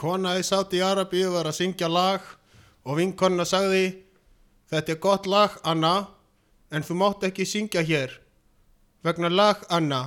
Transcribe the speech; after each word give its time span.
kona 0.00 0.38
í 0.40 0.44
Sáti 0.46 0.80
Arabíu 0.80 1.34
var 1.34 1.50
að 1.50 1.58
syngja 1.60 1.88
lag 1.90 2.24
og 2.88 2.96
vinkonna 2.96 3.44
sagði 3.44 3.84
Þetta 4.70 4.92
er 4.92 4.98
gott 5.02 5.24
lag, 5.26 5.54
Anna, 5.66 6.06
en 6.70 6.84
þú 6.86 6.94
mátt 7.00 7.24
ekki 7.26 7.42
syngja 7.42 7.82
hér 7.82 8.12
vegna 9.02 9.26
lag, 9.32 9.64
Anna. 9.66 10.00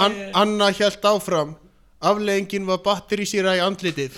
An 0.00 0.16
Anna 0.32 0.72
hjælt 0.72 1.04
áfram. 1.04 1.54
Afleggingin 2.00 2.64
var 2.68 2.80
batterísýra 2.84 3.58
í 3.60 3.64
andlitið. 3.68 4.16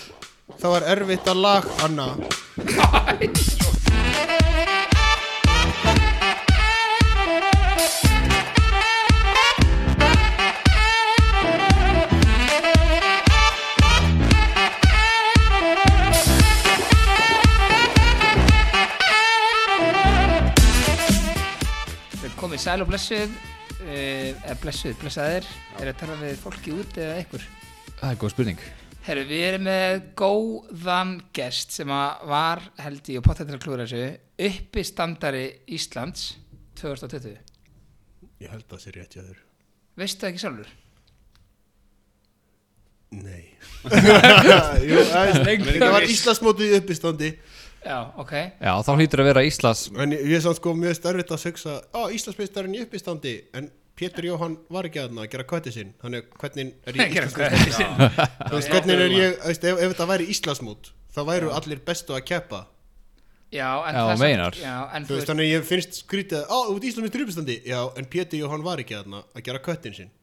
Það 0.58 0.74
var 0.76 0.90
erfitt 0.94 1.30
að 1.34 1.46
lag, 1.48 1.70
Anna. 1.82 2.12
sæl 22.68 22.84
og 22.84 22.90
blessuð 22.90 23.36
eða 23.88 24.56
blessuð, 24.60 24.96
blessaðir 25.00 25.46
er 25.78 25.88
að 25.88 26.00
tala 26.02 26.18
við 26.20 26.40
fólki 26.42 26.74
út 26.74 26.98
eða 27.00 27.16
einhver 27.22 27.46
Það 27.98 28.10
er 28.10 28.18
góð 28.20 28.34
spurning 28.34 28.64
Herru, 29.08 29.22
við 29.24 29.44
erum 29.46 29.64
með 29.64 30.00
góðan 30.18 31.14
gest 31.32 31.72
sem 31.78 31.88
að 31.94 32.26
var 32.28 32.60
held 32.82 33.08
ég 33.08 33.22
og 33.22 33.24
potættir 33.24 33.56
að 33.56 33.62
klúra 33.64 33.86
þessu 33.88 34.50
uppi 34.50 34.84
standari 34.84 35.44
Íslands 35.78 36.34
2020 36.76 37.38
Ég 38.38 38.52
held 38.52 38.66
að 38.66 38.74
það 38.74 38.82
sé 38.84 38.92
rétt 38.94 39.16
hjá 39.16 39.22
þér. 39.22 39.38
Veistu 39.98 40.22
það 40.22 40.28
ekki 40.28 40.42
sjálfur? 40.44 40.74
Nei. 43.18 43.44
Jú, 44.88 45.00
það 45.08 45.94
var 45.96 46.06
Íslandsmótið 46.06 46.74
í 46.74 46.78
uppistandi. 46.82 47.30
Já, 47.84 47.98
ok. 48.18 48.32
Já, 48.58 48.72
þá 48.84 48.90
hlýtur 48.98 49.22
að 49.22 49.28
vera 49.30 49.42
Íslands 49.46 49.84
En 49.94 50.14
ég 50.14 50.32
er 50.38 50.42
samt 50.42 50.58
sko 50.58 50.72
mjög 50.76 50.96
stærfitt 50.98 51.34
að 51.34 51.44
hugsa 51.48 51.76
Á, 51.94 52.00
Íslandsmeistarinn 52.14 52.74
í 52.74 52.82
uppistandi. 52.84 53.34
En 53.56 53.70
Pétur 53.98 54.26
Jóhann 54.28 54.56
var 54.70 54.86
ekki 54.86 55.00
aðna 55.02 55.24
að 55.24 55.32
gera 55.32 55.46
kvætti 55.50 55.74
sinn. 55.74 55.92
Þannig 56.02 56.28
hvernig 56.38 56.72
er 56.86 56.98
ég 56.98 57.14
veist, 58.52 58.70
hvernig 58.70 58.94
er 58.94 59.14
ég, 59.14 59.38
veist, 59.42 59.64
ef, 59.66 59.78
ef 59.78 59.94
þetta 59.94 60.08
væri 60.12 60.28
Íslandsmót 60.34 60.92
þá 61.14 61.22
væru 61.32 61.54
allir 61.54 61.80
bestu 61.86 62.14
að 62.14 62.26
keppa. 62.30 62.64
Já, 63.48 63.70
en 63.88 63.96
Já, 63.96 64.02
það 64.04 64.22
meinar. 64.22 64.58
Já, 64.60 64.76
en 64.92 65.08
Þú 65.08 65.16
veist, 65.16 65.30
þannig 65.30 65.48
ég 65.48 65.66
finnst 65.66 66.02
skrítið 66.02 66.42
að, 66.42 66.50
Á, 66.52 66.58
þú 66.68 66.76
ert 66.76 66.88
Íslandsmeistar 66.90 67.22
í 67.22 67.26
uppistandi. 67.26 67.58
Já, 67.66 67.80
en 67.98 68.10
Pétur 68.12 68.42
Jóhann 68.42 68.66
var 68.66 68.82
ekki 68.82 68.98
aðna 68.98 69.24
að 69.32 69.46
gera 69.48 69.62
kvættin 69.64 69.96
sinn 69.96 70.14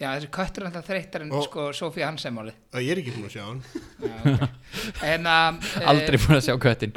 Já, 0.00 0.08
þessi 0.16 0.28
köttur 0.32 0.64
er 0.64 0.68
alltaf 0.70 0.86
þreyttar 0.88 1.24
en 1.26 1.32
Og- 1.36 1.44
sko 1.44 1.66
Sofía 1.76 2.06
Hansen-máli 2.08 2.54
Það 2.72 2.84
ég 2.86 2.92
er 2.94 3.00
ekki 3.02 3.12
búin 3.18 3.26
að 3.28 3.34
sjá 3.36 3.42
hann. 3.44 3.62
Já, 4.00 4.16
ok. 4.32 5.00
En 5.10 5.26
að 5.28 5.70
Aldrei 5.92 6.20
búin 6.24 6.38
að 6.38 6.46
sjá 6.48 6.54
köttin 6.66 6.94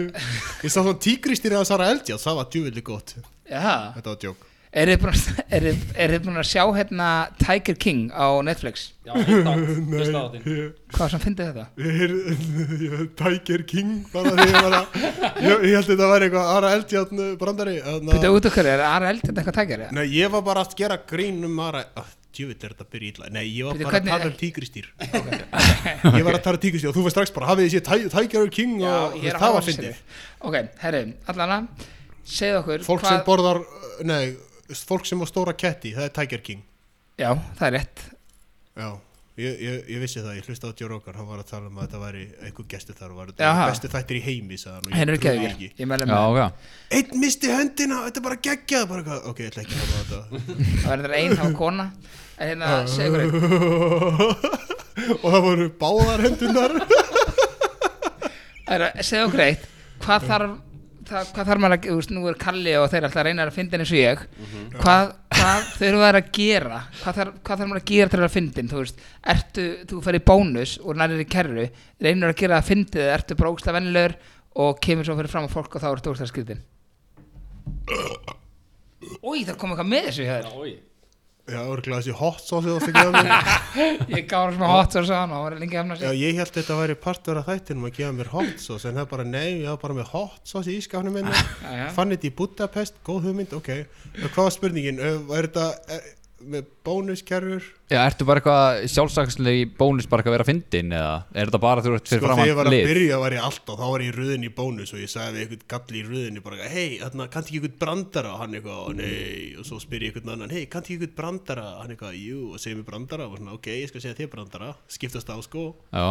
Ég 0.64 0.70
sá 0.70 0.76
svona 0.78 0.94
tígristýri 1.02 1.58
að 1.58 1.66
Sara 1.72 1.88
Eldjátt 1.90 2.22
Það 2.22 2.38
var 2.42 2.52
djúvillig 2.54 2.84
gott. 2.86 3.16
Já, 3.50 3.94
Þetta 3.96 4.12
var 4.12 4.20
djók. 4.26 4.44
Er 4.76 4.90
þið 4.92 4.98
búin 5.00 5.14
er 5.56 5.66
er 6.04 6.14
búin 6.20 6.36
að 6.42 6.48
sjá 6.50 6.62
hérna 6.76 7.06
Tiger 7.40 7.76
King 7.80 8.10
á 8.12 8.26
Netflix? 8.44 8.82
Já, 9.06 9.14
hlusta 9.16 10.20
á 10.20 10.26
þinn 10.34 10.74
Hvað 10.92 11.12
sem 11.14 11.22
fyndið 11.22 11.48
þetta? 11.50 11.66
Tiger 13.16 13.62
King 13.70 13.94
bara 14.12 14.34
því 14.36 14.50
að 14.60 14.76
Ég, 15.46 15.64
ég 15.70 15.72
held 15.78 15.88
þetta 15.88 15.96
að 15.96 16.12
vera 16.12 16.28
eitthvað 16.28 16.50
Ara 16.58 16.72
Eldjátt 16.76 17.14
brandari 17.40 17.78
þarna- 17.80 18.18
Býta 18.18 18.32
út 18.36 18.48
okkur, 18.50 18.68
er 18.74 18.84
Ara 18.90 19.10
Eld 19.14 19.24
þetta 19.24 19.40
eitthvað 19.42 19.58
Tiger? 19.62 19.84
eða? 19.86 19.96
Nei, 19.96 20.04
ég 20.18 20.30
var 20.34 20.44
bara 20.50 20.66
að 20.66 20.76
gera 20.82 20.98
grín 21.08 21.40
um 21.48 21.56
Ara 21.70 21.82
ah, 21.96 22.10
Djúvill 22.36 22.56
er 22.68 22.72
þetta 22.74 22.86
byrja 22.92 23.08
ítla 23.12 23.30
Nei, 23.32 23.44
ég 23.48 23.64
var 23.66 23.76
Bíddu, 23.78 23.86
bara 23.86 23.96
hvernig- 23.96 24.12
að 24.12 24.18
tala 24.20 24.30
um 24.30 24.38
tígristýr 24.40 24.86
Ég 26.20 26.26
var 26.26 26.36
að 26.38 26.42
tala 26.46 26.58
um 26.58 26.62
tígristýr 26.66 26.90
og 26.90 26.96
þú 26.98 27.04
var 27.06 27.14
strax 27.16 27.32
bara 27.36 27.48
hafið 27.50 27.66
þið 27.66 27.74
séð 27.76 28.10
Tiger 28.16 28.50
King 28.56 28.74
Já, 28.82 28.92
og 29.08 29.16
ég 29.22 29.30
er 29.30 29.38
að 29.38 29.40
það 29.40 29.46
hafa 29.46 29.58
var 29.58 29.66
fyndið. 29.70 30.02
Ok, 30.50 30.58
herri, 30.84 31.02
allana 31.32 31.58
segðu 32.26 32.60
okkur 32.62 32.86
Fólk 32.90 33.06
sem 33.08 33.22
borðar, 33.26 33.62
nei, 34.06 34.24
fólk 34.86 35.08
sem 35.08 35.22
á 35.22 35.26
stóra 35.30 35.54
ketti 35.56 35.94
Það 35.96 36.08
er 36.10 36.14
Tiger 36.20 36.44
King. 36.50 36.62
Já, 37.16 37.30
það 37.56 37.66
er 37.70 37.74
rétt. 37.78 38.02
Já, 38.76 38.88
ég, 39.36 39.60
ég, 39.60 39.74
ég 39.92 40.00
vissi 40.00 40.20
það, 40.22 40.36
ég 40.38 40.46
hlusta 40.48 40.68
á 40.68 40.72
Joe 40.80 40.88
Rogan 40.90 41.16
Hann 41.18 41.28
var 41.28 41.40
að 41.42 41.48
tala 41.50 41.68
um 41.70 41.76
að 41.78 41.86
þetta 41.86 42.00
væri 42.02 42.22
eitthvað 42.46 42.68
gestur 42.72 42.96
þar 42.98 43.12
var 43.18 43.30
þetta 43.32 43.44
Jaha. 43.50 43.66
bestu 43.70 43.90
þættir 43.92 44.16
í 44.18 44.22
heimi 44.26 44.58
sagði 44.60 44.76
hann, 44.96 45.12
og 45.12 45.24
ég 45.26 45.76
Ég 45.82 45.90
meðlum 45.90 46.12
Já, 46.12 46.20
með. 46.36 46.70
Einn 46.98 47.20
misti 47.22 47.50
höndina, 47.52 47.98
þetta 48.06 48.22
er 48.22 48.26
bara 48.28 48.38
geggjað 48.48 48.86
bara, 48.92 49.02
eitthvað, 49.04 49.20
Ok, 49.32 49.42
ég 49.44 49.50
ætla 49.52 49.64
ekki 49.66 49.76
að 49.76 49.80
hafa 49.82 49.98
þetta. 50.00 50.20
Það 50.82 50.90
verður 50.94 51.16
ein 51.20 51.36
hafa 51.42 51.52
kona 51.60 51.86
En 52.36 52.46
hérna, 52.52 52.66
segðu 52.92 53.16
okkur 53.26 53.44
Og 55.22 55.26
það 55.32 55.42
voru 55.46 55.66
báðar 55.80 56.24
hendunar 56.26 56.76
Herra, 58.66 58.88
segðu 59.04 59.26
okkur 59.30 59.44
eitt 59.46 59.68
Hvað 60.06 60.26
þarf 60.30 60.56
það, 61.08 61.32
hvað 61.36 61.48
þarf 61.50 61.62
maður 61.62 61.76
að, 61.76 61.86
þú 61.86 61.96
veist, 62.00 62.12
nú 62.14 62.28
er 62.30 62.38
Kalli 62.40 62.76
og 62.76 62.86
þeir 62.92 63.06
alltaf 63.06 63.22
að 63.22 63.26
reyna 63.28 63.46
að 63.46 63.56
finna 63.56 63.80
eins 63.80 63.92
og 63.92 64.00
ég. 64.00 64.22
Hvað, 64.76 65.12
hvað 65.36 65.68
þau 65.76 65.86
eru 65.88 66.04
að 66.08 66.30
gera? 66.38 66.80
Hvað 67.02 67.20
þarf, 67.20 67.36
hvað 67.42 67.60
þarf 67.62 67.70
maður 67.72 67.82
að 67.82 67.90
gera 67.92 68.12
til 68.14 68.22
að 68.22 68.34
finna 68.36 68.66
þú 68.72 68.80
veist, 68.82 69.04
ertu, 69.34 69.66
þú 69.90 70.00
fer 70.06 70.18
í 70.18 70.22
bónus 70.30 70.78
og 70.82 70.98
nærið 71.00 71.22
í 71.22 71.28
kerru, 71.36 71.68
reynir 72.06 72.32
að 72.32 72.40
gera 72.42 72.60
að 72.60 72.70
finna 72.70 72.92
þið, 72.96 73.12
ertu 73.16 73.38
bara 73.38 73.52
ógsta 73.54 73.76
vennilegur 73.76 74.16
og 74.56 74.80
kemur 74.82 75.06
svo 75.06 75.16
fyrir 75.18 75.32
fram 75.32 75.48
á 75.48 75.52
fólk 75.52 75.76
og 75.76 75.84
þá 75.84 75.88
ertu 75.92 76.12
ógsta 76.12 76.28
skritin 76.30 76.62
Új, 79.20 79.44
það 79.44 79.56
kom 79.60 79.72
eitthvað 79.72 79.90
með 79.90 80.08
þessu 80.08 80.26
hér 80.26 80.48
Já, 81.46 81.60
örgulega 81.62 82.00
þessi 82.02 82.14
hot 82.18 82.40
sauce 82.42 82.72
Ég 84.10 84.24
gáði 84.26 84.54
svona 84.56 84.70
hot 84.72 84.96
sauce 84.96 85.14
hann 85.14 85.34
að 85.36 85.60
hefna 85.62 85.98
Já, 86.00 86.10
ég 86.18 86.40
held 86.40 86.50
þetta 86.56 86.74
að 86.74 86.80
væri 86.80 86.96
partur 87.04 87.38
af 87.38 87.46
þættinum 87.46 87.86
að 87.86 88.00
gefa 88.00 88.16
mér 88.16 88.30
hot 88.32 88.64
sauce 88.64 88.88
En 88.90 88.98
það 88.98 89.04
er 89.04 89.10
bara, 89.12 89.26
nei, 89.30 89.46
ég 89.62 89.70
var 89.70 89.78
bara 89.84 89.98
með 90.00 90.10
hot 90.10 90.40
sauce 90.42 90.72
í 90.72 90.80
ískafnum 90.80 91.20
já. 91.22 91.86
Fann 91.94 92.10
þetta 92.10 92.26
í 92.26 92.34
Budapest, 92.40 92.98
góð 93.06 93.28
hugmynd, 93.28 93.54
ok 93.60 93.70
Og 93.78 94.26
Hvað 94.26 94.42
var 94.42 94.56
spurningin? 94.56 94.98
Er 95.06 95.46
þetta 95.46 95.68
með 96.52 96.66
bónuskerfur? 96.86 97.64
Já, 97.90 97.98
ertu 98.08 98.26
bara 98.28 98.40
eitthvað 98.40 98.84
sjálfsakslega 98.92 99.60
í 99.60 99.64
bónus 99.78 100.06
bara 100.10 100.22
eitthvað 100.22 100.32
að 100.32 100.36
vera 100.36 100.46
fyndin 100.48 100.94
eða 100.96 101.10
er 101.34 101.50
þetta 101.50 101.60
bara 101.62 101.82
þú 101.84 101.92
ert 101.98 102.10
fyrir 102.10 102.22
Sko, 102.22 102.30
þegar 102.32 102.50
ég 102.50 102.56
var 102.58 102.70
að 102.70 102.74
lið? 102.74 102.86
byrja 102.90 103.18
var 103.22 103.36
ég 103.36 103.44
alltaf, 103.48 103.78
þá 103.80 103.84
var 103.92 104.04
ég 104.04 104.10
í 104.10 104.16
röðin 104.16 104.46
í 104.46 104.52
bónus 104.56 104.92
og 104.96 105.02
ég 105.02 105.12
sagði 105.12 105.34
við 105.36 105.44
einhvern 105.46 105.66
galli 105.74 106.00
í 106.00 106.06
röðinni 106.08 106.42
bara, 106.46 106.70
hei, 106.72 106.86
kanntu 107.02 107.42
ekki 107.50 107.60
einhvern 107.60 107.76
brandara? 107.84 108.32
Og 108.36 108.42
hann 108.44 108.56
eitthvað, 108.58 108.88
nei, 108.98 109.52
og 109.60 109.68
svo 109.68 109.80
spyr 109.82 110.06
ég 110.08 110.14
einhvern 110.16 110.34
annan, 110.36 110.54
hei, 110.56 110.64
kanntu 110.72 110.92
ekki 110.94 110.98
einhvern 111.00 111.16
brandara? 111.20 111.66
Hann 111.82 111.94
eitthvað, 111.94 112.18
jú, 112.22 112.40
og 112.56 112.62
segir 112.62 112.80
mér 112.80 112.88
brandara 112.90 113.28
og 113.30 113.38
svona, 113.38 113.54
ok, 113.60 113.70
ég 113.82 113.92
skal 113.92 114.04
segja 114.06 114.18
þér 114.22 114.32
brandara, 114.34 114.72
skiptast 114.96 115.30
á 115.30 115.36
sko, 115.46 115.66
Já, 115.92 116.08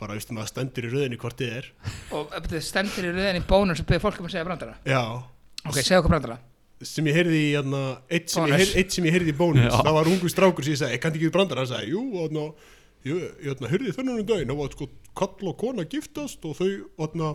bara, 0.00 0.16
veist 0.18 0.32
maður 0.34 0.50
stendur 0.54 0.88
í 0.88 0.94
röðinni 0.94 1.20
hvort 1.22 1.38
þið 1.38 1.52
er. 1.60 1.68
Og 2.16 2.32
þetta 2.32 2.64
stendur 2.66 3.06
í 3.06 3.12
röðin 3.14 3.38
í 3.38 3.46
bónus 3.48 3.80
og 3.84 3.86
byrja 3.92 4.02
fólk 4.08 4.18
um 4.24 4.26
að 4.28 4.34
segja 4.34 4.48
brandara 4.48 4.74
Já, 4.88 5.02
Ok, 5.64 5.78
segja 5.80 6.00
okkur 6.02 6.12
brandara 6.16 6.40
sem 6.88 7.10
ég 7.10 7.18
heyrði 7.18 7.40
í, 7.40 7.50
hérna, 7.56 7.82
eitt 8.12 8.32
sem, 8.32 8.46
ég 8.48 8.62
heyrði, 8.62 8.78
eitt 8.80 8.94
sem 8.96 9.08
ég 9.08 9.16
heyrði 9.16 9.34
í 9.34 9.36
bónus, 9.38 9.66
Já. 9.68 9.76
það 9.80 9.98
var 9.98 10.10
ungu 10.12 10.30
strákur 10.32 10.66
sem 10.66 10.74
ég 10.76 10.80
sagði, 10.80 11.00
kanntu 11.02 11.20
ekki 11.20 11.28
einhvern 11.28 11.38
brandara? 11.38 11.64
Hann 11.64 11.72
sagði, 11.72 11.92
jú, 11.94 12.04
þarna, 12.14 12.46
ég, 13.08 13.24
ég 13.24 13.50
hérna, 13.50 13.70
heyrði 13.72 13.96
þennan 13.98 14.22
um 14.22 14.28
daginn, 14.30 14.52
það 14.52 14.62
var 14.62 14.76
sko 14.76 14.88
kall 15.20 15.50
og 15.52 15.58
kona 15.64 15.84
að 15.84 15.96
giftast 15.96 16.48
og 16.48 16.56
þau, 16.60 16.70
þarna, 17.00 17.32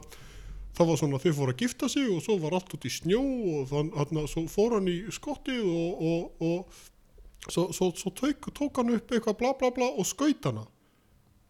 það 0.79 0.91
var 0.91 1.01
svona 1.01 1.21
þau 1.23 1.31
fóru 1.39 1.55
að 1.55 1.65
gifta 1.65 1.91
sig 1.91 2.07
og 2.13 2.23
svo 2.25 2.39
var 2.43 2.57
allt 2.59 2.73
út 2.77 2.87
í 2.87 2.93
snjó 2.93 3.21
og 3.25 3.69
þann, 3.73 3.93
þarna, 3.97 4.25
svo 4.31 4.45
fór 4.51 4.77
hann 4.77 4.89
í 4.91 4.97
skottið 5.15 5.63
og, 5.65 6.03
og, 6.09 6.49
og 6.49 7.49
svo, 7.49 7.69
svo, 7.75 7.91
svo 7.97 8.13
tók, 8.15 8.51
tók 8.55 8.81
hann 8.81 8.93
upp 8.95 9.13
eitthvað 9.15 9.39
bla 9.41 9.55
bla 9.59 9.71
bla 9.75 9.89
og 9.95 10.07
skaut 10.07 10.45
hana 10.49 10.67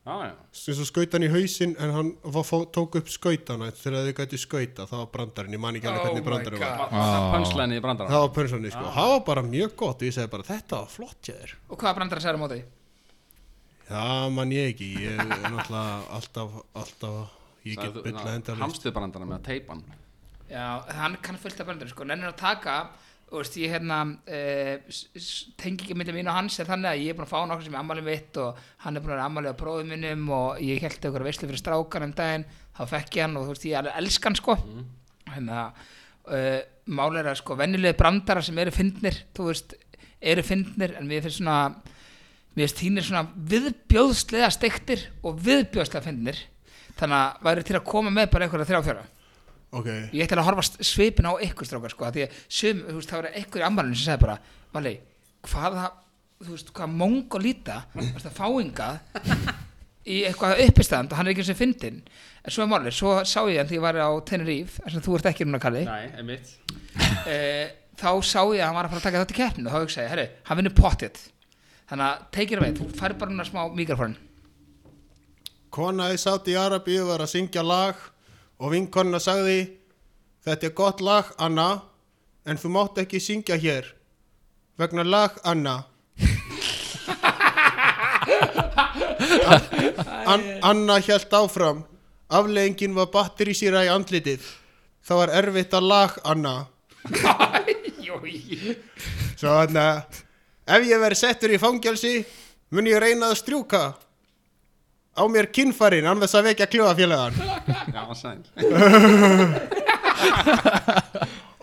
Já, 0.10 0.16
já. 0.26 0.32
Sem 0.58 0.74
svo 0.74 0.86
skaut 0.90 1.14
hann 1.14 1.26
í 1.28 1.30
hausinn 1.30 1.76
en 1.78 1.92
hann 1.94 2.08
var, 2.34 2.48
tók 2.74 2.96
upp 2.98 3.12
skautana 3.14 3.68
þegar 3.78 4.08
þau 4.08 4.16
gæti 4.18 4.40
skauta, 4.42 4.88
það 4.90 5.04
var 5.04 5.10
brandarinn 5.14 5.54
ég 5.54 5.62
man 5.62 5.78
ekki 5.78 5.90
alveg 5.92 6.02
Oh 6.02 6.08
hvernig 6.08 6.24
my 6.24 6.28
brandarinn 6.32 6.64
var. 6.64 6.80
God. 6.80 6.96
Það 6.96 7.18
er 7.20 7.30
pönslæni 7.36 7.78
í 7.78 7.84
brandara 7.86 8.10
það 8.16 8.24
var 8.26 8.32
pönsanni 8.40 8.72
sko, 8.74 8.86
það 8.98 9.12
var 9.14 9.22
bara 9.30 9.44
mjög 9.52 9.76
gott 9.84 10.02
og 10.02 10.10
ég 10.10 10.16
segi 10.18 10.32
bara 10.34 10.48
þetta 10.50 10.80
var 10.82 10.90
flott 10.96 11.30
hjá 11.30 11.36
þér 11.44 11.54
Og 11.70 11.78
hvaða 11.84 11.96
brandara 12.00 12.26
segir 12.26 12.40
á 12.40 12.44
móti? 12.44 12.60
það 13.90 14.26
man 14.38 14.52
ég 14.54 14.72
ekki, 14.74 14.90
ég 15.06 15.20
er 15.20 15.30
náttúrulega 15.30 15.86
alltaf, 16.18 16.58
alltaf 16.78 17.68
ég 17.70 17.80
get 17.82 18.02
bylla 18.06 18.34
endalist 18.38 18.64
Hamstuð 18.66 18.96
brandara 18.98 19.30
með 19.30 19.38
að 19.40 19.48
teipa 19.52 19.76
hann 19.78 19.86
Já, 20.50 20.66
hann 20.98 21.16
kann 21.22 21.38
fullt 21.38 21.60
af 21.62 21.68
brandara 21.70 21.92
sko. 21.94 22.06
Nennir 22.10 22.32
að 22.32 22.40
taka 22.42 22.76
Þú 23.30 23.38
veist, 23.38 23.58
ég 23.62 23.74
hérna 23.76 24.00
uh, 24.10 24.96
tengi 25.62 25.86
ekki 25.86 25.98
myndið 25.98 26.16
mín 26.18 26.32
og 26.32 26.38
hans 26.40 26.56
þannig 26.58 26.90
að 26.90 27.02
ég 27.04 27.12
er 27.12 27.18
búin 27.20 27.28
að 27.28 27.34
fá 27.36 27.44
nokkuð 27.46 27.68
sem 27.68 27.76
er 27.76 27.82
ammálið 27.84 28.08
mitt 28.08 28.40
og 28.42 28.64
hann 28.86 28.98
er 28.98 29.04
búin 29.04 29.14
að 29.14 29.16
vera 29.20 29.28
ammálið 29.30 29.54
á 29.54 29.60
bróðum 29.60 29.94
minnum 29.94 30.24
og 30.34 30.64
ég 30.66 30.82
held 30.82 30.98
eitthvað 30.98 31.28
veislu 31.28 31.50
fyrir 31.50 31.62
strákan 31.62 32.08
um 32.08 32.16
daginn 32.18 32.48
þá 32.80 32.82
fekk 32.90 33.20
ég 33.20 33.28
hann 33.28 33.38
og 33.38 33.46
þú 33.46 33.54
veist, 33.54 33.68
ég 33.70 33.78
alveg 33.84 34.00
elskan 34.02 34.40
sko. 34.40 34.56
Mm. 34.58 34.88
hérna 35.36 35.60
uh, 35.70 36.58
mál 36.90 37.20
er 37.22 37.30
að 37.30 37.38
sko, 37.44 37.60
venjulegi 37.60 38.00
brandara 38.02 38.42
sem 38.46 38.58
eru 38.66 38.74
fyndnir, 38.74 39.22
þú 39.38 39.48
veist 39.52 39.78
eru 40.20 40.44
fyndnir, 40.50 40.98
en 40.98 41.08
mér 41.08 41.22
finnst 41.28 41.44
svona 41.44 41.60
mér 42.56 42.66
finnst 42.66 42.82
þínir 42.82 43.08
svona 43.12 43.24
viðbjóðslega 43.54 44.50
steiktir 44.58 45.06
og 45.22 45.38
viðbjóðslega 45.46 46.06
fyndnir. 46.10 46.42
Þannig 46.98 47.20
að 47.22 47.46
væri 47.46 47.70
til 47.70 47.78
að 47.78 47.88
koma 47.94 48.12
með 48.12 48.34
bara 48.34 48.48
einhverja 48.48 48.72
þrjá 48.74 49.06
fjóra 49.70 49.80
ok, 49.80 49.90
ég 50.16 50.26
ætti 50.26 50.38
að 50.38 50.46
horfa 50.48 50.66
svipin 50.82 51.30
á 51.30 51.34
ykkur 51.46 51.68
strákar 51.68 51.94
sko, 51.94 52.08
af 52.08 52.16
því 52.16 52.26
að 52.26 52.38
sum, 52.48 52.84
þú 52.88 52.98
veist, 52.98 53.10
það 53.10 53.22
var 53.22 53.32
einhver 53.38 53.62
í 53.62 53.68
ammálinu 53.68 53.98
sem 54.00 54.08
sagði 54.10 54.24
bara, 54.26 54.38
Vali, 54.74 54.94
hvaða 55.50 55.88
þú 56.40 56.54
veist, 56.54 56.72
hvað 56.76 56.94
mongolíta 57.02 57.80
varst 57.96 58.30
að 58.30 58.38
fáingað 58.38 59.00
í 60.10 60.22
eitthvað 60.30 60.64
uppistand 60.66 61.12
og 61.12 61.20
hann 61.20 61.28
er 61.28 61.34
ekki 61.34 61.44
eins 61.44 61.52
og 61.54 61.60
fyndin 61.60 62.00
en 62.00 62.54
svo 62.54 62.64
er 62.64 62.72
málið, 62.72 62.96
svo 62.98 63.16
sá 63.28 63.42
ég 63.52 63.60
hann 63.60 63.70
því 63.70 63.78
ég 63.78 63.84
var 63.84 64.00
á 64.00 64.10
Tenerife, 64.26 64.80
þess 64.86 65.02
að 65.02 65.06
þú 65.06 65.18
ert 65.18 65.28
ekki 65.34 65.46
núna 65.48 65.60
Kalli. 65.62 65.84
Nei, 65.86 66.06
einmitt. 66.18 66.54
Uh, 67.28 67.66
þá 68.00 68.12
sá 68.24 68.40
ég 68.56 68.64
að 68.64 68.66
hann 68.70 68.78
var 68.78 68.88
að 68.88 68.94
fara 68.94 69.02
að 69.02 69.06
taka 69.10 69.22
þátt 69.24 69.34
í 69.36 69.38
keppninu 69.42 69.70
og 69.70 69.76
þá 69.76 69.84
hugsaði, 69.84 70.06
ég, 70.06 70.14
herru, 70.16 70.26
hann 70.48 70.60
vinnur 70.62 70.76
pottið 70.80 71.20
þannig 71.90 72.06
að 72.08 72.26
take 72.38 72.56
it 72.56 72.62
away, 72.62 72.74
þú 72.78 72.88
fær 72.96 73.16
bara 73.20 73.34
núna 73.34 73.48
smá 73.48 73.62
mikrofón 73.76 74.16
Kona 75.70 76.08
í 76.14 76.18
Saudi 76.18 76.56
Arabíu 76.58 77.04
var 77.10 77.22
að 77.26 77.34
syngja 77.36 77.62
lag 77.66 78.00
og 78.60 78.74
vinkonna 78.76 79.20
sagði 79.24 79.80
Þetta 80.40 80.70
er 80.70 80.72
gott 80.74 81.02
lag, 81.04 81.28
Anna, 81.38 81.82
en 82.48 82.58
þú 82.58 82.70
mátt 82.72 83.00
ekki 83.02 83.20
syngja 83.20 83.58
hér 83.60 83.90
vegna 84.80 85.04
lag, 85.04 85.36
Anna. 85.44 85.84
An 90.30 90.46
Anna 90.64 91.00
hjælt 91.04 91.34
áfram. 91.36 91.84
Afleggingin 92.30 92.96
var 92.96 93.10
batterísýra 93.12 93.84
í 93.84 93.92
andlitið. 93.92 94.46
Það 95.04 95.22
var 95.22 95.34
erfitt 95.42 95.76
að 95.76 95.88
lag, 95.92 96.16
Anna. 96.24 96.56
Svo 99.36 99.56
þannig 99.60 99.84
að 99.84 100.24
ef 100.70 100.88
ég 100.88 101.04
verið 101.04 101.20
settur 101.20 101.52
í 101.56 101.60
fangelsi, 101.60 102.14
mun 102.72 102.88
ég 102.88 103.02
reyna 103.04 103.34
að 103.34 103.42
strjúka 103.42 103.84
á 105.20 105.24
mér 105.28 105.52
kinnfærin 105.52 106.08
án 106.08 106.22
þess 106.24 106.36
að 106.40 106.46
vekja 106.50 106.68
kljóðafélagan. 106.72 107.36
Já, 107.92 108.04
sæl. 108.16 108.40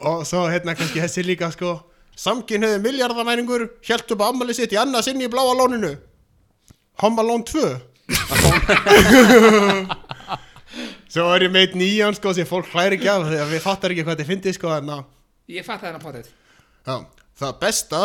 Og 0.06 0.26
svo 0.28 0.44
hérna 0.52 0.76
kannski 0.76 1.00
þessi 1.00 1.22
líka 1.24 1.48
sko. 1.54 1.70
Samkynniði 2.16 2.78
miljardamæringur 2.84 3.62
hjælt 3.84 4.10
upp 4.12 4.22
á 4.24 4.28
ammali 4.28 4.54
sitt 4.56 4.72
í 4.72 4.76
annað 4.80 5.02
sinni 5.08 5.24
í 5.26 5.32
bláa 5.32 5.52
lóninu. 5.56 5.92
Home 7.02 7.20
Alone 7.20 7.44
2 7.44 7.50
svo 11.10 11.26
er 11.34 11.42
ég 11.46 11.52
meit 11.52 11.74
nýjan 11.78 12.14
sko 12.16 12.32
sem 12.36 12.46
fólk 12.48 12.68
hlæri 12.72 12.96
ekki 12.98 13.08
af 13.10 13.22
því 13.26 13.36
að 13.42 13.52
við 13.54 13.62
fattar 13.64 13.90
ekki 13.92 14.04
hvað 14.06 14.16
þetta 14.16 14.30
fyndi 14.30 14.50
sko 14.56 14.68
en 14.76 14.92
að 14.94 15.02
ég 15.56 15.62
fatt 15.66 15.82
að 15.82 15.86
þennan 15.88 16.04
pottið 16.04 16.26
já, 16.28 16.96
það 17.40 17.52
besta 17.62 18.02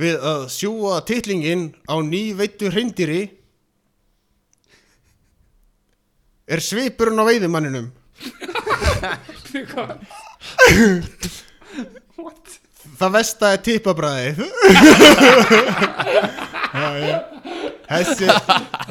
við 0.00 0.14
að 0.32 0.40
sjúa 0.54 0.94
titlingin 1.06 1.62
á 1.86 1.94
nýveittu 2.02 2.66
hreindýri 2.74 3.22
er 6.48 6.60
svipurinn 6.64 7.20
á 7.20 7.24
veiðumanninum 7.28 7.90
Það 12.94 13.10
vesta 13.16 13.48
er 13.56 13.62
tippabræðið. 13.66 14.42
Já, 16.74 16.88
já. 17.00 17.16
Þessi 17.84 18.28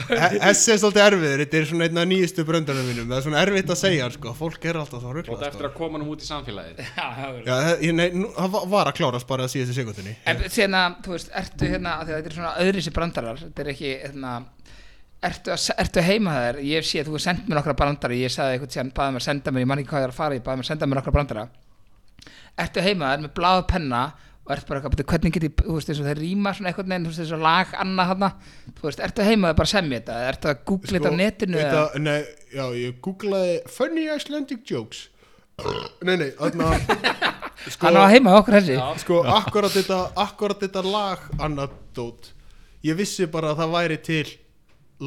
Þessi 0.03 0.71
er 0.73 0.79
svolítið 0.81 1.01
erfiður. 1.03 1.41
Þetta 1.43 1.57
er 1.59 1.67
svona 1.69 1.87
einn 1.87 1.99
af 2.01 2.07
nýjustu 2.09 2.43
bröndunum 2.47 2.85
mínum. 2.89 3.07
Það 3.09 3.17
er 3.21 3.25
svona 3.25 3.41
erfitt 3.45 3.71
að 3.73 3.79
segja 3.79 4.09
sko. 4.13 4.33
Fólk 4.37 4.67
er 4.69 4.79
alltaf 4.81 5.01
svo 5.03 5.09
Og 5.13 5.17
ruglað 5.17 5.39
þetta 5.39 5.49
eftir 5.53 5.67
að 5.69 5.73
koma 5.77 6.01
nú 6.01 6.09
út 6.13 6.23
í 6.25 6.27
samfélagið. 6.27 6.81
Já, 6.83 7.07
já, 7.07 7.27
já. 7.31 7.39
Já, 7.47 7.53
það- 7.63 7.85
ég- 7.87 7.95
nei, 7.99 8.07
nú, 8.17 8.27
það 8.35 8.49
va- 8.57 8.65
var 8.75 8.91
að 8.91 8.97
klárast 8.99 9.27
bara 9.29 9.47
að 9.47 9.53
síðustu 9.55 9.77
sekundinni 9.79 10.13
En 10.25 10.43
að, 10.43 10.99
þú 11.07 11.15
veist, 11.15 11.31
ertu 11.43 11.71
hérna, 11.73 11.95
af 11.99 12.07
því 12.07 12.11
að 12.13 12.19
þetta 12.19 12.31
er 12.33 12.37
svona 12.39 12.53
öðri 12.65 12.83
sér 12.87 12.97
brandarar, 12.99 13.37
þetta 13.47 13.63
er 13.65 13.71
ekki, 13.73 13.93
hérna, 14.03 14.31
ertu, 15.29 15.53
að, 15.53 15.69
ertu 15.83 16.03
heima 16.03 16.33
þær, 16.37 16.59
ég 16.65 16.81
hef 16.81 16.89
séð, 16.89 17.07
þú 17.07 17.13
hefur 17.15 17.23
sendt 17.25 17.47
mér 17.47 17.59
nokkra 17.59 17.75
brandara, 17.79 18.17
ég 18.17 18.33
sagði 18.33 18.57
eitthvað 18.57 18.75
síðan, 18.75 18.91
baði 18.97 19.15
mér 19.15 19.23
að 19.23 19.27
senda 19.29 19.53
mér, 19.53 19.63
ég 19.63 19.69
man 19.71 19.81
ekki 19.81 19.91
hvað 19.93 20.03
ég 20.03 20.07
er 20.09 20.13
að 20.13 20.19
fara, 20.19 20.37
ég 20.37 20.45
baði 20.45 20.59
mér 20.59 20.67
að 20.67 20.71
senda 20.71 20.89
mér 20.89 20.99
nokkra 20.99 21.15
brandara, 21.15 21.45
ertu 22.63 22.85
heima 22.85 23.11
þær 23.13 23.23
með 23.23 23.33
bláða 23.39 23.63
penna 23.71 24.03
og 24.43 24.51
ertu 24.51 24.67
bara 24.67 24.79
eitthvað, 24.81 24.93
"Bíddu, 24.97 25.05
hvernig 25.07 25.33
get 25.33 25.43
ég, 25.47 25.53
þú 25.63 25.75
veist, 25.77 25.89
eins 25.89 26.01
og 26.01 26.07
þeir 26.09 26.19
rýma 26.19 26.51
svona 26.53 26.69
eitthvað 26.73 26.89
neginn, 26.91 27.05
þú 27.05 27.11
veist, 27.13 27.23
eins 27.23 27.31
og 27.31 27.39
lag 27.39 27.67
annað 27.79 28.09
þarna, 28.11 28.29
þú 28.75 28.83
veist, 28.89 28.99
ertu 28.99 29.23
heima 29.23 29.47
þær 29.47 29.55
bara 29.55 29.67
að 29.69 29.73
semja 29.73 29.99
þetta, 29.99 30.17
ertu 30.33 30.49
að 30.51 30.57
googla 30.67 30.99
þetta 30.99 31.11
á 31.13 31.21
netinu, 31.21 31.57
eða, 31.63 31.87
Sko, 31.87 31.99
Nei, 32.03 32.25
já, 32.51 32.65
ég 32.75 33.01
googlaði 33.01 33.55
Funny 33.71 34.05
Icelandic 34.11 34.65
Jokes. 34.67 35.07
Nei, 36.03 36.15
nei, 36.17 36.31
þarna 36.31 36.69
sko, 37.69 37.85
hann 37.87 37.95
á 37.95 38.05
heima 38.11 38.35
okkur 38.41 38.57
þessi, 38.57 38.77
sko 38.99 39.23
akkurat 39.23 39.71
þetta, 39.71 39.99
akkurat 40.17 40.59
þetta 40.59 40.81
lag 40.83 41.19
anadót 41.39 42.31
ég 42.83 42.97
vissi 42.97 43.27
bara 43.31 43.53
að 43.53 43.61
það 43.61 43.75
væri 43.77 43.97
til 44.03 44.25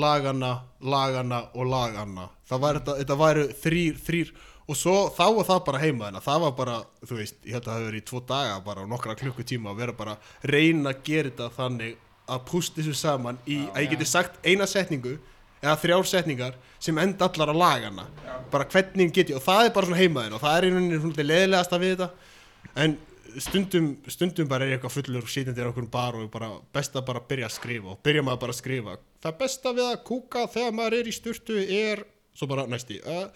lagana, 0.03 0.53
lagana 0.81 1.41
og 1.55 1.71
lagana 1.71 2.29
það 2.49 2.63
væri, 2.65 2.81
þetta, 2.83 2.97
þetta 3.01 3.19
væri 3.23 3.47
þrýr, 3.63 4.01
þrýr 4.07 4.33
og 4.67 4.79
svo 4.79 4.97
þá 5.15 5.25
var 5.37 5.49
það 5.51 5.63
bara 5.69 5.83
heima 5.83 6.09
þennan 6.09 6.27
það 6.27 6.43
var 6.45 6.57
bara, 6.59 6.81
þú 7.07 7.21
veist, 7.21 7.39
ég 7.47 7.57
held 7.57 7.63
að 7.63 7.71
það 7.71 7.79
hefur 7.79 7.89
verið 7.91 8.03
í 8.03 8.09
tvo 8.11 8.23
daga 8.33 8.59
bara 8.67 8.83
og 8.83 8.91
nokkra 8.91 9.17
klukkutíma 9.21 9.73
að 9.73 9.81
vera 9.83 9.97
bara 10.01 10.19
reyna 10.43 10.93
að 10.93 11.03
gera 11.07 11.31
þetta 11.31 11.51
þannig 11.57 11.97
að 12.27 12.45
púst 12.51 12.79
þessu 12.79 12.95
saman 12.99 13.39
í 13.47 13.63
að 13.71 13.85
ég 13.85 13.93
geti 13.95 14.09
sagt 14.11 14.41
eina 14.47 14.67
setningu 14.67 15.17
eða 15.63 15.77
þrjár 15.83 16.09
setningar 16.11 16.57
sem 16.83 16.99
enda 17.01 17.29
allar 17.29 17.53
á 17.55 17.57
lagana 17.57 18.07
bara 18.53 18.67
hvernig 18.71 19.13
get 19.15 19.31
ég 19.31 19.39
og 19.39 19.45
það 19.45 19.69
er 19.69 19.77
bara 19.77 19.89
svona 19.89 20.01
heimaðin 20.01 20.37
og 20.37 20.43
það 20.43 20.57
er 20.57 20.67
einhvern 20.67 20.89
veginn 20.89 21.05
svona 21.05 21.29
leðilegast 21.31 21.77
að 21.77 21.85
við 21.85 21.95
þetta. 21.95 22.09
En 22.77 22.97
stundum, 23.43 23.89
stundum 24.13 24.49
bara 24.49 24.65
er 24.65 24.75
ég 24.75 24.79
eitthvað 24.79 24.97
fullur 24.99 25.27
og 25.27 25.33
sitjandi 25.33 25.63
er 25.63 25.71
okkur 25.71 25.89
bar 25.93 26.19
og 26.19 26.29
bara 26.33 26.51
best 26.75 26.97
að 26.97 27.07
bara 27.09 27.23
byrja 27.29 27.49
að 27.49 27.57
skrifa 27.57 27.93
og 27.95 28.03
byrja 28.05 28.25
maður 28.27 28.43
bara 28.45 28.55
að 28.55 28.61
skrifa 28.61 28.97
það 29.25 29.39
besta 29.41 29.73
við 29.77 29.89
að 29.93 30.03
kúka 30.11 30.45
þegar 30.53 30.77
maður 30.77 30.99
er 31.01 31.09
í 31.11 31.15
sturtu 31.17 31.59
er 31.63 32.05
svo 32.37 32.49
bara 32.51 32.67
næsti 32.69 32.99
það, 33.01 33.31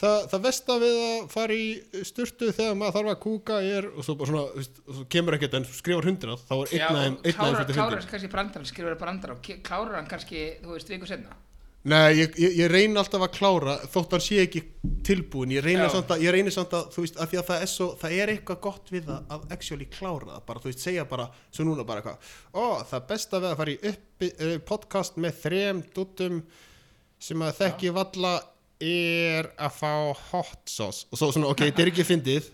það 0.00 0.38
besta 0.46 0.76
við 0.80 0.94
að 1.04 1.26
fara 1.34 1.56
í 1.58 1.66
sturtu 2.08 2.48
þegar 2.56 2.78
maður 2.80 2.94
þarf 2.96 3.10
að 3.12 3.18
kúka 3.26 3.58
er 3.60 3.90
og 3.90 4.06
svo 4.06 4.14
bara 4.20 4.30
svona, 4.32 4.44
þú 4.54 4.62
veist, 4.62 4.80
svo 4.88 5.04
kemur 5.12 5.36
ekkert 5.36 5.58
en 5.58 5.68
skrifar 5.68 6.08
hundrað 6.08 6.46
þá 6.48 6.54
er 6.56 6.72
einn 6.78 6.86
aðeim 6.88 7.18
og 7.18 7.28
einn 7.28 7.36
klárar, 7.76 8.08
kannski 8.14 8.32
brandara, 8.32 8.70
skrifur 8.70 8.94
það 8.94 9.02
brandara 9.04 9.36
og 9.36 9.52
klárar 9.68 9.98
hann 10.00 10.08
kannski, 10.08 10.46
þú 10.64 10.78
veist, 10.78 10.94
viku 10.94 11.10
senna, 11.10 11.36
Nei, 11.88 12.18
ég, 12.18 12.34
ég, 12.40 12.56
ég 12.58 12.68
reyni 12.70 12.98
alltaf 13.00 13.22
að 13.24 13.34
klára 13.38 13.76
þótt 13.88 14.16
hann 14.16 14.24
sé 14.24 14.40
ekki 14.42 14.62
tilbúin 15.06 15.54
ég 15.54 15.64
reyni, 15.64 15.84
Já. 15.86 15.92
samt 15.94 16.12
að, 16.12 16.24
ég 16.26 16.34
reyni 16.34 16.52
samt 16.52 16.74
að, 16.76 16.90
þú 16.94 17.04
veist, 17.04 17.16
að 17.18 17.30
því 17.32 17.40
að 17.40 17.46
það 17.48 17.64
er 17.64 17.72
svo 17.72 17.88
það 18.02 18.16
er 18.18 18.32
eitthvað 18.34 18.60
gott 18.66 18.92
við 18.92 19.08
það 19.08 19.32
að 19.36 19.46
actually 19.56 19.88
klára 19.94 20.30
það 20.34 20.44
bara, 20.50 20.62
þú 20.64 20.70
veist, 20.70 20.84
segja 20.84 21.06
bara, 21.08 21.28
svo 21.54 21.66
núna 21.68 21.86
bara 21.88 22.02
eitthvað 22.02 22.34
ó, 22.52 22.66
það 22.90 23.08
besta 23.12 23.40
við 23.40 23.50
að 23.50 23.58
fara 23.62 23.74
í 23.74 23.78
uppi, 23.92 24.30
uh, 24.34 24.54
podcast 24.68 25.18
með 25.24 25.40
þrem 25.46 25.82
duttum 25.96 26.38
sem 27.28 27.48
að 27.48 27.56
þekki 27.62 27.94
valla 27.96 28.34
er 28.78 29.48
að 29.58 29.74
fá 29.74 29.92
hot 30.30 30.70
sauce. 30.70 31.08
Og 31.10 31.18
svo 31.18 31.32
svona, 31.34 31.50
ok, 31.50 31.64
þetta 31.66 31.82
er 31.82 31.90
ekki 31.90 32.06
fyndið 32.06 32.52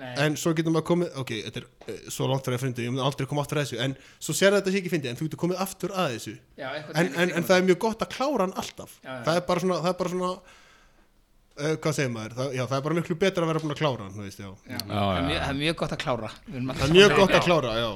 nei, 0.00 0.10
en 0.24 0.36
svo 0.40 0.52
getur 0.58 0.74
maður 0.74 0.86
komið, 0.90 1.12
ok, 1.22 1.30
þetta 1.46 1.60
er 1.62 1.66
uh, 1.94 2.00
svo 2.14 2.26
langt 2.30 2.46
frá 2.48 2.56
að 2.56 2.64
fyndið, 2.64 2.86
ég 2.88 2.94
mun 2.96 3.04
aldrei 3.06 3.28
koma 3.30 3.44
aftur 3.44 3.60
að 3.60 3.66
þessu 3.68 3.80
en 3.84 3.94
svo 4.18 4.34
sér 4.38 4.56
þetta 4.58 4.72
sé 4.74 4.80
ekki 4.82 4.92
fyndið, 4.94 5.10
en 5.14 5.18
þú 5.20 5.28
getur 5.28 5.42
komið 5.44 5.62
aftur 5.64 5.94
að 5.94 6.12
þessu. 6.16 6.34
Já, 6.58 6.68
eitthvað 6.78 7.00
en, 7.02 7.10
en, 7.24 7.34
en 7.38 7.46
það 7.48 7.56
er 7.60 7.66
mjög 7.70 7.80
gott 7.86 8.04
að 8.06 8.12
klára 8.16 8.42
hann 8.48 8.56
alltaf. 8.64 8.92
Já, 9.04 9.08
já. 9.10 9.18
það 9.28 9.34
er 9.40 9.44
bara 9.50 9.64
svona, 9.66 9.78
það 9.84 9.90
er 9.92 9.98
bara 10.02 10.12
svona 10.14 10.30
uh, 10.34 11.74
hvað 11.84 11.98
segir 11.98 12.12
maður, 12.16 12.32
það, 12.40 12.48
já, 12.58 12.64
það 12.70 12.76
er 12.80 12.86
bara 12.88 12.98
miklu 13.00 13.18
betra 13.24 13.44
að 13.46 13.52
vera 13.52 13.62
búin 13.64 13.74
að 13.76 13.80
klára 13.82 14.02
hann, 14.08 14.16
þú 14.18 14.22
veist, 14.26 14.40
já. 14.42 14.50
Já, 14.50 14.78
Já, 14.78 14.80
það, 14.88 15.18
er 15.18 15.28
mjög, 15.28 15.38
það 15.44 15.52
er 15.54 15.60
mjög 15.62 15.76
gott 15.84 15.94
að 15.98 16.02
klára. 16.06 16.30
Það 16.48 16.84
er 16.88 16.96
mjög 16.98 17.14
gott 17.20 17.34
að 17.38 17.44
klára, 17.48 17.70
já. 17.78 17.90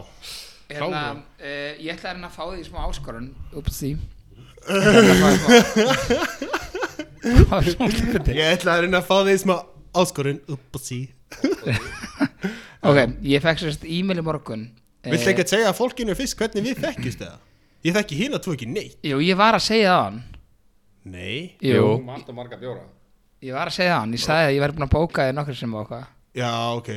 Hérna, 0.69 0.87
klára. 0.93 1.11
uh, 1.41 1.73
Ég 1.81 1.91
ætla 1.97 2.11
að 2.11 2.15
reyna 2.19 2.29
að 2.29 2.37
fá 2.39 2.45
því 2.53 2.63
smá 2.69 2.79
áskorun. 2.87 3.29
Ups 3.59 3.79
því 3.83 3.91
Það 7.39 7.53
var 7.53 7.69
smá 7.73 7.87
fyndið. 7.89 8.35
ég 8.37 8.51
ætla 8.55 8.75
að 8.75 8.83
reyna 8.85 8.99
að 9.01 9.07
fá 9.09 9.17
því 9.27 9.37
smá 9.43 9.55
áskorun. 10.03 10.41
Upp 10.55 10.79
og 10.79 10.83
sí 10.85 10.99
Ok, 12.89 12.99
ég 13.27 13.43
fekk 13.43 13.59
sérst 13.65 13.83
e-mail 13.85 14.21
í 14.21 14.25
morgun. 14.25 14.69
Eh, 15.03 15.11
Viltu 15.13 15.33
ekki 15.33 15.43
að 15.45 15.51
segja 15.53 15.71
að 15.73 15.79
fólkinu 15.81 16.15
fyrst 16.19 16.37
hvernig 16.39 16.63
við 16.69 16.83
þekkjust 16.85 17.25
eða? 17.27 17.39
Ég 17.87 17.97
þekki 17.97 18.19
hinn 18.21 18.37
að 18.39 18.45
þú 18.47 18.55
ekki 18.55 18.69
neitt. 18.71 18.95
Jú, 19.07 19.19
ég 19.23 19.39
var 19.39 19.59
að 19.59 19.65
segja 19.67 19.91
það 19.91 20.05
hann. 20.05 20.21
Nei. 21.09 21.35
Jú, 21.59 21.75
Jú. 21.75 21.89
Um 21.99 22.09
allt 22.15 22.31
og 22.31 22.39
marga 22.39 22.59
bjóra. 22.61 22.85
Ég 23.45 23.55
var 23.55 23.71
að 23.71 23.77
segja 23.79 23.93
það 23.95 24.01
hann 24.03 24.15
Ég 24.17 24.23
sagði 24.25 24.47
að 24.49 24.55
ég 24.57 24.63
væri 24.65 24.75
búin 24.75 24.87
að 24.89 24.95
bóka 24.97 25.25
þig 25.29 25.35
nokkur 25.39 25.57
sem 25.59 25.75
og 25.79 25.91
hvað 25.93 26.07
Já, 26.39 26.49
ok, 26.75 26.89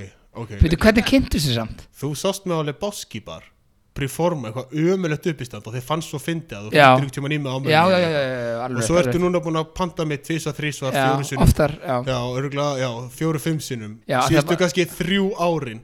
ok 0.42 0.54
Veitu, 0.62 0.78
hvernig 0.82 1.06
kynntu 1.06 1.42
sér 1.42 1.58
samt? 1.60 1.84
Þú 2.02 2.10
sást 2.18 2.48
mig 2.50 2.58
á 2.58 2.62
Lebowski 2.66 3.22
bar 3.26 3.46
Preforma, 3.92 4.48
eitthvað 4.48 4.94
ömulegt 4.94 5.26
uppistand 5.28 5.66
og 5.68 5.74
þið 5.76 5.84
fannst 5.84 6.14
svo 6.14 6.20
fyndið 6.24 6.54
að 6.56 6.68
þú 6.70 6.78
ykkur 6.80 7.10
tíma 7.18 7.32
nýma 7.34 7.52
á 7.52 7.58
mig 7.60 7.72
Já, 7.74 7.82
já, 7.92 7.98
já, 8.00 8.08
já, 8.08 8.22
já, 8.24 8.60
alveg 8.64 8.78
Og 8.80 8.86
svo 8.88 9.00
ertu 9.02 9.20
núna 9.20 9.42
búin 9.44 9.60
að 9.60 9.74
panta 9.76 10.06
mig 10.08 10.22
tvisa, 10.24 10.54
þrísva, 10.56 10.94
Já, 10.96 11.02
fjóru 11.04 11.26
sinnum. 11.28 11.44
oftar, 11.44 11.74
já, 11.76 11.98
Já, 12.08 12.18
örgulega, 12.40 12.80
já, 12.80 12.90
fjóru, 13.12 13.42
fimm 13.44 13.60
það 14.40 14.48
var- 14.48 14.62
kannski 14.62 14.86
þrjú 14.96 15.26
árin. 15.44 15.82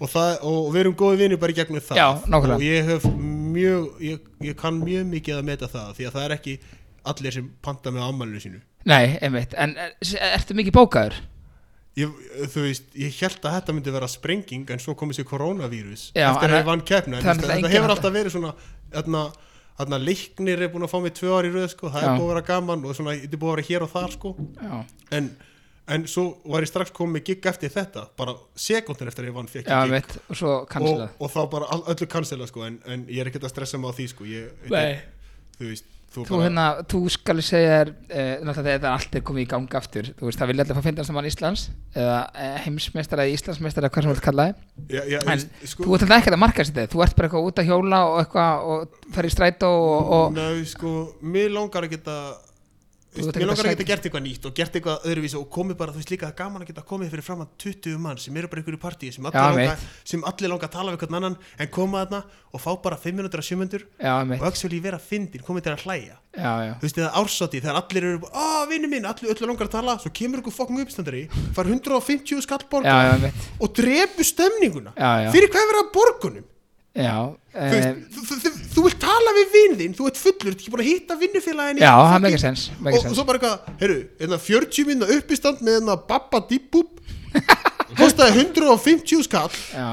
Og, 0.00 0.08
það, 0.10 0.30
og 0.42 0.72
við 0.74 0.80
erum 0.80 0.96
góði 0.98 1.16
vinni 1.22 1.36
bara 1.36 1.52
í 1.52 1.54
gegnum 1.54 1.80
það. 1.80 1.96
Já. 1.96 2.08
Og 2.54 2.60
ég 2.66 2.84
hef 2.90 3.04
mjög, 3.04 3.86
ég, 4.00 4.18
ég 4.42 4.56
kann 4.56 4.80
mjög 4.82 5.06
mikið 5.14 5.38
að 5.38 5.44
meta 5.44 5.68
það 5.70 5.94
Því 5.94 6.08
að 6.08 6.12
það 6.18 6.24
er 6.24 6.36
ekki 6.38 6.58
allir 7.04 7.32
sem 7.32 7.50
panta 7.62 7.90
með 7.94 8.08
ámælinu 8.08 8.40
sínu. 8.42 8.60
Nei, 8.84 9.16
einmitt, 9.22 9.54
en 9.56 9.76
er, 9.78 9.94
ertu 10.34 10.56
mikið 10.56 10.74
bókaður? 10.74 11.14
Ég, 12.00 12.18
Þú 12.52 12.66
veist, 12.66 12.90
ég 12.98 13.16
held 13.22 13.40
að 13.40 13.56
þetta 13.58 13.76
myndi 13.76 13.94
vera 13.94 14.10
sprenging 14.10 14.74
En 14.74 14.82
svo 14.82 14.96
komið 14.98 15.20
sér 15.20 15.28
koronavírus 15.30 16.10
Já, 16.12 16.28
Eftir 16.32 16.52
að 16.52 16.60
ég 16.60 16.68
vann 16.68 16.84
það 16.84 17.16
er 17.22 17.40
þetta, 17.42 17.72
hefur 17.76 17.96
alltaf 17.96 18.14
verið 18.18 18.36
svona 18.36 18.54
Þarna, 18.94 19.24
þarna 19.80 20.02
leiknir 20.02 20.62
er 20.62 20.70
búin 20.74 20.86
að 20.86 20.94
fá 20.94 21.00
mig 21.02 21.16
tvö 21.18 21.32
ári 21.34 21.50
í 21.50 21.54
röð 21.56 21.72
sko. 21.72 21.88
Það 21.90 22.04
Já. 22.04 22.06
er 22.06 22.20
búin 22.20 22.28
að 22.28 22.34
vera 22.34 22.46
gaman 22.52 22.84
Og 22.86 22.94
svona, 22.94 23.16
þetta 23.18 23.34
er 23.38 23.42
búin 23.42 23.52
að 23.52 23.58
vera 23.58 23.68
hér 23.72 23.86
og 23.86 23.92
þar 23.94 24.14
sko. 24.14 24.36
En 25.14 25.34
en 25.92 26.06
svo 26.08 26.24
var 26.48 26.64
ég 26.64 26.70
strax 26.70 26.92
komið 26.96 27.26
gig 27.28 27.46
eftir 27.48 27.72
þetta 27.72 28.06
bara 28.16 28.34
sekundin 28.56 29.10
eftir 29.10 29.26
að 29.26 29.30
ég 29.30 29.36
vann 29.36 29.50
fekk 29.52 29.68
já, 29.68 29.80
gig 29.84 29.92
mitt, 29.92 30.14
og 30.32 30.76
og, 30.80 31.02
og 31.20 31.32
þá 31.34 31.40
bara 31.52 31.68
all, 31.74 31.82
öllu 31.92 32.08
cancela 32.10 32.48
sko 32.48 32.64
en, 32.64 32.78
en 32.88 33.04
ég 33.10 33.20
er 33.20 33.28
ekkert 33.28 33.44
að 33.50 33.52
stressa 33.52 33.80
mig 33.80 33.92
á 33.92 33.96
því 33.98 34.06
sko 34.14 34.28
ég, 34.28 34.54
Nei. 34.72 35.02
þú 35.58 35.68
veist 35.68 35.90
þú, 36.14 36.24
Þú, 36.28 36.40
hérna, 36.44 36.64
þú 36.90 37.00
skal 37.12 37.36
segja 37.44 37.80
þér 37.80 37.90
uh, 37.92 38.52
þetta 38.60 38.92
allt 38.92 39.18
er 39.18 39.24
komið 39.26 39.44
í 39.44 39.48
gang 39.50 39.76
aftur 39.80 40.10
veist, 40.20 40.40
það 40.40 40.50
vilja 40.52 40.66
alltaf 40.66 40.80
fá 40.80 40.86
fyndast 40.86 41.14
mann 41.16 41.28
Íslands 41.28 41.66
eða 41.94 42.20
uh, 42.30 42.56
heimsmeistara 42.64 43.26
eða 43.26 43.38
Íslandsmeistara 43.38 43.90
hvað 43.90 44.06
sem 44.06 44.12
þú 44.12 44.16
vilt 44.16 44.26
kalla 44.28 44.48
þið 44.48 44.96
já, 44.96 45.02
já, 45.10 45.18
en 45.34 45.44
sko, 45.44 45.84
þú 45.84 45.98
ert 45.98 46.06
alltaf 46.06 46.16
ekkert 46.20 46.38
að 46.38 46.42
marka 46.44 46.66
sér 46.66 46.78
þetta 46.78 46.94
þú 46.94 47.04
ert 47.06 47.18
bara 47.18 47.30
eitthvað 47.30 47.50
út 47.50 47.62
að 47.62 47.70
hjóla 47.70 48.00
og 48.06 48.20
og 48.74 48.98
fer 49.14 49.28
í 49.28 49.34
strætó 49.34 49.70
og, 49.74 50.12
og 50.18 50.36
Nei, 50.38 50.64
sko, 50.70 50.96
mér 51.22 51.54
langar 51.54 51.88
að 52.14 52.26
mér 53.14 53.48
langar 53.48 53.64
að 53.64 53.70
að 53.70 53.74
geta 53.74 53.86
gert 53.88 54.06
eitthvað 54.08 54.24
nýtt 54.24 54.46
og 54.48 54.54
gert 54.56 54.76
eitthvað 54.78 55.06
öðruvísi 55.10 55.38
og 55.38 55.46
komið 55.54 55.78
bara, 55.80 55.94
þú 55.94 56.00
veist 56.02 56.12
líka 56.12 56.30
gaman 56.36 56.64
að 56.64 56.70
geta 56.70 56.84
komið 56.88 57.12
fyrir 57.12 57.26
fram 57.26 57.44
að 57.44 57.52
20 57.64 58.00
mann 58.02 58.20
sem 58.22 58.38
eru 58.40 58.50
bara 58.50 58.64
í 58.64 58.80
partíi 58.84 59.12
sem, 59.14 59.28
allir 59.28 59.44
langa, 59.44 59.74
mitt. 59.74 59.86
sem 60.12 60.24
allir 60.30 60.52
langa 60.52 60.68
að 60.68 60.74
tala 60.74 60.94
við 60.94 61.04
hvern 61.04 61.18
annan 61.20 61.36
en 61.58 61.70
koma 61.74 62.04
þarna 62.04 62.22
og 62.54 62.64
fá 62.64 62.70
bara 62.86 62.98
5 63.04 63.18
minútur 63.18 63.42
að 63.42 63.48
7 63.50 63.60
minútur 63.60 63.86
og 64.00 64.46
actually 64.48 64.80
vera 64.84 65.00
fyndin, 65.02 65.44
komið 65.44 65.68
til 65.68 65.74
að 65.74 65.84
hlæja. 65.84 66.16
Já, 66.34 66.52
já. 66.66 66.72
Þú 66.80 66.88
veist, 66.88 66.96
eða 66.98 67.12
ársátti 67.20 67.60
þegar 67.62 67.78
allir 67.78 68.06
eru 68.08 68.30
á, 68.34 68.66
vinnu 68.70 68.90
minn, 68.90 69.06
allir 69.06 69.34
öllu 69.34 69.50
langar 69.50 69.68
að 69.68 69.76
tala 69.76 69.94
svo 70.02 70.10
kemur 70.10 70.42
ykkur 70.42 70.54
fokkum 70.54 70.80
uppstandari, 70.82 71.28
far 71.54 71.70
150 71.70 72.42
skall 72.42 72.64
já, 72.64 72.70
borga 72.72 72.96
já, 73.06 73.14
mitt, 73.22 73.46
og 73.62 73.76
drepu 73.78 74.26
stemninguna. 74.26 74.96
Já, 74.98 75.30
fyrir 75.34 75.54
hvað 75.54 75.70
er 75.70 75.80
að 75.84 75.94
borgunum 75.94 76.50
já 76.94 77.14
þú, 77.50 77.58
um, 77.58 77.70
veist, 77.72 78.02
þú, 78.14 78.24
þú, 78.24 78.36
þú, 78.38 78.50
þú 78.74 78.82
vilt 78.86 78.98
tala 79.14 79.34
við 79.38 79.52
vinn 79.54 79.76
þinn 79.80 79.94
þú 79.98 80.08
ert 80.10 80.20
fullur, 80.20 80.44
þú 80.44 80.52
ert 80.52 80.64
ekki 80.64 80.74
búin 80.74 80.84
að 80.84 80.90
hitta 80.90 81.18
vinnufélagin 81.20 81.82
já, 81.84 81.92
það 81.94 82.24
meikar 82.26 82.42
sens, 82.42 82.64
og, 82.74 82.80
meikar 82.86 82.98
og 82.98 83.06
sens 83.06 83.18
svo 83.18 83.26
bara 83.28 83.40
eitthvað, 83.40 83.78
heyrðu, 83.84 84.00
hérna 84.20 84.40
40 84.48 84.90
minna 84.90 85.12
uppistand 85.18 85.62
með 85.64 85.78
hérna 85.78 85.96
babba 86.10 86.42
dibbub 86.50 87.00
kostaði 88.00 88.44
150 88.44 89.24
skall. 89.26 89.54
Já, 89.74 89.88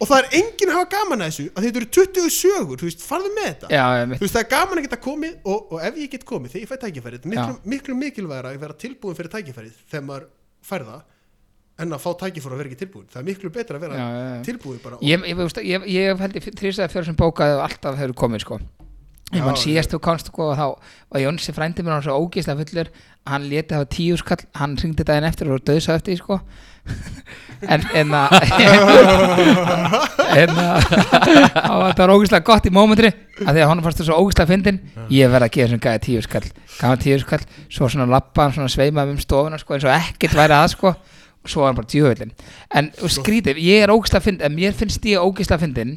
og 0.00 0.08
það 0.08 0.16
er 0.22 0.36
enginn 0.38 0.72
að 0.72 0.78
hafa 0.78 0.90
gaman 0.94 1.24
að 1.24 1.30
þessu 1.30 1.46
að 1.52 1.66
þetta 1.66 1.80
eru 1.80 1.88
20 1.96 2.34
sögur, 2.36 2.80
þú 2.80 2.88
veist, 2.88 3.02
farðu 3.04 3.32
með 3.36 3.48
þetta. 3.50 3.70
Já, 3.74 3.84
já, 3.98 4.04
þú 4.14 4.24
veist, 4.24 4.34
það 4.36 4.42
er 4.42 4.50
gaman 4.54 4.80
að 4.80 4.86
geta 4.86 5.00
komið 5.04 5.34
og, 5.44 5.74
og 5.74 5.86
ef 5.88 5.98
ég 6.00 6.12
get 6.14 6.26
komið, 6.28 6.54
þegar 6.54 6.64
ég 6.64 6.70
fæ 6.70 6.76
tækifærið 6.86 7.26
er 7.26 7.32
miklu, 7.34 7.56
miklu 7.74 7.96
mikilvægra 8.00 8.52
að 8.54 8.62
vera 8.64 8.78
tilbúin 8.80 9.18
fyrir 9.18 9.34
tækifærið 9.34 9.82
þegar 9.92 10.06
maður 10.08 10.28
fær 10.70 10.86
það 10.88 11.02
en 11.80 11.96
að 11.96 12.02
fá 12.02 12.10
tækifæri 12.24 12.54
að 12.56 12.60
vera 12.62 12.70
ekki 12.70 12.80
tilbúin. 12.84 13.06
Það 13.10 13.22
er 13.22 13.26
miklu 13.28 13.52
betra 13.54 13.78
að 13.78 13.86
vera 13.86 14.00
Já, 14.00 14.42
tilbúin 14.46 14.82
bara 14.82 15.00
ég, 15.04 15.24
ég, 15.30 15.38
veist, 15.38 15.62
ég, 15.64 15.88
ég 15.90 16.22
held 16.24 16.38
ég 16.38 16.46
þrýstæði 16.50 16.92
fyrir 16.94 17.08
sem 17.10 17.18
bókaði 17.18 17.56
og 17.56 17.64
alltaf 17.66 17.98
hefur 18.00 18.16
komið 18.24 18.44
sko. 18.44 18.60
Ég 19.30 19.44
mann 19.46 19.58
síðast 19.58 19.92
þú 19.94 20.00
komst 20.02 20.26
sko 20.32 20.48
og 20.50 20.56
þá 20.58 20.64
og 20.74 21.20
Jónsi 21.22 21.54
frændi 21.54 21.84
mér 21.86 21.96
hann 21.96 22.02
svo 22.06 22.16
ógeðslega 22.18 22.64
fullur. 22.64 22.90
Að 23.22 23.34
hann 23.36 23.46
léti 23.52 23.76
hafa 23.76 23.86
tíu 23.92 24.16
skall 24.18 24.42
hann 24.58 24.74
ringdi 24.80 25.06
daginn 25.06 25.28
eftir 25.28 25.52
og 25.54 25.62
döðsa 25.62 25.94
eftir 26.00 26.16
því, 26.16 26.22
sko. 26.24 26.40
En 27.70 27.82
en 27.92 28.14
að 28.16 28.32
en 30.32 30.52
að 30.56 30.86
það 31.98 32.00
var 32.00 32.12
ógeðslega 32.14 32.46
gott 32.46 32.66
í 32.66 32.72
mómentri 32.72 33.10
að 33.44 33.52
því 33.52 33.62
að 33.62 33.68
hann 33.68 33.82
fannst 33.84 34.00
það 34.00 34.08
svo 34.08 34.16
ógeðslega 34.22 34.48
fyndin 34.48 34.78
ég 35.12 35.28
verði 35.28 35.48
að 35.50 35.54
gefa 35.56 35.66
þessum 35.68 35.82
gæði 35.84 36.02
tíu 36.06 36.22
skall 36.24 36.46
gaf 36.48 36.86
hann 36.86 37.02
tíu 37.04 37.18
skall, 37.20 37.42
svo 37.68 37.90
svona 37.92 38.08
lappa 38.08 38.46
hann 38.46 38.56
svona 38.56 38.72
sveimaði 38.72 39.12
um 39.12 39.20
stofuna 39.20 39.60
sko 39.60 39.76
eins 39.76 39.84
og 39.84 39.92
ekkert 39.92 40.38
væri 40.40 40.56
að 40.56 40.72
sko. 40.72 40.94
og 40.94 41.19
svo 41.48 41.62
var 41.62 41.70
hann 41.70 41.78
bara 41.78 41.90
djöfullin 41.90 42.32
en 42.76 42.90
skrítið, 43.08 43.60
ég 43.64 43.84
er 43.84 43.92
ógeðslega 43.92 44.24
fyndin 44.26 44.46
en 44.48 44.56
mér 44.56 44.74
finnst 44.76 45.06
ég 45.08 45.22
ógeðslega 45.22 45.62
fyndin 45.62 45.94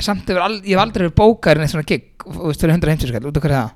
samt 0.00 0.28
hefur 0.28 0.44
al, 0.44 0.54
ég 0.62 0.76
hef 0.76 0.84
aldrei 0.84 1.06
verið 1.06 1.18
bókaður 1.18 1.60
en 1.60 1.66
eitt 1.66 1.74
svona 1.74 1.88
gig 1.88 2.06
og 2.26 2.38
þú 2.38 2.46
veist, 2.50 2.62
fyrir 2.62 2.76
150 2.76 3.12
skall, 3.12 3.28
út 3.28 3.40
af 3.40 3.44
hverju 3.44 3.58
það? 3.58 3.74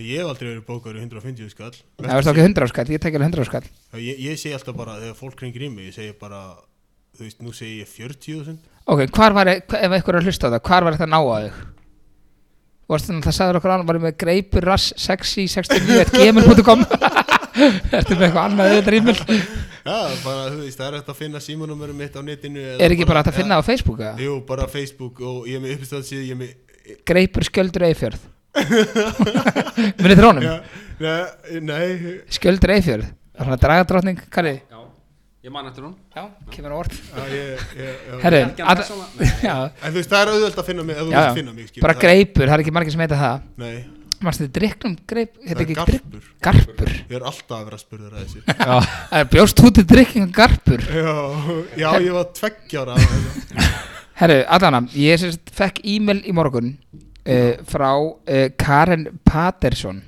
ég 0.00 0.20
hef 0.22 0.28
aldrei 0.32 0.48
verið 0.50 0.66
bókaður 0.68 0.98
í 0.98 1.04
150 1.04 1.52
skall 1.52 1.72
Það 1.72 2.14
veist 2.16 2.32
ekki 2.32 2.44
100 2.46 2.72
skall, 2.72 2.86
ég 2.92 3.02
tek 3.02 3.16
alveg 3.16 3.32
100 3.32 3.48
skall 3.48 3.66
ég, 4.00 4.20
ég 4.24 4.40
segi 4.40 4.54
alltaf 4.56 4.76
bara, 4.76 4.98
þegar 5.00 5.18
fólk 5.18 5.44
ringir 5.44 5.66
í 5.66 5.72
mig 5.72 5.90
ég 5.90 5.96
segi 5.96 6.14
bara, 6.20 6.40
þú 7.16 7.26
veist, 7.26 7.42
nú 7.44 7.52
segi 7.56 7.82
ég 7.82 7.92
40.000 7.92 8.56
Ok, 8.92 9.04
hvar 9.14 9.36
var, 9.36 9.50
ef 9.52 9.68
eitthvað 9.72 10.14
er 10.14 10.20
að 10.20 10.28
hlusta 10.30 10.48
á 10.48 10.52
það, 10.56 10.64
hvar 10.68 10.86
var 10.86 10.96
þetta 10.96 11.08
að 11.08 11.12
ná 11.12 11.20
að 11.20 11.44
þig? 11.46 11.60
Það 12.92 13.36
sagður 13.36 13.58
okkur 13.60 13.72
annað, 13.72 13.88
varum 13.88 14.02
með 14.04 14.16
greipur 14.20 14.66
rass 14.68 14.90
sexy 15.00 15.46
69 15.48 16.10
gmail.com 16.12 16.82
Ertu 17.96 18.16
með 18.16 18.26
eitthvað 18.26 18.42
annað 18.42 18.72
auðvitað 18.72 18.92
rímil? 18.96 19.14
Já, 19.82 19.96
bara, 20.22 20.42
þú 20.52 20.60
veist, 20.62 20.78
það 20.78 20.86
er 20.88 20.96
hægt 21.00 21.08
að 21.10 21.16
finna 21.18 21.40
símanúmerum 21.42 21.96
mitt 21.98 22.14
á 22.14 22.20
netinu 22.22 22.60
eða 22.62 22.84
Er 22.86 22.94
ekki 22.94 23.06
bara 23.08 23.22
hægt 23.22 23.32
að 23.32 23.38
finna 23.40 23.56
það 23.58 23.62
á 23.64 23.68
Facebook 23.70 24.02
eða? 24.04 24.12
Jú, 24.22 24.34
bara 24.46 24.66
Facebook 24.70 25.20
og 25.26 25.48
ég 25.50 25.58
er 25.58 25.64
með 25.64 25.74
uppistöðsíð, 25.78 26.22
ég 26.28 26.36
er 26.36 26.40
með 26.42 27.02
Greipur 27.08 27.46
skjöldur 27.48 27.86
eifjörð 27.88 28.28
Munið 30.02 30.18
þér 30.18 30.26
honum? 30.28 30.46
Já, 30.46 30.54
nei, 31.02 31.60
nei, 31.66 32.14
Skjöldur 32.36 32.74
eifjörð 32.76 33.08
Það 33.32 33.40
er 33.40 33.48
svona 33.48 33.56
er 34.42 34.48
þið? 34.52 34.60
Já, 34.72 34.80
ég 35.48 35.54
man 35.56 35.66
eftir 35.72 35.86
hún 35.88 35.94
Já, 36.14 36.24
kemur 36.54 36.74
á 36.74 36.76
orð 36.78 36.94
já, 37.00 37.22
ég, 37.32 37.62
ég, 37.80 38.04
já. 38.06 38.14
Ekki 38.22 38.62
hann 38.62 38.68
alla- 38.68 38.76
persónulega? 38.82 39.10
Nei. 39.22 39.32
já, 39.42 39.56
En 39.82 39.88
þú 39.90 39.98
veist, 39.98 40.12
það 40.12 40.20
er 40.22 40.32
auðvelt 40.36 40.60
að 40.62 40.68
finna 40.70 40.84
mig, 40.86 40.94
ef 41.00 41.02
þú 41.08 41.10
já, 41.16 41.22
vilt 41.26 41.40
finna 41.40 41.54
mig, 41.56 41.64
já, 41.66 41.72
skilur, 41.72 41.86
bara 41.88 41.96
það- 41.96 42.04
greipur, 42.06 42.46
það 42.46 42.54
er 42.58 42.64
ekki 42.66 42.74
margir 42.78 42.94
sem 42.94 43.02
heita 43.06 43.18
það 43.22 43.48
Nei, 43.64 43.72
Manstu 44.22 44.46
þið 44.46 44.52
drikknum 44.58 44.96
greip, 45.10 45.32
það 45.38 45.48
heita 45.48 45.64
er 45.64 45.72
garpur. 45.78 46.26
Garpur? 46.46 46.92
Ég 47.10 47.16
er 47.18 47.24
alltaf 47.26 47.56
að 47.58 47.64
vera 47.66 47.78
að 47.80 48.18
þessu. 48.20 48.42
Já, 48.68 48.76
Það 49.10 49.18
er 49.18 49.30
bjóst 49.32 49.62
út 49.66 49.80
í 49.80 49.84
drikkinga 49.92 50.28
garpur? 50.36 50.84
Já, 50.86 51.16
já, 51.80 51.88
ég 52.06 52.12
var 52.16 52.28
tveggjára 52.38 52.98
Herru, 54.22 54.38
Adana, 54.54 54.82
ég 54.94 55.18
sérst 55.18 55.50
fekk 55.56 55.80
e-mail 55.88 56.20
í 56.28 56.34
morgun 56.36 56.74
uh, 57.26 57.54
frá 57.66 57.90
uh, 57.96 58.46
Karen 58.60 59.08
Patterson 59.26 60.02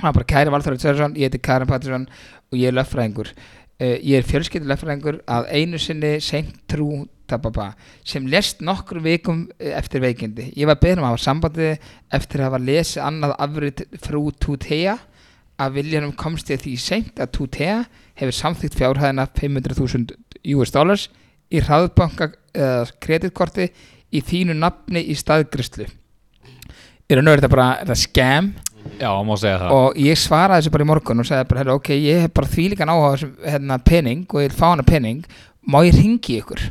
hann 0.00 0.10
er 0.10 0.16
bara 0.16 0.28
Kæri 0.28 0.52
Valþóri 0.52 0.80
Sörjason, 0.80 1.14
ég 1.16 1.30
heiti 1.30 1.40
Karen 1.42 1.68
Patterson 1.68 2.08
og 2.50 2.58
ég 2.58 2.70
er 2.70 2.76
löffræðingur 2.76 3.30
uh, 3.32 3.96
ég 3.96 4.18
er 4.18 4.26
fjölskyldur 4.28 4.72
löffræðingur 4.72 5.20
að 5.30 5.48
einu 5.56 5.80
sinni 5.80 6.16
seint 6.24 6.56
trú 6.70 7.04
tababa, 7.30 7.70
sem 8.06 8.26
lest 8.30 8.62
nokkur 8.64 9.02
vikum 9.04 9.44
uh, 9.46 9.72
eftir 9.78 10.02
veikindi. 10.04 10.50
Ég 10.56 10.70
var 10.70 10.80
beðin 10.82 11.02
um 11.02 11.08
að 11.08 11.14
hafa 11.16 11.24
sambandi 11.24 11.74
eftir 12.18 12.42
að 12.42 12.50
hafa 12.50 12.62
lesið 12.64 13.04
annað 13.06 13.36
afrið 13.48 13.84
frú 14.06 14.24
Tutea. 14.40 14.96
Að 15.56 15.78
viljanum 15.78 16.12
komst 16.12 16.50
ég 16.52 16.60
því 16.60 16.74
seint 16.76 17.20
að 17.22 17.30
Tutea 17.38 17.76
hefur 18.20 18.36
samþýtt 18.36 18.76
fjárhæðina 18.76 19.24
500.000 19.38 20.18
US 20.56 20.72
dollars 20.74 21.06
í 21.48 21.62
hraðbanka 21.64 22.34
eða 22.52 22.82
kreditkorti 23.00 23.70
í 24.12 24.20
þínu 24.20 24.56
nafni 24.58 25.00
í 25.08 25.16
staðgrislu 25.16 25.86
í 27.06 27.14
raun 27.14 27.28
og 27.28 27.36
veru 27.36 27.42
þetta 27.44 27.52
bara 27.52 27.96
scam? 27.98 28.48
Já, 28.98 29.10
má 29.26 29.34
segja 29.38 29.58
það. 29.60 29.74
Og 29.76 30.00
ég 30.02 30.18
svaraði 30.18 30.62
þessu 30.62 30.72
bara 30.74 30.86
í 30.86 30.88
morgun 30.90 31.22
og 31.22 31.28
sagði 31.28 31.48
bara, 31.50 31.62
herra, 31.62 31.76
ok, 31.78 31.92
ég 31.94 32.24
hef 32.24 32.34
bara 32.34 32.50
því 32.50 32.66
líka 32.72 32.86
á 32.86 32.96
þessum 32.96 33.32
hérna, 33.44 33.78
pening 33.82 34.24
og 34.26 34.42
ég 34.42 34.50
vil 34.50 34.58
fá 34.58 34.66
hana 34.70 34.86
pening. 34.86 35.22
Má 35.66 35.80
ég 35.86 35.98
ringi 35.98 36.38
ykkur 36.40 36.62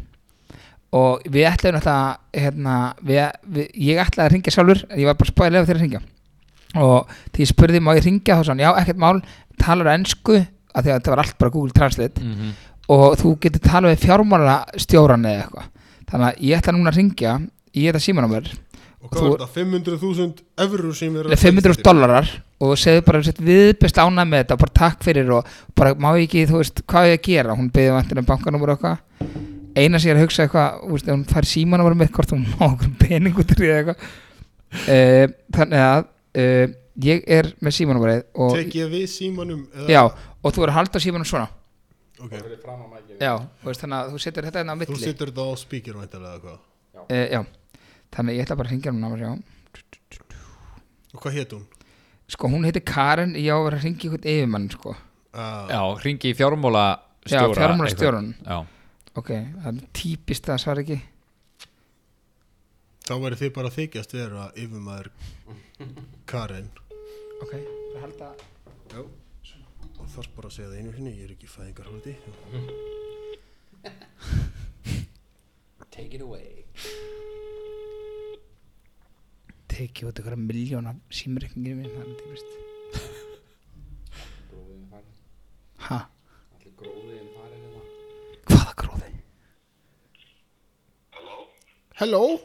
og 0.96 1.24
við 1.28 1.48
ætlaðum 1.50 1.80
alltaf 1.82 2.20
hérna, 2.36 2.75
við, 3.04 3.22
við, 3.58 3.70
ég 3.90 4.02
ætlaði 4.06 4.25
að 4.30 4.34
ringja 4.36 4.54
sjálfur 4.56 4.84
ég 4.96 5.10
var 5.10 5.18
bara 5.20 5.32
spáðið 5.34 5.56
lefa 5.58 5.70
þeirra 5.70 5.80
að 5.80 5.86
ringja 5.86 6.04
og 6.75 7.16
því 7.32 7.44
ég 7.46 7.52
spurði 7.52 7.82
má 7.84 7.92
ég 7.98 8.06
ringja 8.06 8.38
þá 8.40 8.44
sann, 8.50 8.62
já, 8.64 8.70
ekkert 8.82 9.00
mál, 9.02 9.18
talar 9.62 9.92
ennsku 9.96 10.38
af 10.75 10.84
því 10.84 10.92
að 10.92 10.98
þetta 11.00 11.14
var 11.14 11.22
allt 11.24 11.38
bara 11.40 11.54
Google 11.54 11.72
Translate. 11.75 12.22
Mhm. 12.22 12.54
og 12.92 13.16
þú 13.18 13.30
getur 13.42 13.62
talað 13.66 13.96
við 13.96 14.04
fjármála 14.06 14.56
stjóran 14.78 15.24
eða 15.25 15.46
eitthvað. 15.46 15.70
Þannig 16.12 16.28
að 16.28 16.42
ég 16.46 16.60
ætla 16.60 16.74
núna 16.75 16.92
að 16.92 16.98
ringja 17.00 17.32
í 17.74 17.86
þetta 17.88 18.02
símanúmer. 18.04 18.50
Og 19.02 19.10
hvað 19.10 19.22
Þú- 19.24 19.32
var 19.32 19.40
þetta? 19.40 19.56
500.000 19.56 20.44
eurur 20.66 20.94
sem 20.94 21.18
er 21.18 21.36
500 21.36 21.82
dollarar. 21.82 22.30
Og 22.62 22.75
segðu 22.78 23.06
bara 23.08 23.24
sett, 23.24 23.42
viðbest 23.42 23.98
ánað 23.98 24.30
með 24.30 24.44
þetta 24.44 24.54
og 24.54 24.60
bara 24.60 24.78
takk 24.82 25.02
fyrir 25.02 25.32
og 25.34 25.46
bara 25.75 25.96
má 25.96 26.12
ég 26.20 26.28
ekki, 26.28 26.46
þú 26.46 26.62
veist, 26.62 26.84
hvað 26.86 27.02
á 27.02 27.10
ég 27.10 27.18
að 27.20 27.25
gera? 27.25 27.56
Hún 27.58 27.72
beðið 27.72 27.98
vantir 27.98 28.22
um 28.22 28.25
bankanúmer 28.30 28.70
og 28.70 28.78
eitthvað 28.78 29.54
eina 29.75 30.00
er 30.13 30.20
að 30.20 30.24
hugsa 30.25 30.46
eitthvað, 30.46 30.79
þú 30.86 30.96
ef 31.10 31.13
hún 31.15 31.25
fær 31.29 31.48
símanúmer 31.50 31.96
með 32.00 32.12
hvort 32.15 32.32
hún 32.36 32.46
má 32.53 32.63
okkur 32.72 32.94
pening 33.01 33.36
út 33.41 33.51
í 33.55 33.70
eitthvað. 33.72 34.08
Uh, 34.75 35.27
þannig 35.55 35.84
að 35.86 36.01
uh, 36.41 36.65
ég 37.05 37.22
er 37.32 37.51
með 37.63 37.75
símanúmerið 37.77 38.24
og, 38.36 38.55
Tek 38.58 38.74
ég 38.79 38.89
við 38.91 39.05
símanum 39.12 39.62
eða- 39.72 39.91
já, 39.94 40.01
og 40.44 40.55
þú 40.55 40.65
er 40.65 40.72
að 40.74 40.77
halda 40.79 41.01
símanum 41.03 41.27
svona. 41.29 41.48
Ok, 42.20 42.32
Fyrir 42.32 42.60
fram 42.63 42.79
á 42.84 42.88
mækið. 42.96 43.20
já, 43.20 43.34
þú 43.62 43.70
veist, 43.70 43.82
þannig 43.84 43.98
að 44.00 44.12
þú 44.15 44.20
setur 44.24 44.48
þetta 44.48 44.60
hérna 44.62 44.72
á 44.72 44.75
þú 44.75 44.79
milli 44.86 45.00
setur 45.03 45.32
þetta 46.03 46.20
á 46.24 46.38
hvað? 46.44 46.60
Uh, 47.05 47.25
já, 47.36 47.41
þannig 48.15 48.32
að 48.32 48.38
ég 48.39 48.46
ætla 48.46 48.55
bara 48.60 48.70
að 48.70 48.72
ringja 48.75 48.91
hún 48.96 49.44
Og 51.15 51.22
hvað 51.24 51.36
hétt 51.39 51.51
hún? 51.55 51.65
sko, 52.27 52.48
hún 52.51 52.63
heitir 52.65 52.84
Karen, 52.84 53.36
ég 53.36 53.51
á 53.51 53.55
að 53.60 53.65
vera 53.70 53.77
að 53.79 53.84
ringja 53.86 54.08
ykkur 54.10 54.24
yfirmann, 54.25 54.70
sko. 54.72 54.96
Ah, 55.36 55.67
Já, 55.70 55.79
hringi 56.00 56.32
í 56.32 56.36
fjármála 56.36 56.86
já, 57.27 57.41
fjármálastjóran 57.53 58.29
Já, 58.39 58.63
Ok, 59.15 59.29
það 59.31 59.67
er 59.69 59.77
típist 59.95 60.50
að 60.51 60.57
svara 60.60 60.81
ekki. 60.84 60.98
Þá 63.05 63.13
væri 63.22 63.38
þið 63.39 63.51
bara 63.55 63.69
að 63.69 63.77
þykjast 63.77 64.12
vera 64.17 64.41
yfirmaður 64.60 65.07
Karen. 66.27 66.67
Ok, 67.45 67.53
það 67.53 68.01
halda 68.01 68.29
og 69.95 70.07
þarf 70.12 70.31
bara 70.36 70.48
að 70.50 70.55
segja 70.57 70.69
það 70.72 70.79
einu 70.81 70.91
sinni, 70.95 71.13
ég 71.15 71.24
er 71.25 71.31
ekki 71.36 71.48
fæðingarhóldi 71.50 72.13
Take 75.95 76.13
it 76.17 76.24
away. 76.25 76.51
Tekið 79.72 80.07
út 80.10 80.19
ykkur 80.22 80.36
miljóna 80.39 80.91
símreikningir 81.13 81.75
minn 81.79 81.91
Það 81.93 82.03
er 82.03 82.10
típist. 82.19 82.50
Bróðið 84.51 84.75
er 84.75 84.84
farin. 84.91 85.15
Hello? 91.96 92.42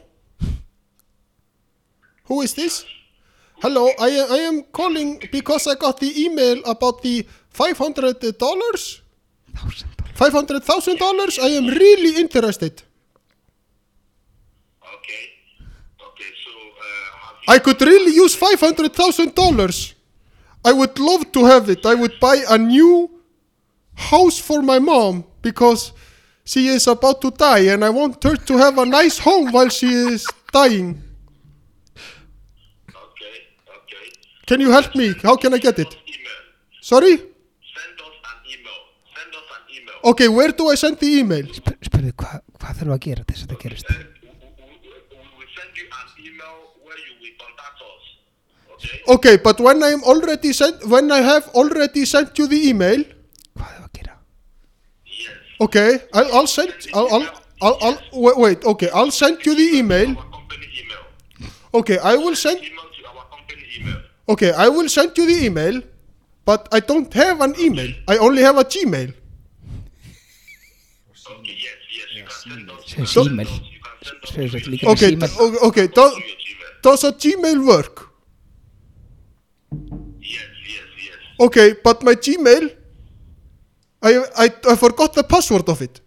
Who 2.25 2.41
is 2.41 2.53
this? 2.53 2.85
Hello, 3.61 3.91
I, 3.99 4.25
I 4.31 4.37
am 4.47 4.63
calling 4.71 5.21
because 5.29 5.67
I 5.67 5.75
got 5.75 5.99
the 5.99 6.23
email 6.23 6.63
about 6.65 7.01
the 7.01 7.27
$500. 7.53 9.01
$500,000. 10.15 11.39
I 11.39 11.47
am 11.49 11.67
really 11.67 12.21
interested. 12.21 12.81
Okay. 14.81 15.23
Okay, 15.99 16.31
so 16.45 16.51
uh, 16.51 17.51
I 17.51 17.59
could 17.59 17.81
really 17.81 18.15
use 18.15 18.37
$500,000. 18.39 19.93
I 20.63 20.71
would 20.71 20.97
love 20.97 21.29
to 21.33 21.43
have 21.43 21.69
it. 21.69 21.85
I 21.85 21.95
would 21.95 22.17
buy 22.21 22.41
a 22.49 22.57
new 22.57 23.11
house 23.95 24.39
for 24.39 24.61
my 24.61 24.79
mom 24.79 25.25
because 25.41 25.91
she 26.43 26.67
is 26.67 26.87
about 26.87 27.21
to 27.21 27.31
die 27.31 27.71
and 27.73 27.83
I 27.85 27.89
want 27.89 28.23
her 28.23 28.35
to 28.35 28.57
have 28.57 28.77
a 28.77 28.85
nice 28.85 29.17
home 29.19 29.51
while 29.51 29.69
she 29.69 29.87
is 29.87 30.25
dying. 30.51 31.01
okay, 32.89 33.35
okay. 33.77 34.05
Can 34.45 34.59
you 34.61 34.71
help 34.71 34.95
me? 34.95 35.13
How 35.21 35.35
can 35.35 35.53
I 35.53 35.57
get 35.57 35.79
it? 35.79 35.95
Email. 36.07 36.39
Sorry? 36.81 37.17
Send 37.17 37.97
us 38.01 38.15
an 38.31 38.39
email. 38.53 38.79
Send 39.15 39.35
us 39.35 39.47
an 39.55 39.63
email. 39.75 39.95
Okay, 40.11 40.27
where 40.27 40.51
do 40.51 40.69
I 40.69 40.75
send 40.75 40.97
the 40.99 41.07
email? 41.07 41.45
Sp 41.53 41.77
spurðu 41.85 42.13
hvað 42.17 42.41
hva 42.61 42.73
þurfa 42.77 42.97
að 42.97 43.03
gera 43.05 43.23
til 43.23 43.35
þess 43.35 43.45
að 43.45 43.53
þetta 43.53 43.63
gerist 43.63 43.87
Uh, 43.91 43.95
we, 43.95 44.75
we, 44.81 44.93
we 45.13 45.27
will 45.37 45.51
send 45.55 45.71
you 45.77 45.85
an 45.99 46.07
email 46.25 46.57
where 46.83 46.97
you 46.97 47.13
will 47.21 47.35
contact 47.37 47.77
us. 47.85 48.03
Okay? 48.73 48.99
Okay, 49.15 49.35
but 49.37 49.59
when 49.59 49.83
I 49.83 49.89
am 49.89 50.03
already 50.03 50.53
sent 50.53 50.85
when 50.87 51.11
I 51.11 51.21
have 51.21 51.47
already 51.53 52.05
sent 52.05 52.37
you 52.37 52.47
the 52.47 52.61
email, 52.69 53.03
okay, 55.65 55.89
I'll, 56.13 56.29
I'll 56.35 56.47
send 56.47 56.73
I'll, 56.93 57.07
I'll, 57.13 57.27
I'll, 57.61 57.77
I'll 57.81 57.99
wait, 58.25 58.37
wait, 58.37 58.59
okay, 58.65 58.89
I'll 58.89 59.11
send 59.11 59.45
you 59.45 59.53
the 59.55 59.67
email. 59.79 60.09
Our 60.17 60.29
company 60.37 60.67
email. 60.81 61.51
Okay, 61.79 61.97
I 61.99 62.15
will 62.15 62.35
send 62.35 62.59
to 62.61 63.07
our 63.07 63.25
company 63.35 63.63
email. 63.77 64.01
Okay, 64.29 64.51
I 64.51 64.67
will 64.69 64.89
send 64.89 65.17
you 65.17 65.25
the 65.25 65.45
email, 65.45 65.81
but 66.45 66.67
I 66.71 66.79
don't 66.79 67.11
have 67.13 67.41
an 67.41 67.53
email. 67.59 67.91
I 68.07 68.17
only 68.17 68.41
have 68.41 68.57
a 68.57 68.63
Gmail. 68.63 69.13
Okay, 71.31 71.55
yes, 71.65 71.77
yes. 71.97 72.07
You 72.15 72.23
can 72.23 72.31
send 72.43 72.69
us. 72.71 72.83
sem 72.95 73.05
So- 73.05 73.23
símel 73.23 73.47
You 73.47 73.79
can 73.85 73.97
send 74.03 74.23
us 74.23 74.29
spurðu 74.31 74.51
þetta 74.57 74.69
líka 74.73 74.85
með 74.87 74.91
Okay, 74.95 75.09
símel 75.15 75.29
d- 75.29 75.39
o- 75.39 75.67
okay, 75.69 75.87
does, 75.87 76.13
your 76.13 76.37
Gmail. 76.45 76.81
does 76.87 77.03
a 77.03 77.11
Gmail 77.23 77.59
work? 77.67 77.95
Yes, 79.71 80.49
yes, 80.73 80.87
yes. 81.05 81.17
Okay, 81.39 81.67
but 81.83 82.03
my 82.03 82.15
Gmail, 82.15 82.65
I, 84.01 84.11
I, 84.35 84.47
I 84.71 84.75
forgot 84.75 85.13
the 85.13 85.23
password 85.23 85.69
of 85.69 85.81
it. 85.81 86.01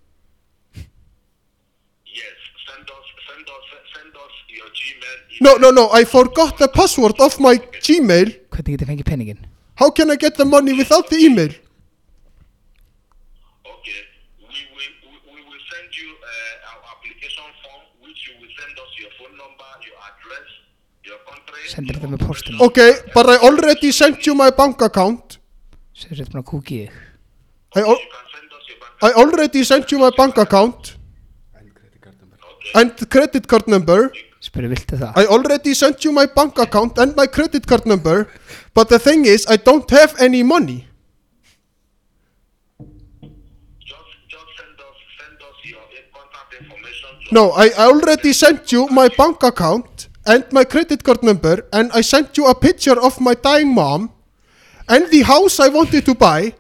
Yes. 0.75 2.37
Send 2.67 2.87
us 2.91 3.07
send 3.29 3.47
us 3.47 3.65
send 3.95 4.13
us 4.17 4.35
your 4.51 4.69
Gmail. 4.79 5.19
No, 5.41 5.53
no, 5.63 5.71
no, 5.71 5.91
I 5.93 6.05
forgot 6.05 6.59
the 6.59 6.69
password 6.69 7.21
of 7.21 7.39
my 7.39 7.55
Gmail. 7.87 8.29
hvernig 8.55 8.75
getið 8.79 8.89
fengið 8.91 9.07
penningin 9.11 9.41
How 9.77 9.91
can 9.91 10.11
I 10.11 10.17
get 10.17 10.35
the 10.37 10.45
money 10.45 10.73
without 10.73 11.09
the 11.11 11.19
email? 11.19 11.51
Okay. 13.75 14.01
We 14.43 14.61
will 14.75 14.93
we, 15.07 15.15
we 15.35 15.41
will 15.47 15.63
send 15.71 15.91
you 16.01 16.11
uh, 16.15 16.71
our 16.71 16.83
application 16.95 17.47
form, 17.63 17.83
which 18.07 18.21
you 18.27 18.35
will 18.43 18.53
send 18.59 18.75
us 18.85 18.91
your 19.03 19.11
phone 19.19 19.35
number, 19.39 19.71
your 19.87 19.99
address, 20.11 20.49
your 21.07 21.19
country. 21.31 21.63
sendir 21.75 21.99
your 22.03 22.11
með 22.15 22.27
postum. 22.27 22.59
Okay, 22.71 22.91
but 23.15 23.27
I 23.31 23.37
already 23.39 23.91
sent 24.03 24.27
you 24.27 24.35
my 24.35 24.51
bank 24.51 24.83
account. 24.83 25.39
sem 25.95 26.11
þetta 26.11 26.33
búin 26.35 26.43
að 26.43 26.49
kúki 26.51 26.75
í 26.75 26.87
þig 26.91 27.14
I, 27.77 27.81
al- 27.81 27.89
You 27.89 28.11
can 28.17 28.27
send 28.35 28.53
us 28.59 28.65
your 28.69 28.79
bank. 28.83 28.93
I 29.03 29.11
already 29.23 29.65
sent 29.65 29.91
you 29.93 29.99
my 29.99 30.11
bank 30.17 30.37
account 30.39 30.97
and 32.75 33.11
credit 33.11 33.47
card 33.49 33.67
number. 33.69 34.01
spurðu 34.45 34.69
viltu 34.75 34.97
það 35.01 35.13
I 35.21 35.25
already 35.35 35.73
sent 35.75 36.05
you 36.05 36.13
my 36.13 36.27
bank 36.39 36.59
account 36.59 36.99
and 36.99 37.15
my 37.17 37.27
credit 37.27 37.67
card 37.67 37.87
number, 37.87 38.17
but 38.75 38.89
the 38.89 38.99
thing 38.99 39.25
is, 39.35 39.47
I 39.49 39.57
don't 39.57 39.89
have 39.91 40.15
any 40.21 40.43
money. 40.43 40.81
Just 43.91 44.11
just 44.35 44.51
send 44.59 44.77
us 44.89 44.97
send 45.21 45.39
us 45.49 45.57
your 45.71 45.85
contact 46.17 46.51
information. 46.61 47.11
No, 47.39 47.45
I 47.53 47.67
I 47.79 47.87
already 47.93 48.33
sent 48.33 48.73
you 48.73 48.87
my 49.01 49.09
bank 49.21 49.43
account 49.43 50.09
and 50.27 50.45
my 50.53 50.65
credit 50.65 51.01
card 51.05 51.23
number, 51.23 51.55
and 51.73 51.91
I 51.93 52.03
sent 52.03 52.37
you 52.37 52.47
a 52.47 52.55
picture 52.55 52.99
of 53.01 53.21
my 53.21 53.35
dying 53.35 53.73
mom 53.75 54.11
and 54.89 55.09
the 55.11 55.23
house 55.23 55.59
I 55.61 55.69
wanted 55.69 56.05
to 56.11 56.15
buy, 56.15 56.53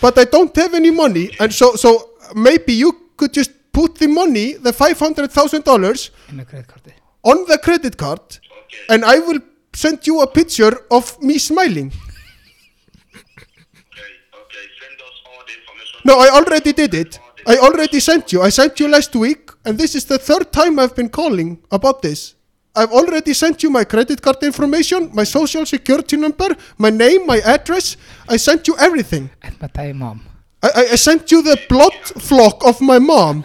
but 0.00 0.18
I 0.18 0.24
don't 0.24 0.54
have 0.56 0.74
any 0.74 0.90
money, 0.90 1.30
and 1.40 1.52
so 1.52 1.74
so 1.76 2.10
maybe 2.34 2.72
you 2.72 2.92
could 3.16 3.32
just 3.32 3.50
put 3.72 3.94
the 3.96 4.08
money, 4.08 4.54
the 4.54 4.72
five 4.72 4.98
hundred 4.98 5.30
thousand 5.32 5.64
dollars, 5.64 6.10
inn 6.30 6.40
á 6.40 6.44
kreditkortið 6.46 6.92
eh? 6.92 7.00
on 7.30 7.44
the 7.50 7.58
credit 7.58 7.96
card, 7.96 8.20
Okay. 8.66 8.84
and 8.94 9.04
I 9.04 9.18
will 9.18 9.40
send 9.74 10.06
you 10.06 10.20
a 10.22 10.26
picture 10.26 10.74
of 10.90 11.16
me 11.20 11.38
smiling. 11.38 11.88
Okay. 13.12 14.10
Okay. 14.42 14.64
Send 14.80 14.96
us 15.08 15.16
all 15.28 15.42
the 15.48 15.54
information. 15.60 16.00
No, 16.04 16.14
I 16.20 16.28
already 16.38 16.72
did 16.72 16.94
it. 16.94 17.18
I 17.46 17.56
already 17.58 18.00
sent 18.00 18.32
you. 18.32 18.42
I 18.42 18.50
sent 18.50 18.80
you 18.80 18.88
last 18.88 19.14
week, 19.14 19.50
and 19.64 19.78
this 19.78 19.94
is 19.94 20.04
the 20.06 20.18
third 20.18 20.52
time 20.52 20.78
I've 20.78 20.96
been 20.96 21.08
calling 21.10 21.58
about 21.70 22.02
this. 22.02 22.34
I've 22.76 22.92
already 22.92 23.32
sent 23.32 23.62
you 23.62 23.70
my 23.70 23.84
credit 23.84 24.20
card 24.20 24.42
information, 24.42 25.10
my 25.14 25.24
social 25.24 25.64
security 25.64 26.16
number, 26.16 26.54
my 26.76 26.90
name, 26.90 27.26
my 27.26 27.38
address. 27.38 27.96
I 28.28 28.36
sent 28.36 28.68
you 28.68 28.76
everything. 28.78 29.30
and 29.42 29.60
my 29.60 29.68
dying 29.68 29.98
mom 29.98 30.20
I, 30.62 30.68
I, 30.74 30.80
I 30.92 30.96
sent 30.96 31.30
you 31.32 31.42
the 31.42 31.58
blood 31.68 31.94
flock 31.94 32.64
of 32.66 32.80
my 32.80 32.98
mom. 32.98 33.44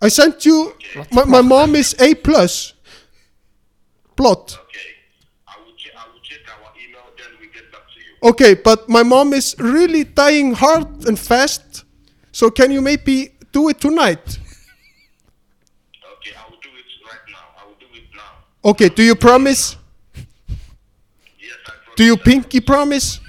I 0.00 0.08
sent 0.08 0.44
you. 0.44 0.74
My, 1.12 1.24
my 1.24 1.40
mom 1.40 1.74
is 1.74 1.94
A 1.98 2.14
plus. 2.14 2.74
Blood. 4.14 4.38
Okay. 4.38 4.90
I 5.48 5.56
will 5.64 5.72
check. 5.76 5.92
I 5.96 6.06
will 6.12 6.20
check 6.22 6.40
our 6.48 6.70
email. 6.82 7.02
Then 7.16 7.26
we 7.40 7.46
get 7.48 7.70
back 7.72 7.82
to 7.92 8.00
you. 8.00 8.30
Okay, 8.30 8.54
but 8.54 8.88
my 8.88 9.02
mom 9.02 9.32
is 9.32 9.56
really 9.58 10.04
dying 10.04 10.54
hard 10.54 11.06
and 11.06 11.18
fast. 11.18 11.84
So 12.32 12.50
can 12.50 12.70
you 12.70 12.82
maybe 12.82 13.30
do 13.52 13.68
it 13.70 13.80
tonight? 13.80 14.38
Okay. 16.16 16.34
I 16.36 16.44
will 16.50 16.60
do 16.62 16.70
it 16.76 16.88
right 17.10 17.24
now. 17.30 17.46
I 17.60 17.66
will 17.66 17.76
do 17.80 17.86
it 17.94 18.04
now. 18.14 18.44
Okay, 18.66 18.88
do 18.88 19.02
you 19.02 19.14
promise? 19.14 19.76
Yes, 21.38 21.54
I 21.66 21.70
promise. 21.70 21.96
Do 21.96 22.04
you 22.04 22.16
pinky 22.16 22.60
promise? 22.60 23.20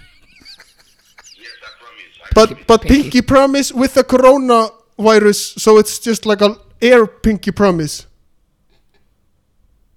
Yes, 1.38 1.54
I 1.62 1.70
promise. 1.78 2.12
I 2.26 2.30
But 2.34 2.66
but 2.68 2.82
Pinky. 2.82 3.04
pinky 3.04 3.22
promise 3.22 3.72
with 3.72 3.94
the 3.94 4.04
coronavirus, 4.04 5.60
so 5.60 5.78
it's 5.78 6.00
just 6.00 6.26
like 6.26 6.42
an 6.42 6.56
air 6.82 7.06
pinky 7.06 7.52
promise. 7.52 8.08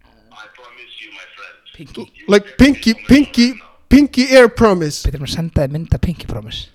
I 0.04 0.44
promise 0.52 0.92
you, 1.00 1.08
my 1.16 1.24
friend. 1.36 1.56
Pinky. 1.74 2.00
You 2.14 2.24
Like 2.28 2.58
pinky 2.58 2.92
pinky 3.08 3.54
pinky 3.88 4.28
air 4.36 4.48
promise. 4.48 5.06
Við 5.08 5.14
erum 5.16 5.24
að 5.26 5.34
senda 5.38 5.64
þið 5.64 5.72
mynda 5.78 5.98
Pinky 6.04 6.26
Promise 6.28 6.68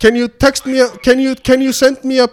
Can 0.00 0.16
you 0.16 0.28
text 0.28 0.66
me 0.66 0.80
a, 0.80 0.88
can 1.04 1.20
you 1.20 1.34
can 1.36 1.60
you 1.60 1.72
send 1.72 2.02
me 2.04 2.18
a 2.20 2.28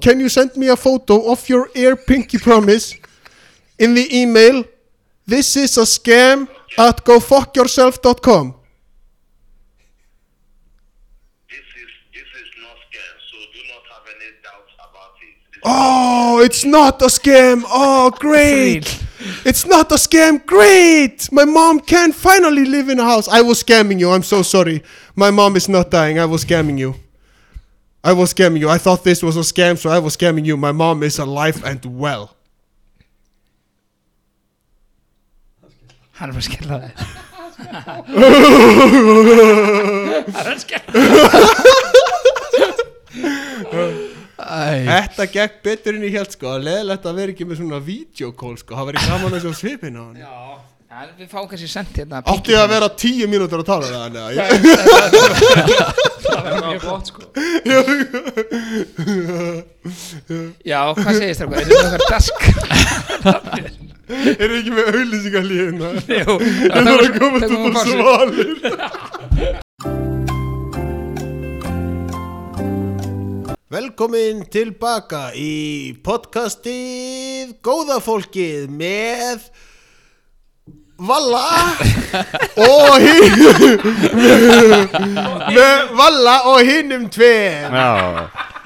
can 0.00 0.20
you 0.20 0.28
send 0.28 0.56
me 0.56 0.68
a 0.68 0.76
photo 0.76 1.30
of 1.32 1.48
your 1.48 1.68
air 1.74 1.96
pinky 1.96 2.38
promise 2.38 2.94
in 3.82 3.94
the 3.94 4.06
email? 4.22 4.64
This 5.26 5.56
is 5.56 5.76
a 5.76 5.86
scam 5.96 6.48
at 6.78 7.04
gofuckyourself.com. 7.04 8.54
This 11.50 11.66
is 11.82 11.90
this 12.16 12.30
is 12.42 12.50
not 12.64 12.76
scam, 12.86 13.14
so 13.30 13.36
do 13.54 13.60
not 13.72 13.84
have 13.92 14.04
any 14.14 14.30
doubts 14.46 14.74
about 14.78 15.14
it. 15.26 15.34
This 15.52 15.62
Oh, 15.64 16.40
it's 16.46 16.64
not 16.64 17.02
a 17.02 17.06
scam. 17.06 17.64
Oh, 17.66 18.10
great. 18.26 18.86
It's 19.44 19.64
not 19.66 19.90
a 19.92 19.96
scam. 19.96 20.44
Great. 20.46 21.30
My 21.32 21.44
mom 21.44 21.80
can 21.80 22.12
finally 22.12 22.64
live 22.64 22.88
in 22.88 22.98
a 23.00 23.04
house. 23.04 23.26
I 23.28 23.40
was 23.42 23.62
scamming 23.62 23.98
you. 23.98 24.10
I'm 24.10 24.22
so 24.22 24.42
sorry. 24.42 24.82
My 25.16 25.30
mom 25.30 25.56
is 25.56 25.68
not 25.68 25.90
dying. 25.90 26.18
I 26.18 26.24
was 26.24 26.44
scamming 26.44 26.78
you. 26.78 26.94
I 28.04 28.12
was 28.12 28.34
scamming 28.34 28.58
you. 28.58 28.68
I 28.68 28.78
thought 28.78 29.04
this 29.04 29.22
was 29.22 29.36
a 29.36 29.46
scam, 29.52 29.78
so 29.78 29.90
I 29.90 30.00
was 30.00 30.16
scamming 30.16 30.44
you. 30.44 30.56
My 30.56 30.72
mom 30.72 31.02
is 31.04 31.18
alive 31.18 31.64
and 31.64 31.84
well. 31.84 32.36
Hann 36.18 36.28
er 36.28 36.32
bara 36.32 36.42
að 36.42 36.48
skella 36.48 36.74
það 36.82 36.90
Hann 40.32 40.46
er 40.46 40.52
að 40.52 40.60
skella 40.62 40.90
Æ, 44.42 44.82
Þetta 44.88 45.26
gekk 45.32 45.54
betur 45.64 45.94
en 45.96 46.02
ég 46.06 46.12
held 46.18 46.30
sko. 46.34 46.48
Leðilegt 46.60 47.04
að 47.06 47.16
vera 47.20 47.30
ekki 47.34 47.44
með 47.46 47.56
svona 47.60 47.78
videokól 47.86 48.56
sko. 48.58 48.70
Það 48.78 48.86
verið 48.90 49.02
gaman 49.12 49.34
að 49.36 49.42
sjá 49.44 49.52
svipin 49.60 49.96
á 49.96 49.98
hann. 50.02 50.16
Já, 50.18 50.32
við 51.20 51.28
fáum 51.30 51.46
kannski 51.48 51.68
sendt 51.72 51.94
hérna 51.96 52.16
Átti 52.28 52.52
að 52.58 52.68
vera 52.74 52.88
tíu 53.00 53.26
mínútur 53.30 53.60
að 53.62 53.68
tala 53.70 53.84
við 53.86 53.96
hann. 54.02 54.16
eða? 54.18 54.30
Ég- 54.36 54.50
Það 56.22 56.42
var 56.48 56.54
mjög 56.66 56.80
flott 56.82 57.06
sko 57.10 57.22
Já, 60.72 60.80
hvað 60.96 61.12
segist 61.18 61.40
þér? 61.40 61.48
Er 61.52 61.56
þetta 61.62 61.88
okkar 61.88 62.02
dask? 62.12 62.38
Er 64.12 64.52
ekki 64.58 64.72
með 64.74 64.90
auðlýsingarlíðina? 64.92 65.92
Jú, 66.20 66.36
Það 66.68 66.90
er 66.92 67.04
að 67.06 67.18
komast 67.18 67.50
út 67.56 67.74
á 67.74 67.82
svalir 67.88 69.62
Velkomin 73.72 74.42
tilbaka 74.52 75.30
í 75.38 75.94
podcastið 76.04 77.54
Góða 77.64 77.98
fólkið 78.04 78.66
með 78.68 79.46
Valla 81.02 81.44
og 82.62 82.92
hinn 83.02 83.38
með 85.56 85.94
Valla 85.98 86.36
og 86.52 86.60
hinnum 86.68 87.08
tveir 87.12 87.72
Já, 87.72 87.88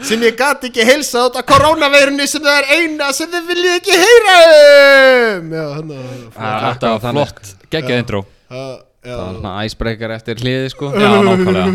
sem 0.05 0.25
ég 0.27 0.37
gat 0.37 0.65
ekki 0.69 0.85
heilsa 0.85 1.27
át 1.27 1.39
að 1.41 1.47
koronaveirunni 1.53 2.27
sem 2.29 2.43
það 2.45 2.59
er 2.61 2.67
eina 2.81 3.13
sem 3.17 3.31
þið 3.33 3.49
viljið 3.53 3.77
ekki 3.79 4.01
heyra 4.03 4.35
um. 4.51 5.55
Já, 5.57 5.65
hann 5.77 5.95
Þetta 6.37 6.93
var 6.93 7.07
flott, 7.07 7.55
geggjað 7.73 8.03
intro. 8.03 8.23
Að 8.51 8.75
það 9.07 9.23
var 9.23 9.35
svona 9.39 9.57
icebreaker 9.67 10.15
eftir 10.19 10.43
hliði 10.43 10.71
sko. 10.75 10.93
Já, 10.93 11.11
nákvæmlega. 11.31 11.71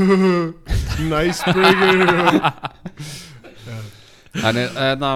Nice 1.09 1.53
breaker. 1.55 1.99
Þannig, 4.41 4.77
hérna, 4.77 5.11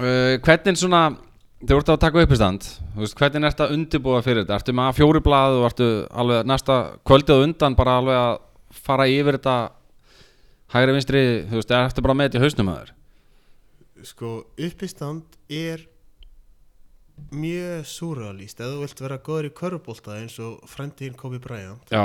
uh, 0.00 0.34
hvernig 0.44 0.78
svona 0.80 1.04
Þú 1.64 1.78
ert 1.80 1.90
að 1.94 2.00
taka 2.02 2.20
upp 2.24 2.32
í 2.34 2.36
stand 2.36 2.64
þú 2.66 3.02
veist, 3.02 3.16
Hvernig 3.16 3.46
ertu 3.48 3.64
að 3.64 3.74
undirbúa 3.76 4.20
fyrir 4.24 4.42
þetta? 4.44 4.58
Ertu 4.60 4.74
með 4.76 4.90
að 4.90 4.98
fjóri 4.98 5.22
blað 5.24 5.58
og 5.58 5.66
ertu 5.70 5.88
alveg 6.12 6.48
næsta 6.50 6.76
kvöldið 7.08 7.40
á 7.40 7.44
undan 7.46 7.76
bara 7.78 7.94
alveg 8.00 8.18
að 8.20 8.34
fara 8.84 9.06
yfir 9.08 9.38
þetta 9.38 9.56
hægri 10.74 10.94
vinstri, 10.96 11.24
þú 11.48 11.58
veist, 11.60 11.74
ertu 11.78 12.04
bara 12.04 12.16
með 12.18 12.28
þetta 12.28 12.40
í 12.40 12.44
hausnum 12.44 12.70
að 12.72 12.78
þér? 12.80 12.94
Sko, 14.04 14.30
uppistand 14.66 15.38
er 15.48 15.84
mjög 17.34 17.86
súralíst 17.88 18.58
ef 18.60 18.72
þú 18.72 18.80
vilt 18.82 19.02
vera 19.04 19.20
góður 19.22 19.48
í 19.48 19.52
körfbólta 19.60 20.18
eins 20.18 20.34
og 20.42 20.64
frendiðin 20.68 21.14
Kobe 21.18 21.38
Bryant. 21.42 21.94
Já. 21.94 22.02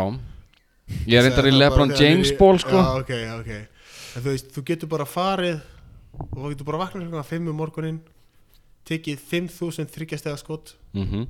Ég 1.10 1.26
reyndar 1.26 1.50
í 1.50 1.54
það 1.54 1.60
Lebron 1.60 1.96
James 1.98 2.32
ból 2.38 2.62
sko. 2.62 2.78
Já, 2.78 3.02
ok, 3.02 3.12
ok. 3.40 3.52
En 4.16 4.24
þú 4.24 4.30
veist, 4.30 4.54
þú 4.54 4.64
getur 4.70 4.92
bara 4.94 5.10
farið 5.10 5.60
og 6.20 6.38
þú 6.38 6.54
getur 6.54 6.70
bara 6.70 6.84
vaknað 6.86 7.10
klukkan 7.10 7.30
5 7.34 7.52
um 7.52 7.60
morgunin 7.60 8.00
tekið 8.90 9.26
5000 9.34 9.92
þryggjastega 9.98 10.40
skot. 10.42 10.76
Mm 10.94 11.28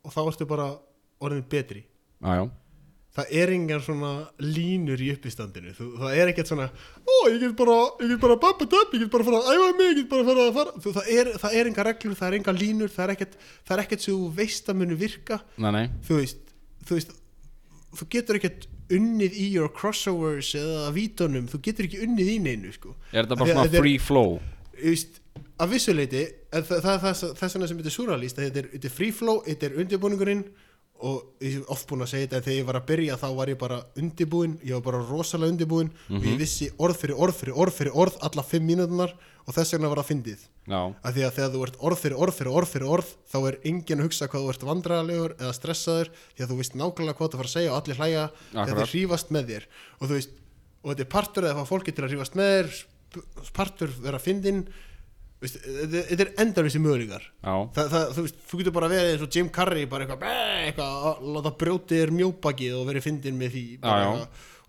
og 0.00 0.14
þá 0.14 0.20
ertu 0.22 0.46
bara 0.48 0.66
orðin 1.20 1.44
betri. 1.44 1.82
Já, 2.24 2.40
já 2.40 2.59
það 3.16 3.32
er 3.42 3.52
engan 3.56 3.82
svona 3.84 4.10
línur 4.42 5.00
í 5.02 5.10
uppistandinu. 5.14 5.72
Þú, 5.76 5.86
það 6.00 6.18
er 6.22 6.32
ekkert 6.32 6.50
svona 6.52 6.68
ó, 6.70 7.14
ég 7.30 7.38
get 7.42 7.56
bara, 7.58 7.78
ég 8.04 8.12
get 8.14 8.22
bara 8.22 8.38
babba 8.40 8.68
upp 8.68 8.94
ég 8.94 9.04
get 9.04 9.12
bara 9.12 9.26
fara 9.26 9.40
að 9.42 9.54
æfa 9.56 9.70
mig, 9.78 9.88
ég 9.90 9.98
get 10.02 10.10
bara 10.12 10.28
fara 10.28 10.46
að 10.46 10.58
fara. 10.60 10.74
Þú, 10.84 10.94
það, 10.98 11.10
er, 11.16 11.32
það 11.42 11.56
er 11.60 11.70
enga 11.72 11.86
reglur, 11.90 12.18
það 12.20 12.28
er 12.28 12.38
enga 12.38 12.56
línur 12.56 12.94
það 12.94 13.06
er 13.06 13.14
ekkert, 13.16 13.40
það 13.66 13.76
er 13.76 13.84
ekkert 13.84 14.06
sem 14.06 14.14
þú 14.14 14.30
veist 14.38 14.70
að 14.70 14.80
munu 14.82 15.00
virka. 15.00 15.40
Nei, 15.58 15.70
nei. 15.76 15.84
Þú 16.06 16.20
veist, 16.20 16.54
þú 16.86 17.00
veist 17.00 17.16
þú 17.98 18.08
getur 18.14 18.38
ekkert 18.38 18.68
unnið 18.90 19.36
í 19.38 19.48
your 19.54 19.70
crossovers 19.74 20.52
eða 20.58 20.90
vítunum, 20.94 21.46
þú 21.50 21.60
getur 21.66 21.86
ekki 21.86 22.02
unnið 22.06 22.32
í 22.34 22.38
neinu 22.42 22.72
sko. 22.74 22.94
Er 23.12 23.24
þetta 23.24 23.38
bara 23.38 23.50
að 23.50 23.54
svona 23.56 23.70
er- 23.70 23.84
free 23.84 24.00
flow? 24.02 24.38
Þú 24.80 24.94
veist, 24.94 25.20
að 25.60 25.74
vissuleiti 25.74 26.24
það, 26.50 26.64
það, 26.70 26.80
það, 26.82 26.98
það, 27.04 27.36
þess 27.40 27.54
vegna 27.56 27.68
sem 27.70 27.80
þetta 27.80 27.92
er 28.46 28.58
er, 28.62 28.68
þetta 28.74 28.90
er 28.90 28.94
free 28.94 29.14
flow, 29.14 29.42
þetta 29.46 29.68
er 29.68 29.78
undirbúningurinn 29.82 30.44
og 31.06 31.44
ég 31.44 31.56
hef 31.58 31.72
oft 31.72 31.88
búin 31.88 32.04
að 32.04 32.12
segja 32.12 32.26
þetta 32.26 32.38
en 32.38 32.44
þegar 32.46 32.58
ég 32.58 32.68
var 32.68 32.78
að 32.80 32.86
byrja 32.90 33.18
þá 33.20 33.26
var 33.38 33.50
ég 33.52 33.58
bara 33.60 33.78
undirbúinn 34.00 34.56
ég 34.66 34.74
var 34.76 34.84
bara 34.86 35.02
rosalega 35.08 35.54
undirbúinn 35.54 35.90
og 36.10 36.26
ég 36.28 36.38
vissi 36.40 36.68
orð 36.78 36.98
fyrir 37.00 37.16
orð 37.16 37.38
fyrir 37.40 37.56
orð 37.56 37.76
fyrir 37.78 37.96
orð 38.04 38.18
alla 38.28 38.44
fimm 38.44 38.66
mínútunar 38.68 39.14
og 39.46 39.56
þess 39.56 39.74
vegna 39.74 39.88
var 39.90 40.02
það 40.02 40.10
fyndið. 40.10 40.42
Af 41.02 41.14
því 41.16 41.22
að 41.26 41.34
þegar 41.38 41.50
þú 41.54 41.62
ert 41.66 41.78
orð 41.88 42.00
fyrir 42.02 42.20
orð 42.20 42.34
fyrir 42.36 42.52
orð 42.60 42.68
fyrir 42.74 42.90
orð 42.94 43.08
þá 43.32 43.38
er 43.48 43.56
enginn 43.70 44.02
að 44.02 44.06
hugsa 44.06 44.28
hvað 44.30 44.44
þú 44.44 44.52
ert 44.52 44.66
vandræðalegur 44.68 45.34
eða 45.40 45.56
stressaður 45.56 46.10
því 46.36 46.44
að 46.44 46.52
þú 46.52 46.58
veist 46.60 46.76
nákvæmlega 46.78 47.18
hvað 47.18 47.32
þú 47.32 47.40
fara 47.40 47.50
að 47.50 47.56
segja 47.56 47.72
og 47.72 47.80
allir 47.80 47.98
hlæja 47.98 48.26
þegar 48.52 48.80
þeir 48.80 48.92
hrífast 48.92 49.32
með 49.34 49.50
þér. 49.50 49.66
Og 49.98 50.04
þú 50.04 50.18
veist, 50.18 50.36
og 50.84 50.92
þetta 50.92 51.06
er 51.06 51.10
partur 51.16 51.48
eða 51.50 51.66
fólki 51.66 51.96
til 51.96 52.04
að 52.04 52.12
hrífast 52.12 52.38
með 52.38 52.52
þér 52.54 53.50
partur 53.56 53.90
vera 54.04 54.20
fyndin 54.22 54.62
veist, 54.62 54.76
þetta 55.40 56.24
er 56.26 56.32
endarvísi 56.44 56.80
möguleikar. 56.82 57.24
Þa, 57.40 57.84
það, 57.94 58.10
þú 58.16 58.24
veist, 58.26 58.40
þú 58.50 58.60
getur 58.60 58.74
bara 58.76 58.90
verið 58.92 59.14
eins 59.14 59.24
og 59.24 59.36
Jim 59.38 59.48
Carrey 59.56 59.86
bara 59.88 60.04
eitthvað, 60.06 61.22
láta 61.36 61.52
brjótið 61.62 62.02
þér 62.02 62.12
mjóbakið 62.18 62.76
og 62.80 62.86
verið 62.90 63.06
fyndin 63.08 63.38
með 63.40 63.54
því 63.56 63.64
Já, 63.80 63.94
já. 64.04 64.26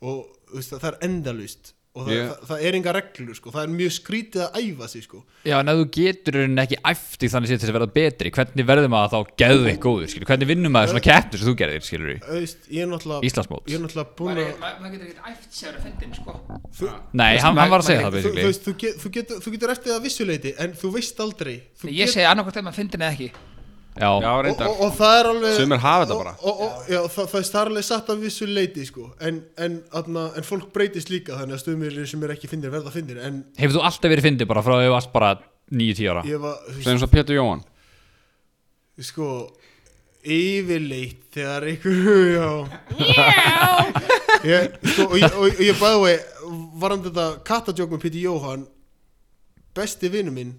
og 0.08 0.22
veist, 0.56 0.76
það 0.78 0.90
er 0.94 1.00
endalust 1.10 1.74
og 1.92 2.06
það, 2.08 2.12
Ég- 2.16 2.28
það, 2.32 2.44
það 2.48 2.62
er 2.68 2.76
enga 2.78 2.92
reglur 2.96 3.36
sko. 3.36 3.52
það 3.52 3.64
er 3.66 3.72
mjög 3.76 3.92
skrítið 3.98 4.42
að 4.46 4.60
æfa 4.62 4.88
sig 4.88 5.04
sko. 5.04 5.18
Já, 5.44 5.56
en 5.60 5.68
ef 5.72 5.76
þú 5.82 5.86
getur 5.98 6.32
í 6.38 6.42
rauninni 6.42 6.64
ekki 6.64 6.78
æft 6.92 7.26
í 7.26 7.30
þannig 7.34 7.52
að 7.58 7.74
verða 7.76 7.90
betri 7.98 8.32
hvernig 8.32 8.68
verður 8.70 8.88
maður 8.94 9.12
þá 9.12 9.34
geðveik 9.42 9.80
góður, 9.84 10.08
skilur 10.14 10.30
hvernig 10.32 10.48
vinnur 10.54 10.72
maður 10.72 10.94
svona 10.94 11.04
keppnir 11.10 11.42
sem 11.42 11.50
þú 11.52 11.56
gerðir, 11.60 11.84
skilur 11.84 12.22
Þú 12.22 12.40
er 12.80 12.88
náttúrulega 12.94 13.28
Íslandsmót. 13.28 13.68
ég 13.68 13.76
er 13.76 13.84
náttúrulega 13.84 14.16
búin 14.22 14.40
að 14.40 14.54
ma- 14.64 14.74
maður 14.80 14.96
getur 14.96 15.08
ekkert 15.12 15.30
æft 15.34 15.52
sér 15.60 15.76
að 15.76 15.84
fyndin 15.90 16.16
sko. 16.16 16.40
Nei, 17.12 17.38
hann, 17.44 17.58
hann 17.60 17.70
var 17.76 17.84
að 17.84 17.90
segja 17.92 18.08
það 18.08 18.20
þú, 18.22 18.32
þú, 18.40 18.56
þú, 18.66 18.78
get, 18.86 18.96
þú, 19.04 19.12
getur, 19.20 19.42
þú 19.44 19.52
getur 19.58 19.70
eftir 19.76 19.92
það 19.98 20.04
vissuleiti 20.08 20.56
en 20.64 20.74
þú 20.80 20.94
veist 20.96 21.20
aldrei. 21.20 21.58
Þú 21.82 21.92
ég 21.92 22.08
segi 22.08 22.24
annarkvæmt 22.32 22.62
að 22.62 22.68
maður 22.70 22.80
fyndin 22.80 23.04
eða 23.04 23.16
ekki 23.18 23.32
Já, 23.92 24.08
já, 24.24 24.30
og, 24.32 24.44
reyndar. 24.46 24.68
og, 24.72 24.82
og 24.86 24.94
það 24.96 25.14
er 25.20 25.28
alveg 25.34 25.56
Sumir 25.58 25.80
hafa 25.84 26.04
þetta 26.06 26.16
og- 26.16 26.22
bara. 26.24 26.32
og, 26.48 26.62
og, 26.64 26.86
já, 26.88 27.00
það, 27.12 27.26
það, 27.34 27.42
það 27.52 27.62
er 27.62 27.72
alveg 27.72 27.84
satt 27.88 28.10
af 28.14 28.22
vissu 28.22 28.46
leiti 28.48 28.86
sko. 28.88 29.08
en, 29.20 29.42
en, 29.58 29.74
atna, 30.00 30.24
en 30.40 30.46
fólk 30.48 30.70
breytist 30.74 31.10
líka 31.12 31.36
þannig 31.42 31.58
að 31.58 31.64
stöðmýlir 31.66 32.08
sem 32.08 32.24
er 32.24 32.32
ekki 32.38 32.48
fyndir 32.48 32.72
verða 32.72 32.94
fyndir 32.94 33.20
en 33.20 33.42
hefur 33.60 33.76
þú 33.76 33.84
alltaf 33.90 34.14
verið 34.14 34.28
fyndið 34.30 34.48
bara 34.48 34.64
frá 34.64 34.78
að 34.78 34.86
þú 34.88 34.94
varst 34.96 35.12
bara 35.12 35.34
9-10 35.72 36.08
ára? 36.14 36.24
Ég 36.28 36.40
var 36.40 36.56
Sem 36.84 36.98
svo 37.04 37.08
Pétur 37.12 37.36
Jóhann. 37.36 37.66
Sko 39.02 39.28
yfirleitt 40.24 41.28
þegar 41.34 41.68
ykkur 41.72 42.02
já. 42.38 42.50
Ég, 44.48 44.76
sko, 44.88 45.06
og, 45.12 45.16
ég, 45.20 45.36
og, 45.36 45.48
og 45.52 45.62
ég 45.68 45.80
bæði 45.80 46.02
vei 46.06 46.16
varan 46.82 47.04
þetta 47.06 47.26
kattadjók 47.48 47.92
með 47.94 48.04
Píti 48.08 48.24
Jóhann 48.24 48.64
besti 49.78 50.10
vinnu 50.12 50.32
minn 50.36 50.56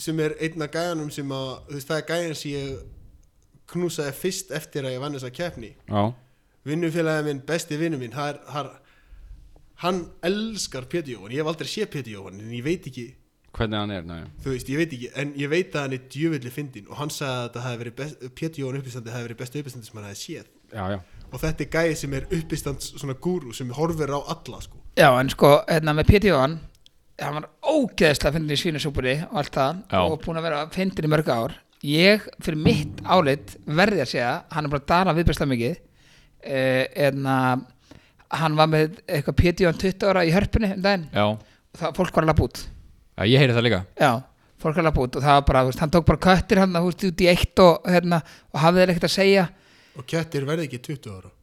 sem 0.00 0.20
er 0.24 0.34
einn 0.40 0.64
af 0.64 0.72
gæjanum 0.74 1.12
sem 1.12 1.36
að 1.36 1.46
þú 1.68 1.76
veist, 1.76 1.90
það 1.90 2.00
er 2.00 2.08
gæjan 2.08 2.38
sem 2.40 2.56
ég 2.56 2.80
knúsaði 3.70 4.16
fyrst 4.18 4.52
eftir 4.56 4.86
að 4.86 4.96
ég 4.96 5.02
vann 5.02 5.16
þessa 5.16 5.32
keppni. 5.34 5.70
Já, 5.86 6.02
vinnufélagi 6.66 7.26
minn, 7.28 7.42
besti 7.46 7.78
vinnu 7.80 8.00
minn 8.00 8.14
það 8.14 8.32
er, 8.32 8.40
það 8.48 8.66
er, 8.66 8.98
hann 9.84 10.02
elskar 10.28 10.88
Pétur 10.90 11.14
Jóhann, 11.14 11.34
ég 11.34 11.42
hef 11.42 11.52
aldrei 11.52 11.70
séð 11.70 11.90
Pétur 11.94 12.16
Jóhann 12.16 12.40
en 12.42 12.52
ég 12.52 12.64
veit 12.66 12.88
ekki, 12.90 13.06
hvernig 13.56 13.80
hann 13.80 13.94
er, 13.94 14.04
nei. 14.06 14.24
Þú 14.44 14.54
veist, 14.54 14.72
ég 14.72 14.82
veit 14.82 14.96
ekki 14.96 15.12
en 15.22 15.32
ég 15.40 15.52
veit 15.52 15.74
að 15.74 15.86
hann 15.86 15.96
er 15.96 16.02
djöfelli 16.16 16.52
fyndin 16.54 16.90
og 16.90 17.00
hann 17.00 17.14
sagði 17.14 17.36
að 17.36 17.46
þetta 17.46 17.64
hafi 17.66 17.82
verið 17.84 17.96
best, 18.02 18.26
Pétur 18.40 18.64
Jóhann 18.64 18.80
uppistandi 18.82 19.14
hafi 19.14 19.28
verið 19.28 19.40
bestu 19.40 19.62
uppistandi 19.62 19.90
sem 19.90 20.00
hann 20.00 20.10
hafi 20.10 20.20
séð. 20.24 20.50
Já, 20.70 20.84
já, 20.94 20.98
og 21.30 21.40
þetta 21.42 21.64
er 21.64 21.70
gæði 21.74 21.94
sem 21.98 22.18
er 22.18 22.26
uppistands 22.36 22.92
svona 22.94 23.16
gúru 23.26 23.54
sem 23.56 23.72
horfir 23.74 24.12
á 24.14 24.20
alla 24.20 24.60
sko. 24.62 24.82
Já 24.98 25.08
en 25.14 25.32
sko 25.32 25.56
hérna 25.66 25.96
með 25.96 26.12
Pétur 26.12 26.34
Jóhann 26.34 26.58
hann 27.20 27.36
var 27.36 27.48
ógeðslega 27.60 28.34
fyndin 28.36 28.54
í 28.54 28.60
svínusúpunni 28.60 29.16
og 29.26 29.36
allt 29.42 29.56
það 29.56 29.82
Já. 29.90 29.98
og 30.00 30.16
búin 30.24 30.40
að 30.40 30.46
vera 30.48 30.62
fyndin 30.74 31.08
í 31.08 31.10
mörg 31.12 31.30
ár. 31.32 31.54
Ég 31.86 32.26
fyrir 32.44 32.60
mitt 32.60 33.00
álit 33.08 33.54
verði 33.64 34.02
að 34.04 34.10
segja 34.12 34.32
hann 34.52 34.66
er 34.66 34.72
bara 34.72 34.82
að 34.82 34.90
dala 34.90 35.14
viðbærslega 35.16 35.52
mikið 35.54 35.76
uh, 35.76 36.84
en 37.06 37.30
að 37.34 37.64
hann 38.40 38.58
var 38.58 38.70
með 38.70 39.00
eitthvað 39.08 39.38
Pétur 39.40 39.66
Jóhann 39.66 39.80
20 39.80 40.10
ára 40.12 40.26
í 40.26 40.34
hörpunni 40.34 40.72
um 40.76 40.84
daginn. 40.84 41.08
Já, 41.10 41.24
og 41.26 41.80
það, 41.80 41.96
fólk 41.98 42.14
var 42.18 42.26
að 42.26 42.32
lappa 42.32 42.46
út. 42.46 42.62
Já 43.16 43.24
ég 43.26 43.42
heyri 43.42 43.56
það 43.56 43.66
líka. 43.66 43.80
Já, 43.98 44.12
fólk 44.62 44.76
er 44.76 44.84
að 44.84 44.88
lappa 44.90 45.04
út 45.06 45.18
og 45.18 45.26
það 45.26 45.36
var 45.40 45.48
bara, 45.48 45.64
þú 45.64 45.72
veist, 45.72 45.82
hann 45.84 45.94
tók 45.96 46.06
bara 46.12 46.24
köttir 46.28 46.62
hann 46.62 46.80
út 46.80 47.08
í 47.10 47.30
eitt 47.32 47.64
og, 47.64 47.90
hérna, 47.90 48.22
og 48.54 48.62
hafði 48.62 48.84
þeir 48.84 48.94
ekkert 48.94 49.10
að 49.10 49.16
segja. 49.16 49.46
Og 49.98 50.06
kettir 50.08 50.46
verði 50.48 50.68
ekki 50.68 50.82
20 50.92 51.16
ára 51.16 51.34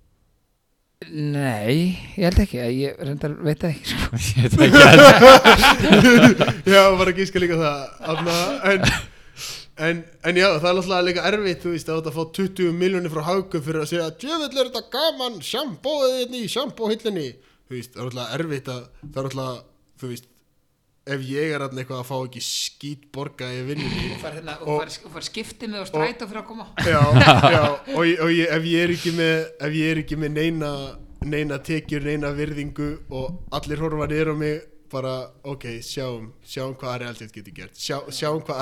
Nei, 1.06 1.94
ég 2.18 2.24
held 2.26 2.40
ekki, 2.42 2.58
ég 2.74 2.96
reyndar 3.06 3.36
veit 3.46 3.62
það 3.62 3.76
ekki 3.76 3.92
sko. 3.92 4.18
Ég 4.42 4.56
veit 4.58 4.64
ekki 4.66 4.80
að 6.42 6.72
já, 6.74 6.80
var 6.98 7.12
að 7.12 7.20
gíska 7.20 7.42
líka 7.44 7.60
það 7.60 8.32
en, 8.72 8.88
en, 9.78 10.00
en 10.26 10.40
já, 10.42 10.48
það 10.58 10.66
er 10.72 10.80
alltaf 10.82 11.06
líka 11.06 11.26
erfitt 11.30 11.62
þú 11.62 11.76
veist, 11.76 11.92
að 11.94 12.00
þetta 12.02 12.16
fá 12.16 12.24
20 12.40 12.74
miljónir 12.80 13.14
frá 13.14 13.22
haugum 13.30 13.66
fyrir 13.68 13.84
að 13.84 13.92
segja, 13.92 14.10
djöfull 14.24 14.50
er 14.50 14.72
þetta 14.72 14.84
gaman 14.98 15.38
sjampóið 15.46 16.18
þinn 16.18 16.40
í 16.40 16.44
sjampóhillinni 16.56 17.28
þú 17.38 17.78
veist, 17.78 17.94
það 17.94 18.02
er 18.02 18.10
alltaf 18.10 18.36
erfitt 18.40 18.74
að 18.74 18.82
það 19.04 19.22
er 19.22 19.30
alltaf, 19.30 19.62
þú 20.02 20.12
veist 20.16 20.28
ef 21.16 21.26
ég 21.28 21.54
er 21.56 21.64
alltaf 21.66 21.82
eitthvað 21.82 22.02
að 22.04 22.08
fá 22.10 22.16
ekki 22.28 22.44
skít 22.46 23.08
borga 23.16 23.50
í 23.54 23.64
og 24.14 24.22
fær, 24.22 24.38
hérna, 24.38 24.56
Og- 24.62 24.70
og 24.76 24.82
fær, 24.84 24.96
og 25.08 25.16
fær 25.18 25.28
skipti 25.30 25.70
með 25.72 25.84
og 25.86 25.90
stræta 25.92 26.28
fyrir 26.30 26.42
að 26.44 26.48
koma. 26.52 26.70
Já, 26.84 27.02
já, 27.56 27.64
og, 27.96 28.02
og 28.26 28.32
ég, 28.34 28.48
ef 28.58 28.64
ég 28.72 28.86
er 28.88 28.96
ekki 28.96 29.14
með 29.18 29.36
er 29.92 30.02
ekki 30.04 30.20
með 30.24 30.34
neina 30.38 30.72
neina 31.28 31.58
tekjur, 31.60 32.06
neina 32.06 32.30
virðingu 32.38 32.90
og 33.10 33.40
allir 33.58 33.82
horfa 33.82 34.08
niður 34.12 34.34
á 34.34 34.36
mig 34.38 34.58
bara, 34.92 35.14
ok, 35.44 35.66
sjáum, 35.84 36.30
sjáum 36.48 36.76
hvað 36.80 36.94
Ari 36.94 37.08
Aldreit 37.10 37.34
getur 37.36 37.56
gert, 37.58 37.76
Sjá, 37.76 37.98
sjáum 38.14 38.40
hvað 38.48 38.62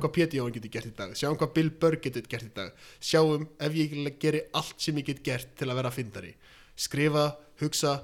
hvað 0.00 0.14
Péti 0.16 0.38
Jóhann 0.38 0.54
getur 0.54 0.72
gert 0.72 0.88
í 0.88 0.94
dag. 0.96 1.10
Sjáum 1.18 1.36
hvað 1.36 1.50
Bill 1.58 1.70
Burr 1.82 1.98
getur 2.00 2.24
gert 2.30 2.46
í 2.46 2.52
dag. 2.56 2.70
Sjáum 3.04 3.44
ef 3.60 3.76
ég 3.76 3.92
geri 4.22 4.40
allt 4.56 4.80
sem 4.80 4.96
ég 4.96 5.10
get 5.10 5.20
gert 5.26 5.50
til 5.60 5.68
að 5.68 5.80
vera 5.82 5.92
fyndari. 5.92 6.32
Skrifa, 6.78 7.26
hugsa 7.60 7.98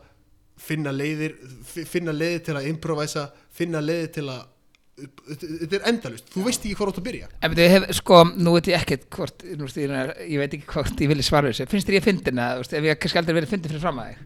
finna 0.56 0.92
leiðir, 0.94 1.34
fi- 1.66 1.84
finna 1.88 2.12
leiðir 2.14 2.42
til 2.46 2.54
að 2.58 2.68
improvæsa, 2.70 3.28
finna 3.54 3.80
leiðir 3.82 4.12
til 4.18 4.26
að 4.30 4.42
þetta 4.94 5.74
er 5.80 5.86
endalust, 5.90 6.28
þú 6.30 6.44
veist 6.46 6.62
ekki 6.62 6.76
hvað 6.78 6.90
átt 6.92 6.98
að 7.00 7.06
byrja 7.08 7.28
En 7.42 7.56
ég 7.58 7.72
hef, 7.72 7.86
sko, 7.98 8.20
nú 8.38 8.52
veit 8.54 8.68
ég 8.70 8.76
ekkert 8.78 9.08
hvort, 9.16 9.42
nú 9.58 9.66
veist, 9.66 9.80
ég, 9.82 9.94
ég 10.30 10.38
veit 10.38 10.52
ekki 10.54 10.68
hvort 10.70 11.02
ég 11.02 11.10
vilja 11.10 11.26
svara 11.26 11.50
þessu. 11.50 11.66
Finnst 11.72 11.88
þér 11.90 11.96
ég 11.98 12.04
að, 12.44 12.52
þú 12.54 12.62
veist, 12.62 12.76
ef 12.78 12.86
ég 12.86 13.00
kannski 13.02 13.18
aldrei 13.18 13.34
verið 13.40 13.50
fyndin 13.56 13.72
fyrir 13.74 13.82
fram 13.82 13.98
að 14.04 14.12
þig? 14.12 14.22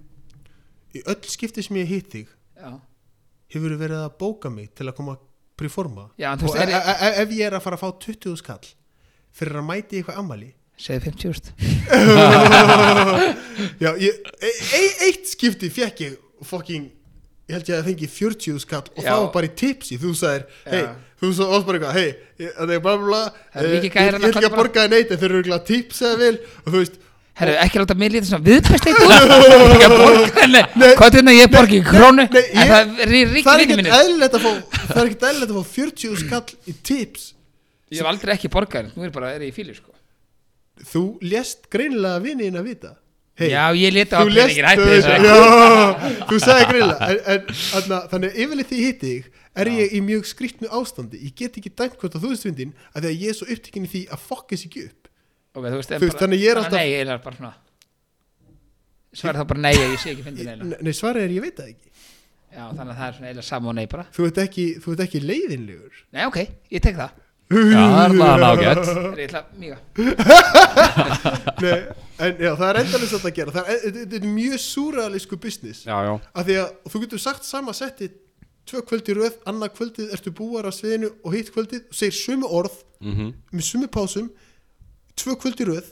Í 0.99 1.05
öll 1.15 1.33
skipti 1.33 1.65
sem 1.65 1.81
ég 1.81 1.89
hitt 1.95 2.13
þig 2.13 2.29
Já, 2.59 2.71
hefur 3.57 3.77
verið 3.81 4.03
að 4.05 4.13
bóka 4.21 4.53
mig 4.53 4.69
til 4.77 4.89
að 4.91 4.97
koma 5.01 5.17
að 5.17 5.25
preforma. 5.59 6.05
Já, 6.21 6.35
þú 6.37 6.51
og 6.51 6.55
veist, 6.59 6.69
er- 6.69 6.77
e 6.77 6.95
e 7.09 7.23
ef 7.25 7.33
ég 7.39 7.47
er 7.49 7.57
að 7.57 7.65
fara 7.65 7.77
að 7.81 7.83
fá 7.87 7.89
20 8.05 8.37
skall 8.45 8.69
fyrir 9.33 9.57
að 9.63 9.69
mæti 9.73 10.03
eitthvað 10.03 10.21
ammali 10.21 10.53
segðu 10.79 11.09
50 11.09 11.33
úrst 11.33 11.49
já, 13.81 13.91
ég, 14.03 14.23
e 14.43 14.51
e 14.79 14.83
eitt 15.09 15.27
skipti 15.35 15.71
fekk 15.73 16.01
ég 16.07 16.17
fucking 16.47 16.89
ég 17.49 17.57
held 17.57 17.69
ég 17.69 17.75
að 17.75 17.79
það 17.81 17.87
fengi 17.89 18.09
40 18.13 18.59
skall 18.61 18.85
og 18.93 18.99
Já. 19.03 19.09
það 19.09 19.21
var 19.25 19.31
bara 19.39 19.49
í 19.49 19.53
tipsi, 19.57 19.97
þú 19.99 20.11
sagðir 20.19 20.43
hei, 20.69 20.83
þú 21.23 21.31
sagði 21.39 21.57
oss 21.57 21.65
bara 21.69 21.79
eitthvað, 21.79 21.97
hei 21.97 22.11
það 22.59 22.73
er 22.77 22.81
bara 22.85 22.99
bla, 23.05 23.21
Það 23.55 23.61
er 23.63 23.69
eh, 23.69 23.75
mikið 23.75 23.89
ég 23.89 23.95
gæjar 23.95 24.09
ég 24.09 24.17
ætla 24.19 24.29
ekki 24.29 24.39
að 24.39 24.51
bara. 24.53 24.61
borga 24.63 24.83
þér 24.85 24.91
neitt 24.95 25.11
en 25.15 25.21
þeir 25.23 25.31
eru 25.33 25.41
ekki 25.45 25.55
að 25.57 25.65
tipsa 25.71 26.11
þér 26.13 26.19
vel. 26.25 26.37
Og 26.65 26.69
þú 26.75 26.83
veist, 26.83 26.99
Herru, 27.39 27.55
ekki 27.63 27.79
láta 27.79 27.95
mér 27.95 28.11
lítið 28.17 28.29
svona 28.29 28.47
viðpæst 28.51 28.87
eitt 28.91 28.99
að 28.99 29.07
Hvað 30.99 31.09
er 31.09 31.17
þetta? 31.17 31.35
Ég 31.39 31.51
borga 31.53 31.75
í 31.77 31.83
krónu. 31.87 32.25
nei, 32.29 32.43
ég- 32.43 32.55
En 32.59 32.69
það 32.69 33.03
er 33.05 33.09
rík 33.13 33.45
það 33.47 33.53
er 33.55 33.59
vinni 33.59 33.65
ekkert 33.65 33.77
minni 33.79 33.93
eðlilegt 33.99 34.35
að 34.35 34.43
fá 34.45 34.53
það 34.89 34.99
er 35.03 35.07
ekkert 35.09 35.27
eðlilegt 35.29 35.53
að 35.53 35.59
fá 35.59 35.65
40 35.79 36.17
skall 36.23 36.49
í 36.67 36.75
tips. 36.83 37.23
Ég 37.95 38.01
hef 38.03 38.09
aldrei 38.11 38.35
ekki 38.35 38.51
borgað 38.53 38.91
Nú 38.97 39.05
er 39.07 39.11
bara, 39.15 39.31
er 39.37 39.41
ég 39.47 39.53
í 39.53 39.57
fílu 39.57 39.75
sko. 39.77 39.93
Þú 40.93 41.03
lést 41.23 41.69
greinilega 41.73 42.21
viniðin 42.27 42.59
að 42.61 42.69
vita 42.69 42.91
hey, 43.39 43.51
Já, 43.53 43.65
ég 43.79 43.95
leta 43.95 44.19
á 44.19 44.23
lést 44.27 44.59
peningin 44.59 44.69
Hætti 44.69 44.83
þú, 44.83 44.91
þessu. 44.95 45.13
Já, 45.25 46.25
þú 46.31 46.41
sagði 46.45 46.67
greinilega 46.73 47.09
en, 47.09 47.21
en, 47.35 47.53
þarna, 47.63 48.01
þannig 48.13 48.41
yfirleitt 48.45 48.73
því 48.73 48.81
ég 48.83 48.91
hitti 48.93 49.13
þig 49.13 49.31
er 49.59 49.71
ég 49.75 49.95
í 49.95 50.03
mjög 50.07 50.27
skrýtnu 50.31 50.69
ástandi. 50.79 51.21
Ég 51.25 51.35
get 51.39 51.57
ekki 51.59 51.73
dæmt 51.75 51.97
hvort 51.99 52.15
að 52.19 52.27
þú 52.27 52.33
veist 52.35 52.47
fyndin 52.47 52.75
að 52.93 53.07
því 53.07 53.09
að 53.11 53.23
ég 53.25 53.33
er 53.33 53.39
svo 53.39 53.49
upptekinn 53.55 53.89
í 53.89 53.93
því 53.95 54.03
að 54.15 54.27
fokka 54.27 54.59
sér 54.59 54.69
ekki 54.71 54.85
upp. 54.89 55.09
Ok, 55.55 55.65
þú 55.65 55.79
veist, 55.81 55.91
en 55.91 55.99
Þú 55.99 56.07
veist, 56.07 56.15
bara- 56.15 56.23
þannig 56.27 56.45
ég 56.45 56.51
er 56.53 56.55
bara 56.55 56.65
alltaf- 56.69 56.79
Nei, 56.79 56.91
ég 56.93 57.01
er 57.17 57.25
bara 57.25 57.37
svona 57.41 57.55
Svarið 59.19 59.41
þá 59.41 59.47
bara 59.49 59.61
nei, 59.65 59.73
ég 59.75 59.99
sé 59.99 60.11
ekki 60.13 60.25
fyndin 60.27 60.51
eiginlega. 60.53 60.83
Nei, 60.85 60.93
svarið 60.93 61.25
er 61.25 61.33
ég 61.33 61.45
veit 61.47 61.57
það 61.57 61.71
ekki. 61.73 61.89
Já, 62.49 62.63
þannig 62.73 62.93
að 62.93 62.99
það 62.99 63.09
er 63.09 63.17
svona 63.19 63.45
sama 63.45 63.69
og 63.69 63.75
nei 63.79 63.87
bara. 63.87 64.05
Þú 64.15 64.27
ert 64.29 64.41
ekki, 64.45 64.67
ekki 65.05 65.21
leiðinlegur. 65.25 66.03
Nei, 66.13 66.25
ok, 66.29 66.39
ég 66.73 66.85
tek 66.85 66.97
það. 66.99 67.11
Já, 67.17 67.28
það 67.49 67.73
er 67.79 68.05
alveg 68.05 68.41
nágætt. 68.43 68.81
Það 68.89 69.05
er 69.09 69.19
eitthvað 69.25 69.45
Nei, 71.65 71.79
en 72.25 72.41
já, 72.45 72.51
það 72.61 72.69
er 72.69 72.81
endalist 72.83 73.19
að 73.19 73.37
gera. 73.39 73.55
Það 73.57 73.71
er, 73.73 73.83
þetta 73.85 74.01
þetta 74.05 74.19
er 74.21 74.33
mjög 74.37 74.65
súrealísku 74.65 75.39
business. 75.43 75.85
Já, 75.89 75.97
já, 76.07 76.15
af 76.33 76.49
því 76.49 76.59
að 76.63 76.73
þú 76.93 77.05
getur 77.05 77.23
sagt 77.25 77.49
sama 77.49 77.77
setti 77.77 78.11
tvö 78.69 78.83
kvöldi 78.89 79.17
röð, 79.17 79.39
annað 79.49 79.73
kvöldið 79.79 80.11
ertu 80.17 80.35
búar 80.37 80.69
á 80.69 80.73
sviðinu 80.77 81.09
og 81.25 81.37
hitt 81.37 81.49
kvöldið 81.55 81.87
og 81.89 81.97
segir 81.97 82.19
sömu 82.19 82.51
orð 82.59 82.75
mhm, 83.01 83.31
með 83.55 83.65
sömu 83.71 83.89
pásum 83.89 84.29
tvö 85.17 85.39
kvöldi 85.41 85.65
röð, 85.71 85.87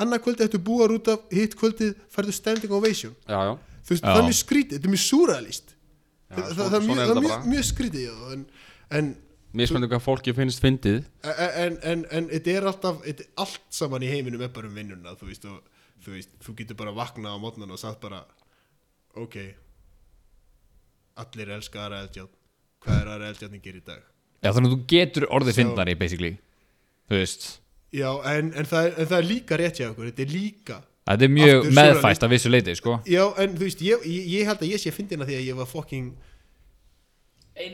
annað 0.00 0.24
kvöldið 0.24 0.46
ertu 0.48 0.62
búar 0.64 0.94
út 0.96 1.12
af 1.12 1.28
hitt 1.34 1.58
kvöldið 1.60 1.92
færðu 2.14 2.32
standing 2.38 2.72
ovation. 2.72 3.12
Já, 3.28 3.36
já. 3.50 3.54
Veist, 3.82 4.02
Já. 4.02 4.12
það 4.12 4.20
er 4.20 4.28
mjög 4.28 4.38
skrítið, 4.38 4.78
þetta 4.78 4.88
er 4.88 4.94
mjög 4.94 5.02
súrealist 5.02 5.72
Já, 6.32 6.36
það, 6.38 6.76
er 6.76 6.84
mjög, 6.86 7.00
þetta 7.00 7.22
mjög, 7.24 7.46
mjög 7.52 7.64
skrítið 7.68 8.34
en, 8.36 8.44
en 9.52 9.60
Mismöndu 9.60 9.88
hvað 9.90 10.04
fólki 10.04 10.32
finnst 10.36 10.62
fyndið. 10.64 11.02
En, 11.28 11.76
en, 11.84 12.04
en 12.10 12.28
þetta 12.30 12.54
er 12.56 12.68
alltaf 12.70 13.02
er 13.08 13.24
allt 13.42 13.64
saman 13.74 14.04
í 14.04 14.10
heiminum 14.10 14.42
er 14.44 14.52
bara 14.54 14.70
um 14.70 14.76
vinnuna 14.76 15.12
þú 15.20 15.28
veist, 15.28 15.44
og, 15.48 15.82
þú 16.04 16.14
veist, 16.16 16.36
þú 16.44 16.54
getur 16.60 16.78
bara 16.78 16.94
vaknað 16.96 17.36
á 17.36 17.38
mótnan 17.42 17.74
og 17.74 17.80
sagt 17.80 18.00
bara 18.00 18.22
ok 19.20 19.36
allir 21.22 21.52
elska 21.58 21.84
aðra 21.84 22.00
eldjátt 22.06 22.38
hvað 22.82 23.02
er 23.02 23.10
aðra 23.12 23.34
eldjáttning 23.34 23.64
gerir 23.64 23.82
í 23.82 23.86
dag? 23.90 24.00
Já, 24.42 24.50
þannig 24.50 24.70
að 24.70 24.78
þú 24.78 24.86
getur 24.90 25.28
orðið 25.30 25.60
fyndari, 25.60 25.98
basically 25.98 26.32
Þú 27.10 27.18
veist. 27.18 27.44
Já, 27.92 28.08
en, 28.30 28.54
en, 28.56 28.64
það 28.64 28.86
er, 28.86 28.94
en 28.96 29.08
það 29.10 29.18
er 29.18 29.28
líka 29.28 29.58
rétt 29.60 29.78
hjá 29.82 29.90
okkur 29.90 30.08
þetta 30.08 30.24
er 30.24 30.32
líka 30.32 30.80
Þetta 31.02 31.26
er 31.26 31.32
mjög 31.34 31.64
meðfæst 31.74 32.24
að 32.24 32.30
vissu 32.30 32.50
leiti, 32.50 32.74
sko. 32.78 32.92
Já, 33.10 33.24
en 33.42 33.56
þú 33.56 33.66
veist, 33.66 33.80
ég, 33.82 34.04
ég, 34.06 34.26
ég 34.36 34.46
held 34.46 34.60
að 34.62 34.70
ég 34.70 34.80
sé 34.80 34.92
fyndina 34.94 35.26
því 35.26 35.34
að 35.34 35.48
ég 35.48 35.56
var 35.58 35.66
fucking 35.66 36.12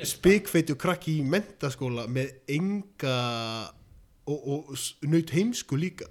spikfeitu 0.09 0.75
krakki 0.81 1.19
í 1.21 1.25
mentaskóla 1.25 2.07
með 2.11 2.33
enga 2.51 3.17
og, 4.29 4.39
og 4.55 4.73
s- 4.77 4.95
naut 5.07 5.31
heimsku 5.31 5.79
líka. 5.79 6.09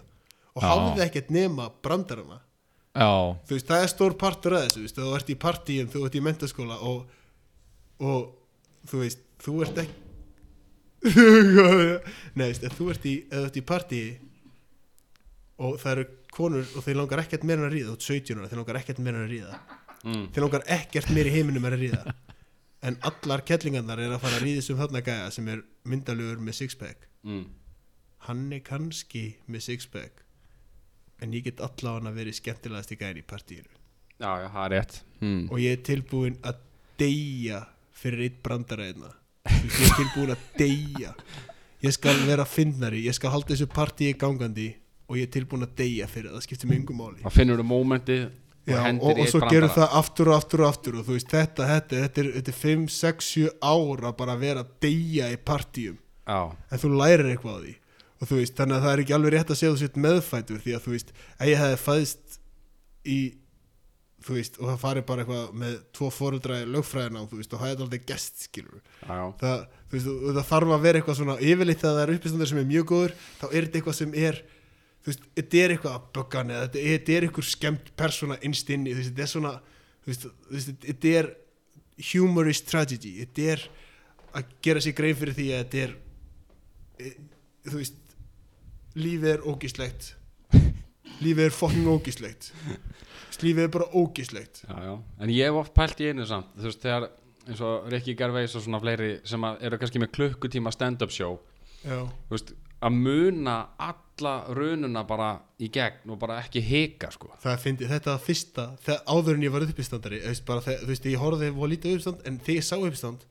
Og 0.58 0.64
Já. 0.64 0.68
hafði 0.72 1.04
ekkert 1.06 1.30
nema 1.36 1.68
brandarana. 1.84 2.40
Já, 2.98 3.10
þú 3.46 3.54
veist, 3.54 3.68
það 3.70 3.84
er 3.84 3.92
stór 3.92 4.16
partur 4.18 4.56
af 4.58 4.64
þessu, 4.66 4.80
þú 4.80 4.86
veist, 4.88 4.98
þú 4.98 5.16
ert 5.20 5.28
í 5.30 5.36
partíum, 5.38 5.90
þú 5.94 6.06
ert 6.08 6.16
í 6.18 6.22
mentaskóla 6.26 6.78
og, 6.82 7.04
og 8.02 8.32
þú 8.90 9.02
veist, 9.04 9.20
þú 9.46 9.58
ert 9.68 9.78
ekki 9.84 10.04
Nei, 12.38 12.48
veist, 12.50 12.66
þú 12.74 12.88
ert 12.96 13.06
í, 13.06 13.14
ef 13.30 13.38
þú 13.38 13.44
ert 13.52 13.60
í 13.60 13.64
partíi 13.70 14.08
og 15.62 15.76
það 15.82 15.92
eru 15.94 16.06
konur 16.34 16.66
og 16.78 16.84
þeir 16.86 16.98
langar 17.00 17.22
ekkert 17.22 17.46
meira 17.46 17.62
en 17.64 17.68
að 17.70 17.76
ríða, 17.76 17.92
þú 17.92 17.98
ert 18.00 18.08
17 18.08 18.40
ára, 18.42 18.50
þeir 18.52 18.60
langar 18.64 18.80
ekkert 18.82 19.00
meira 19.06 19.20
en 19.22 19.28
að 19.28 19.32
ríða. 19.36 19.60
Mm. 20.08 20.26
þeir 20.34 20.44
langar 20.46 20.66
ekkert 20.78 21.10
meira 21.14 21.30
í 21.32 21.36
heiminum 21.38 21.66
en 21.70 21.74
að 21.78 21.82
ríða 21.86 22.02
en 22.86 22.98
allar 23.08 23.44
kettlingarnar 23.48 24.02
er 24.02 24.14
að 24.14 24.24
fara 24.24 24.40
að 24.40 24.46
ríða 24.46 24.64
sem 24.66 24.78
þarna 24.80 25.02
gæja 25.06 25.32
sem 25.34 25.50
er 25.54 25.64
myndalugur 25.88 26.42
með 26.44 26.60
sixpack. 26.62 27.08
Mm. 27.28 27.48
hann 28.28 28.54
er 28.54 28.62
kannski 28.64 29.38
með 29.52 29.64
sixpack 29.66 30.24
en 31.22 31.34
ég 31.34 31.44
get 31.48 31.62
allavega 31.64 32.12
að 32.12 32.20
verið 32.22 32.38
skemmtilegast 32.38 32.94
í 32.94 32.98
gæðin 33.00 33.20
í 33.22 33.26
partíinu. 33.28 33.74
Já, 34.18 34.32
já, 34.42 34.48
það 34.54 34.64
er 34.64 34.74
rétt. 34.74 34.98
Mm. 35.22 35.44
og 35.52 35.62
ég 35.62 35.78
er 35.78 35.84
tilbúin 35.86 36.38
að 36.46 36.62
deyja 36.98 37.62
fyrir 37.98 38.28
eitt 38.28 38.42
þú 39.48 39.64
veist, 39.64 39.80
ég 39.80 39.88
er 39.88 39.96
tilbúin 39.98 40.34
að 40.34 40.44
deyja. 40.58 41.14
Ég 41.86 41.94
skal 41.94 42.18
vera 42.26 42.46
fyndnari 42.46 43.04
ég 43.06 43.16
skal 43.16 43.32
halda 43.32 43.54
þessu 43.54 43.68
partíi 43.70 44.16
gangandi 44.18 44.72
og 45.08 45.20
ég 45.20 45.28
er 45.28 45.34
tilbúin 45.34 45.66
að 45.66 45.76
deyja 45.78 46.08
fyrir 46.10 46.34
það, 46.34 46.44
skiptir 46.46 46.70
mig 46.70 46.82
yngu 46.82 46.96
máli. 46.98 47.22
Það 47.24 47.38
finnur 47.38 47.62
þú 47.62 47.68
mómenti 47.70 48.18
og 48.26 48.47
Já, 48.68 48.82
og, 48.84 49.02
og 49.08 49.22
eitt 49.22 49.32
svo 49.32 49.42
gerur 49.48 49.72
það 49.72 49.98
aftur 50.02 50.32
og 50.32 50.38
aftur 50.38 50.64
og 50.64 50.70
aftur 50.74 51.00
og 51.00 51.08
þú 51.08 51.16
veist, 51.16 51.32
þetta, 51.32 51.68
þetta, 51.72 52.02
þetta 52.04 52.24
er, 52.24 52.30
er 52.42 52.58
5, 52.60 52.86
6, 52.92 53.30
7 53.38 53.52
ára 53.64 54.14
bara 54.18 54.36
að 54.36 54.44
vera 54.44 54.64
að 54.66 54.74
deyja 54.84 55.30
í 55.32 55.38
partíum. 55.40 55.98
Já, 56.28 56.40
en 56.52 56.82
þú 56.84 56.94
lærir 57.00 57.32
eitthvað 57.32 57.56
á 57.56 57.64
því. 57.64 57.76
Og 58.18 58.30
þú 58.32 58.40
veist, 58.42 58.56
þannig 58.58 58.78
að 58.78 58.88
það 58.88 58.94
er 58.94 59.04
ekki 59.04 59.16
alveg 59.18 59.36
rétt 59.36 59.54
að 59.54 59.60
segja 59.62 59.74
þú 59.74 59.82
sétt 59.84 60.00
meðfættur 60.04 60.64
því 60.64 60.76
að 60.76 60.86
þú 60.88 60.96
veist, 60.98 61.14
að 61.38 61.52
ég 61.52 61.62
hefði 61.64 61.82
fæðst 61.86 62.40
í 63.08 63.20
þú 64.28 64.36
veist, 64.36 64.58
og 64.60 64.70
það 64.72 64.80
fari 64.82 65.04
bara 65.08 65.24
eitthvað 65.24 65.58
með 65.62 65.76
tvo 65.96 66.10
fóreldra 66.12 66.60
í 66.64 66.68
lögfræðina 66.74 67.22
og 67.22 67.30
þú 67.32 67.40
veist, 67.40 67.54
og 67.54 67.62
það 67.62 67.74
er 67.74 67.84
aldrei 67.86 68.00
gest, 68.10 68.44
skilur 68.48 68.82
það, 69.40 69.66
þú 69.88 69.98
veist, 69.98 70.10
og 70.12 70.38
það 70.38 70.48
þarf 70.52 70.74
að 70.76 70.86
vera 70.88 71.02
eitthvað 71.02 71.20
svona 71.22 71.38
yfirleitt 71.38 71.84
þegar 71.84 71.98
það 71.98 72.04
er 72.04 72.14
uppistandar 72.16 72.52
sem 72.52 72.62
er 72.62 72.70
mjög 72.72 72.88
góður 72.92 73.14
þá 73.22 73.46
er 73.48 73.68
þetta 73.68 73.80
eitthvað 73.80 73.98
sem 74.02 74.18
er 74.28 74.42
þú 75.08 75.14
veist, 75.14 75.28
þetta 75.40 75.60
er 75.64 75.74
eitthvað 75.74 75.94
að 75.96 76.08
böggan 76.18 76.50
eða 76.52 76.70
þetta, 76.74 77.14
er 77.16 77.26
eitthvað 77.28 77.48
skemmt 77.48 77.92
persóna 77.96 78.38
innst 78.44 78.72
inni 78.76 78.92
þú 78.92 79.00
veist, 79.00 79.14
þetta 79.14 79.24
er 79.24 79.32
svona 79.32 79.54
þú 80.04 80.12
veist, 80.12 80.74
þetta 80.84 81.14
er 81.22 81.30
humorous 82.12 82.62
tragedy. 82.68 83.14
Þetta 83.24 83.48
er 83.54 83.64
að 84.38 84.52
gera 84.68 84.84
sér 84.84 84.96
grein 84.98 85.18
fyrir 85.18 85.38
því 85.38 85.48
að 85.56 85.64
þetta 85.64 85.84
er 85.86 85.96
e, 87.00 87.14
þú 87.70 87.80
veist 87.80 88.04
lífið 88.98 89.32
er 89.32 89.48
ógislegt. 89.48 90.12
Lífið 91.24 91.46
er 91.48 91.56
fucking 91.56 91.88
ógislegt. 91.90 92.52
Lífið 93.38 93.64
er 93.68 93.72
bara 93.74 93.88
ógislegt. 93.94 94.64
Já, 94.66 94.76
já, 94.82 94.94
en 95.22 95.32
ég 95.34 95.48
hef 95.48 95.62
oft 95.62 95.74
pælt 95.78 96.00
í 96.02 96.12
einu 96.12 96.26
samt. 96.26 96.52
Þú 96.58 96.70
veist, 96.70 96.84
þegar 96.84 97.10
eins 97.48 97.64
og 97.64 97.88
Ricky 97.92 98.16
Gervais 98.18 98.56
og 98.58 98.64
svona 98.66 98.82
fleiri 98.84 99.18
sem 99.28 99.44
eru 99.46 99.80
kannski 99.80 100.02
með 100.02 100.14
klukkutíma 100.18 100.74
stand-up 100.76 101.14
show 101.14 101.38
já, 101.86 102.02
Þú 102.04 102.34
veist, 102.34 102.50
að 102.84 102.94
muna 102.94 103.56
alla 103.82 104.34
rununa 104.54 105.04
bara 105.08 105.32
í 105.62 105.70
gegn 105.74 106.12
og 106.14 106.20
bara 106.22 106.40
ekki 106.44 106.62
hika, 106.62 107.10
sko. 107.14 107.32
Það 107.42 107.62
fyndi 107.64 107.90
þetta 107.90 108.14
að 108.14 108.26
fyrsta 108.28 108.66
þegar 108.86 109.02
áður 109.10 109.38
en 109.38 109.46
ég 109.46 109.54
var 109.54 109.66
uppistandari 109.66 110.22
bara 110.48 110.66
þegar, 110.66 110.82
þú 110.84 110.90
veist, 110.92 111.06
ég 111.10 111.22
horfði 111.22 111.52
og 111.54 111.72
lítið 111.74 111.98
uppstand 111.98 112.20
en 112.30 112.40
þegar 112.46 112.60
ég 112.60 112.68
sá 112.68 112.76
uppstand 112.78 113.22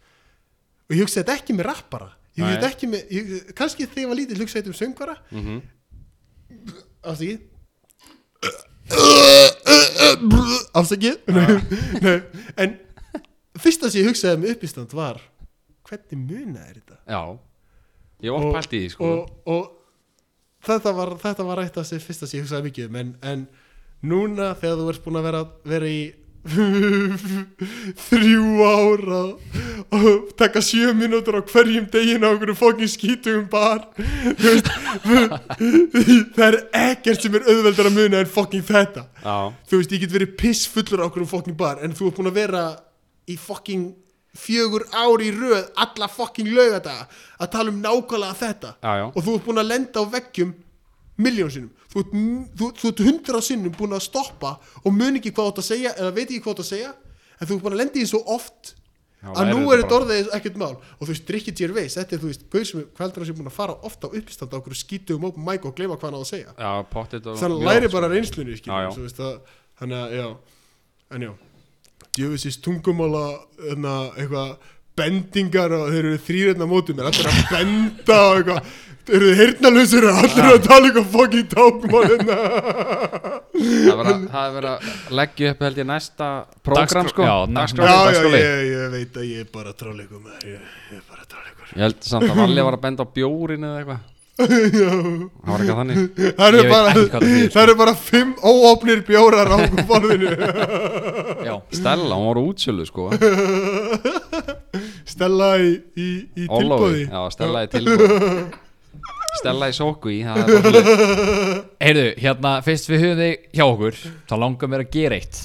og 0.87 0.95
ég 0.95 1.03
hugsaði 1.03 1.23
þetta 1.23 1.37
ekki 1.41 1.59
með 1.59 1.69
rappara. 1.71 2.09
Ég 2.37 2.43
hugsaði 2.43 2.57
Nei. 2.57 2.57
þetta 2.57 2.73
ekki 2.75 2.89
með, 2.93 3.03
ég, 3.17 3.25
kannski 3.59 3.87
þegar 3.87 4.03
ég 4.03 4.11
var 4.13 4.21
lítið 4.21 4.43
hugsaði 4.43 4.63
þetta 4.63 4.73
um 4.73 4.81
söngvara. 4.81 5.17
Mm 5.31 5.43
-hmm. 5.47 5.59
afsakið. 7.03 7.41
Afsakið 10.77 11.17
Nei, 12.07 12.19
en 12.63 12.77
fyrsta 13.59 13.91
sem 13.91 14.03
ég 14.03 14.11
hugsaði 14.11 14.43
með 14.43 14.55
uppistand 14.57 14.93
var 14.95 15.19
hvernig 15.87 16.19
muna 16.19 16.65
er 16.67 16.79
þetta? 16.81 16.99
Já, 17.07 17.39
ég 18.25 18.31
hef 18.31 18.39
oft 18.39 18.55
pælt 18.57 18.77
í 18.77 18.83
því, 18.85 18.93
sko. 18.95 19.13
og, 19.13 19.33
og 19.47 19.65
þetta 20.67 20.93
var, 20.97 21.17
þetta 21.23 21.49
var 21.49 21.63
rætt 21.63 21.81
að 21.81 21.89
sem 21.91 22.03
fyrsta 22.03 22.29
sem 22.29 22.41
ég 22.41 22.47
hugsaði 22.47 22.69
mikið 22.71 22.89
um 22.91 23.01
en, 23.03 23.17
en 23.23 23.49
núna 24.07 24.53
þegar 24.61 24.81
þú 24.81 24.93
ert 24.93 25.05
búin 25.05 25.21
að 25.21 25.29
vera, 25.31 25.43
vera 25.75 25.91
í 25.91 26.01
þrjú 28.07 28.63
ára 28.63 29.21
og 29.97 30.29
taka 30.39 30.63
sjö 30.63 30.93
mínútur 30.95 31.41
á 31.41 31.43
hverjum 31.43 31.89
degin 31.91 32.23
á 32.23 32.31
okkur 32.31 32.55
fókin 32.55 32.91
skítugum 32.91 33.49
bar 33.51 33.89
það 36.37 36.47
er 36.47 36.59
ekkert 36.71 37.23
sem 37.23 37.35
er 37.35 37.49
auðveldar 37.51 37.91
að 37.91 37.97
muna 37.99 38.23
en 38.23 38.31
fókin 38.31 38.63
þetta. 38.67 39.09
Já, 39.23 39.37
þú 39.67 39.81
veist, 39.81 39.95
ég 39.97 40.05
get 40.05 40.15
verið 40.15 40.37
piss 40.39 40.71
fullur 40.71 41.03
á 41.03 41.07
okkur 41.09 41.27
fokking 41.27 41.59
bar 41.59 41.83
en 41.83 41.97
þú 41.97 42.11
ert 42.11 42.21
búin 42.21 42.31
að 42.31 42.39
vera 42.39 42.65
í 43.27 43.37
fokking 43.41 43.91
fjögur 44.41 44.87
ári 44.93 45.31
í 45.31 45.35
röð 45.35 45.73
alla 45.83 46.09
fokking 46.13 46.53
laugadaga 46.53 47.09
að 47.41 47.51
tala 47.55 47.73
um 47.73 47.83
nákvæmlega 47.83 48.39
þetta. 48.43 48.73
Já, 48.83 48.93
já. 49.01 49.07
Og 49.11 49.19
þú 49.27 49.35
ert 49.37 49.47
búin 49.49 49.63
að 49.63 49.71
lenda 49.73 50.03
á 50.03 50.05
veggjum 50.15 50.55
miljón 51.27 51.53
sinnum. 51.53 51.73
Þú 51.93 52.03
ert, 52.03 52.17
þú, 52.59 52.71
þú 52.81 52.91
ert 52.93 53.05
hundra 53.09 53.43
sinnum 53.45 53.77
búin 53.77 53.97
að 53.97 54.07
stoppa 54.07 54.57
og 54.83 54.91
mun 54.93 55.21
ekki 55.21 55.33
hvað 55.33 55.49
þú 55.49 55.55
átt 55.55 55.63
að 55.63 55.71
segja 55.71 55.95
eða 55.97 56.17
veit 56.17 56.27
ekki 56.27 56.43
hvað 56.45 56.51
þú 56.51 56.57
átt 56.57 56.65
að 56.67 56.73
segja 56.73 56.91
en 57.37 57.47
þú 57.47 57.57
ert 57.57 57.65
búin 57.65 57.77
að 57.77 57.81
lenda 57.83 57.97
í 57.97 58.03
því 58.03 58.11
svo 58.13 58.23
oft 58.37 58.75
Já, 59.17 59.31
að 59.33 59.49
nú 59.49 59.63
er 59.73 59.81
þetta 59.81 59.97
orðið 59.97 60.29
ekkert 60.37 60.59
mál. 60.61 60.75
Og 60.77 61.07
þú 61.07 61.11
veist, 61.11 61.31
Ricky 61.35 61.55
Gervais, 61.57 61.97
þetta 61.97 62.15
er 62.15 62.21
þú 62.23 62.29
veist 62.31 62.45
sem 62.69 62.83
hvað 62.85 63.07
heldur 63.07 63.25
að 63.25 63.31
sé 63.31 63.37
búin 63.39 63.49
að 63.51 63.57
fara 63.57 63.79
ofta 63.89 64.11
á 64.13 64.15
uppistand 64.21 64.53
á 64.53 64.57
okkur 64.61 64.77
skítu 64.77 65.17
um 65.17 65.25
open 65.31 65.47
mic 65.47 65.65
og 65.67 65.75
gleyma 65.79 65.97
hvað 65.97 66.11
hann 66.11 66.19
á 66.19 66.23
að 66.23 66.29
segja. 66.31 66.53
Þannig 67.41 67.65
læri 67.65 67.89
oft, 67.89 67.97
bara 67.97 68.11
sko. 68.11 68.13
reynslunni 68.13 68.59
þannig 69.81 69.99
að, 70.05 70.15
já 70.21 70.29
djöfisins 72.17 72.59
tungumála 72.65 73.25
hérna, 73.69 73.95
eitthvað 74.17 74.57
bendingar 74.97 75.73
og 75.77 75.91
þeir 75.93 76.05
eru 76.09 76.19
þrýrðna 76.27 76.67
mótið 76.71 76.97
mér 77.01 77.09
allir 77.11 77.27
að 77.29 77.41
benda 77.53 78.21
og 78.31 78.37
eitthvað. 78.41 78.71
Þeir 79.07 79.17
eru 79.23 79.35
heyrnalausir 79.39 80.05
og 80.11 80.17
allir 80.23 80.47
að 80.51 80.63
tala 80.67 80.89
eitthvað 80.89 81.11
fokkin 81.13 81.51
tákmál 81.53 82.07
hérna 82.11 82.37
Það 83.57 84.41
er 84.41 84.55
verið 84.57 84.71
að- 84.73 85.13
leggja 85.21 85.51
upp 85.55 85.61
held 85.67 85.79
ég 85.83 85.87
næsta 85.87 86.27
prógram 86.65 86.87
Dagskrá- 86.87 87.09
sko. 87.13 87.23
já, 87.23 87.37
Dagskrá- 87.59 87.87
já, 87.87 87.99
já, 88.11 88.23
ég, 88.35 88.65
ég 88.73 88.91
veit 88.97 89.15
að 89.17 89.29
ég 89.31 89.39
er 89.45 89.49
bara 89.53 89.73
tráleikum 89.73 90.27
ég, 90.27 90.59
ég 90.91 90.99
er 90.99 91.05
bara 91.09 91.25
tráleikur 91.31 91.67
Ég 91.77 91.83
held 91.87 92.03
samt 92.03 92.29
að 92.31 92.37
Valli 92.41 92.63
var 92.67 92.77
að 92.77 92.83
benda 92.89 93.05
á 93.05 93.09
bjórin 93.15 93.65
eða 93.69 93.79
eitthvað 93.81 94.01
Það 94.37 95.49
var 95.49 95.63
eitthvað 95.63 95.79
þannig. 95.81 96.01
Það 96.37 96.49
eru 96.51 96.65
bara, 96.69 96.91
sko. 97.07 97.77
bara 97.79 97.95
fimm 97.97 98.35
óopnir 98.45 99.01
bjórar 99.07 99.49
á 99.49 99.57
borðinu. 99.89 100.35
Já, 101.47 101.55
Stella, 101.73 102.19
hún 102.19 102.29
var 102.29 102.41
útsölu 102.43 102.85
sko. 102.89 103.09
Stella 105.09 105.51
í, 105.63 105.73
í, 105.97 106.11
í 106.37 106.47
tilbúði 106.51 107.07
já, 107.07 107.21
Stella 107.33 107.65
í 107.65 107.73
tilbúði 107.73 108.31
Stella 109.41 109.69
í 109.71 109.75
sóku 109.77 110.13
í 110.13 110.21
er 110.25 110.39
heyrðu, 111.81 112.07
hérna, 112.21 112.57
fyrst 112.65 112.89
við 112.91 113.05
höfum 113.05 113.21
þig 113.21 113.51
hjá 113.57 113.65
okkur 113.67 113.99
þá 114.29 114.35
langar 114.43 114.73
mér 114.73 114.85
að 114.85 114.95
gera 114.97 115.21
eitt. 115.21 115.43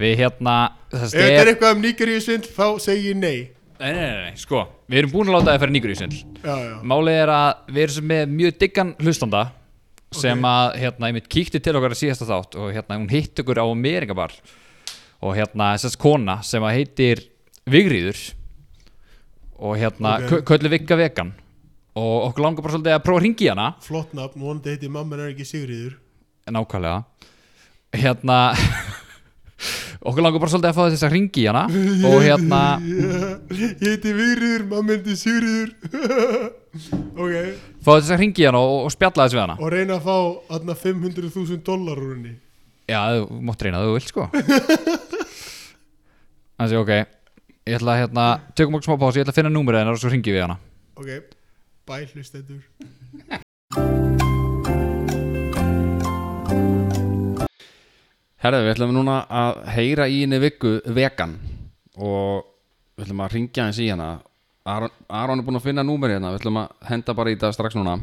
Við 0.00 0.20
hérna, 0.22 0.56
þess 0.92 1.12
ef 1.12 1.24
þetta 1.24 1.40
er 1.44 1.52
eitthvað 1.52 1.74
um 1.76 1.82
nýgeríu 1.84 2.20
svindl 2.24 2.52
þá 2.56 2.66
segi 2.86 3.10
ég 3.10 3.20
nei 3.20 3.38
Nei, 3.80 3.92
nei, 3.96 4.00
nei, 4.00 4.24
nei, 4.26 4.36
sko, 4.36 4.66
við 4.90 5.00
erum 5.00 5.12
búin 5.14 5.30
að 5.30 5.38
láta 5.38 5.54
það 5.54 5.62
fyrir 5.62 5.74
nýgur 5.76 5.92
í 5.92 5.96
já, 5.96 6.56
Málið 6.84 7.18
er 7.22 7.32
að 7.32 7.70
við 7.72 7.82
erum 7.86 8.08
með 8.10 8.34
mjög 8.34 8.58
diggan 8.60 8.90
hlustanda 9.00 9.44
sem 10.20 10.44
að, 10.44 10.74
hérna, 10.82 11.08
ég 11.08 11.16
mitt 11.16 11.30
kíkti 11.30 11.60
til 11.62 11.74
okkar 11.78 11.94
að 11.94 12.00
síðasta 12.02 12.28
þátt 12.28 12.58
og 12.60 12.74
hérna, 12.74 12.98
hún 12.98 13.12
hitt 13.12 13.40
okkur 13.40 13.62
á 13.62 13.66
meringabar 13.78 14.34
og 15.20 15.36
hérna, 15.38 15.70
þessast 15.78 16.00
kona 16.02 16.40
sem 16.44 16.64
að 16.66 16.76
heitir 16.76 17.24
Vigriður 17.70 18.20
og 19.60 19.78
hérna, 19.80 20.18
Ok. 20.18 20.28
okay. 20.28 20.46
köllu 20.50 20.72
Vigga 20.72 20.98
vegan. 21.00 21.32
Og 22.00 22.28
okkur 22.30 22.44
langar 22.44 22.64
bara 22.64 22.76
svolítið 22.76 22.94
að 22.96 23.02
prófa 23.04 23.20
að 23.20 23.24
ringi 23.26 23.48
hana. 23.50 23.66
Flott 23.84 24.12
nafn, 24.16 24.40
vonandi 24.40 24.72
heiti 24.74 24.88
mamma 24.92 25.18
er 25.18 25.32
ekki 25.32 25.48
Sigriður 25.48 25.98
nákvæmlega. 26.50 27.04
Hérna 27.92 28.38
okkur 30.00 30.24
langar 30.24 30.40
bara 30.42 30.52
svolítið 30.52 30.70
að 30.70 30.78
fá 30.78 30.84
þess 30.86 31.06
að 31.06 31.14
ringi 31.16 31.44
hana 31.46 31.64
og 32.10 32.16
hérna 32.24 32.60
ég 32.84 33.82
heiti 33.84 34.14
Vigriður, 34.16 34.66
mamma 34.70 34.96
heiti 34.96 35.16
Sigriður 35.20 35.74
ok. 37.22 37.34
Fá 37.82 37.90
þess 37.96 38.12
að 38.14 38.20
ringi 38.22 38.46
hana 38.46 38.60
og, 38.62 38.86
og 38.86 38.94
spjalla 38.94 39.26
þess 39.26 39.36
við 39.36 39.42
hana. 39.44 39.56
Og 39.58 39.72
reyna 39.74 39.96
að 39.98 40.06
fá 40.06 40.16
aðna 40.56 40.76
500.000 40.78 41.62
dólar 41.66 42.00
úr 42.00 42.14
henni. 42.14 42.34
Já, 42.90 43.00
þú 43.14 43.40
mátt 43.46 43.64
reyna 43.64 43.80
að 43.80 43.88
þú 43.88 43.96
vilt 43.96 44.10
sko. 44.10 44.28
Þannig, 46.60 46.78
ok. 46.82 46.92
Ég 47.70 47.78
ætla 47.78 47.94
að 47.94 48.02
hérna, 48.04 48.26
tökum 48.58 48.78
okkur 48.78 48.90
smá 48.90 49.00
pásu. 49.00 49.20
Ég 49.20 49.26
ætla 49.26 49.34
að 49.36 49.40
finna 49.40 49.54
númerið 49.54 49.84
hennar 49.84 49.98
og 49.98 50.02
svo 50.02 50.12
ringi 50.12 50.34
við 50.34 50.46
hana. 50.46 50.60
Ok, 51.00 51.10
bæ 51.88 51.96
hlustendur 52.12 52.62
Herðu, 58.40 58.60
við 58.64 58.72
ætlum 58.74 58.92
núna 58.96 59.16
að 59.28 59.58
heyra 59.74 60.06
í 60.08 60.22
henni 60.22 60.38
vikku 60.40 60.70
vegan 60.96 61.34
og 62.00 62.46
við 62.96 63.04
ætlum 63.06 63.22
að 63.26 63.34
ringja 63.36 63.66
hans 63.66 63.80
í 63.84 63.88
hana 63.92 64.06
Aron, 64.70 64.92
Aron 65.08 65.40
er 65.40 65.44
búinn 65.46 65.58
að 65.60 65.66
finna 65.66 65.84
númerið 65.84 66.16
hérna 66.18 66.30
við 66.32 66.40
ætlum 66.40 66.60
að 66.62 66.88
henda 66.88 67.14
bara 67.18 67.32
í 67.34 67.38
það 67.40 67.54
strax 67.56 67.76
núna 67.76 67.98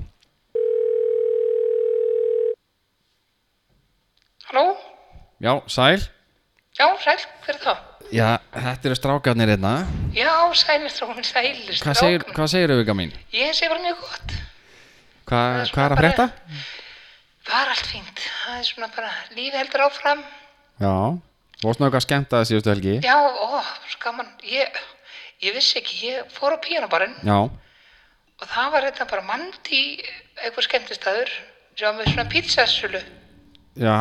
Halló? 4.48 4.66
Já, 5.44 5.54
sæl 5.70 5.98
Já, 6.78 6.86
sæl, 7.02 7.18
hver 7.46 7.56
er 7.58 7.62
það? 7.66 7.84
Já, 8.14 8.28
þetta 8.54 8.88
eru 8.92 8.98
strákarnir 9.02 9.50
hérna 9.56 9.74
Já, 10.16 10.32
sælir 10.56 10.94
strókun, 10.94 11.26
sælir 11.26 11.82
Hvað 11.82 11.98
segir, 12.04 12.26
hvað 12.38 12.52
segir 12.54 12.76
vika 12.84 12.96
mín? 12.98 13.14
Ég 13.34 13.56
segi 13.58 13.72
bara 13.74 13.82
mjög 13.84 14.04
gott. 14.06 14.36
Hva, 15.28 15.42
hvað 15.42 15.58
er 15.66 15.66
að 15.66 15.76
bara- 15.76 15.98
frétta? 16.04 16.28
Það 16.30 16.76
er 17.64 17.70
allt 17.74 17.88
fínt. 17.88 18.22
Það 18.46 18.58
er 18.60 18.68
svona 18.68 18.90
bara, 18.96 19.12
lífi 19.36 19.58
heldur 19.58 19.84
áfram. 19.88 20.24
Já, 20.82 20.92
vorst 21.64 21.80
nú 21.82 21.88
eitthvað 21.88 22.06
skemmt 22.06 22.34
að 22.38 22.44
síðustu 22.52 22.70
helgi 22.70 22.96
Já, 23.02 23.16
ó, 23.18 23.62
skaman. 23.96 24.28
Ég, 24.46 24.76
ég 25.42 25.56
vissi 25.58 25.80
ekki, 25.80 25.96
ég 26.12 26.28
fór 26.36 26.54
á 26.54 26.62
píanobarinn 26.62 27.16
Já, 27.26 27.38
og 28.38 28.46
það 28.52 28.68
var 28.76 28.86
þetta 28.92 29.08
bara 29.10 29.24
mandi 29.26 29.80
eitthvað 30.44 30.68
skemmtistæður 30.68 31.32
sem 31.78 31.98
með 31.98 32.12
svona 32.12 32.28
pizzasölu. 32.30 33.02
já, 33.78 33.96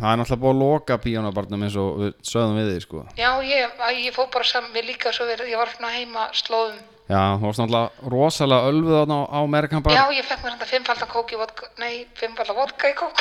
það 0.00 0.10
er 0.10 0.18
náttúrulega 0.18 0.42
búið 0.42 0.52
að 0.56 0.60
loka 0.64 0.98
píjónabarnum 1.02 1.62
eins 1.66 1.76
og 1.82 1.96
við 2.02 2.12
sögðum 2.26 2.58
við 2.58 2.68
því 2.72 2.82
sko 2.84 3.04
Já, 3.18 3.30
ég, 3.42 3.80
ég 4.02 4.14
fór 4.14 4.28
bara 4.34 4.46
saman, 4.50 4.70
mér 4.74 4.86
líka 4.90 5.12
svo 5.14 5.26
verið, 5.30 5.50
ég 5.54 5.58
var 5.62 5.70
svona 5.74 5.90
heima 5.94 6.26
slóðum. 6.34 6.82
Já, 7.06 7.38
þú 7.38 7.44
varst 7.46 7.60
náttúrulega 7.62 8.10
rosalega 8.10 8.70
ölfuð 8.72 8.94
þarna 8.96 9.16
á, 9.16 9.22
á 9.30 9.38
Amerikan 9.46 9.84
Já, 9.94 10.04
ég 10.10 10.26
fekk 10.26 10.40
mér 10.42 10.54
þetta 10.56 10.66
fimmfaldan 10.72 11.10
kók 11.12 11.30
í 11.30 11.38
vodka, 11.38 11.68
nei, 11.78 11.92
fimmfaldan 12.18 12.56
vodka 12.58 12.90
í 12.90 12.96
kók. 12.98 13.20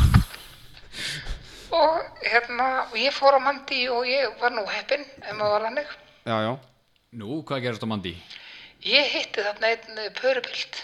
og 1.80 2.22
hérna, 2.24 2.68
og 2.86 2.96
ég 2.96 3.12
fór 3.12 3.36
á 3.36 3.40
mandi 3.44 3.82
og 3.92 4.08
ég 4.08 4.32
var 4.40 4.54
nú 4.56 4.64
heppinn, 4.64 5.04
ef 5.20 5.34
maður 5.36 5.52
var 5.58 5.66
hannig. 5.68 5.90
já, 6.24 6.36
já. 6.46 6.52
Nú, 7.20 7.42
hvað 7.44 7.66
gerast 7.66 7.84
á 7.84 7.88
mandi? 7.90 8.14
Ég 8.86 9.12
hitti 9.12 9.44
þarna 9.44 9.74
einn 9.74 10.00
pörupilt. 10.16 10.80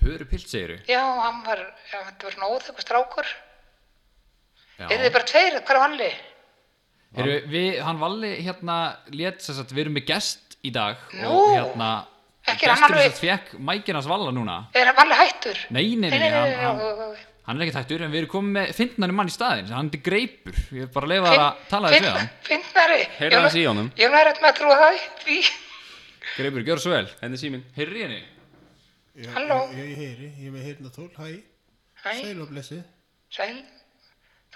Pöru 0.00 0.24
pilt 0.30 0.46
segiru 0.46 0.76
Já, 0.86 1.02
hann 1.02 1.42
var, 1.44 1.58
já, 1.90 1.98
þetta 1.98 2.28
var 2.28 2.36
svona 2.36 2.50
óþekku 2.54 2.84
strákur. 2.84 3.28
Já. 4.78 4.86
Er 4.88 5.04
þið 5.04 5.12
bara 5.18 5.28
tveir, 5.32 5.58
hvað 5.60 5.76
er 5.76 5.82
valli? 5.82 6.10
Heru, 7.16 7.36
við, 7.48 7.78
Hann 7.84 8.00
Valli 8.00 8.30
hérna 8.44 8.76
lét 9.14 9.40
þess 9.40 9.62
að 9.62 9.72
við 9.72 9.82
erum 9.86 9.94
með 9.96 10.08
gest 10.10 10.45
í 10.66 10.72
dag 10.74 11.00
Nú, 11.20 11.30
og 11.30 11.54
hérna 11.54 11.88
ekki 12.46 12.66
er 12.68 12.74
hann 12.74 12.82
gesturinn 12.82 12.98
alveg- 13.00 13.16
sem 13.16 13.30
fekk 13.30 13.56
mækinans 13.70 14.06
Valla 14.10 14.30
núna 14.34 14.58
Er 14.76 14.90
hann 14.90 14.98
valli 15.00 15.16
hættur? 15.22 15.62
Nei, 15.70 15.86
nei, 15.96 16.10
nei, 16.10 16.18
Nei, 16.18 16.28
nei, 16.30 16.30
hann, 16.62 16.78
hann, 16.82 17.16
hann 17.46 17.60
er 17.60 17.66
ekki 17.66 17.74
tættur 17.78 18.04
en 18.06 18.10
við 18.14 18.20
erum 18.24 18.32
komið 18.36 18.52
með 18.58 18.72
fyndnari 18.80 19.16
mann 19.18 19.30
í 19.30 19.34
staðinn 19.34 19.72
hann 19.74 19.90
er 19.94 20.02
greipur, 20.08 20.56
ég 20.74 20.86
er 20.86 20.92
bara 20.94 21.06
að 21.06 21.12
leifa 21.14 21.32
það 21.32 21.42
að 21.46 21.66
tala 21.70 21.90
þess 21.92 22.02
við 22.06 22.10
hann 22.16 22.30
Finnari. 22.50 23.00
Heyrðu 23.18 23.38
aðeins 23.40 23.58
í 23.60 23.66
honum. 23.70 23.90
Ég 23.98 24.06
er 24.10 24.14
nært 24.26 24.40
með 24.42 24.50
að 24.50 24.56
trúa 24.60 24.76
það 24.82 24.98
því. 25.24 25.38
Greipur, 26.36 26.64
gjör 26.66 26.80
svo 26.82 26.90
vel 26.96 27.06
Henni 27.22 27.38
síminn 27.40 27.62
Heyrri 27.76 28.02
henni 28.02 28.22
Já, 29.16 29.30
Halló? 29.36 29.58
Ég, 29.72 29.86
ég 29.94 30.00
heyri, 30.02 30.26
ég 30.42 30.50
er 30.50 30.52
með 30.58 30.66
heyrna 30.66 30.90
tól, 30.92 31.06
hæ, 31.16 31.28
Hæ, 32.02 32.10
sæl 32.20 32.40
og 32.44 32.50
blessi 32.50 32.82
sæl. 33.32 33.62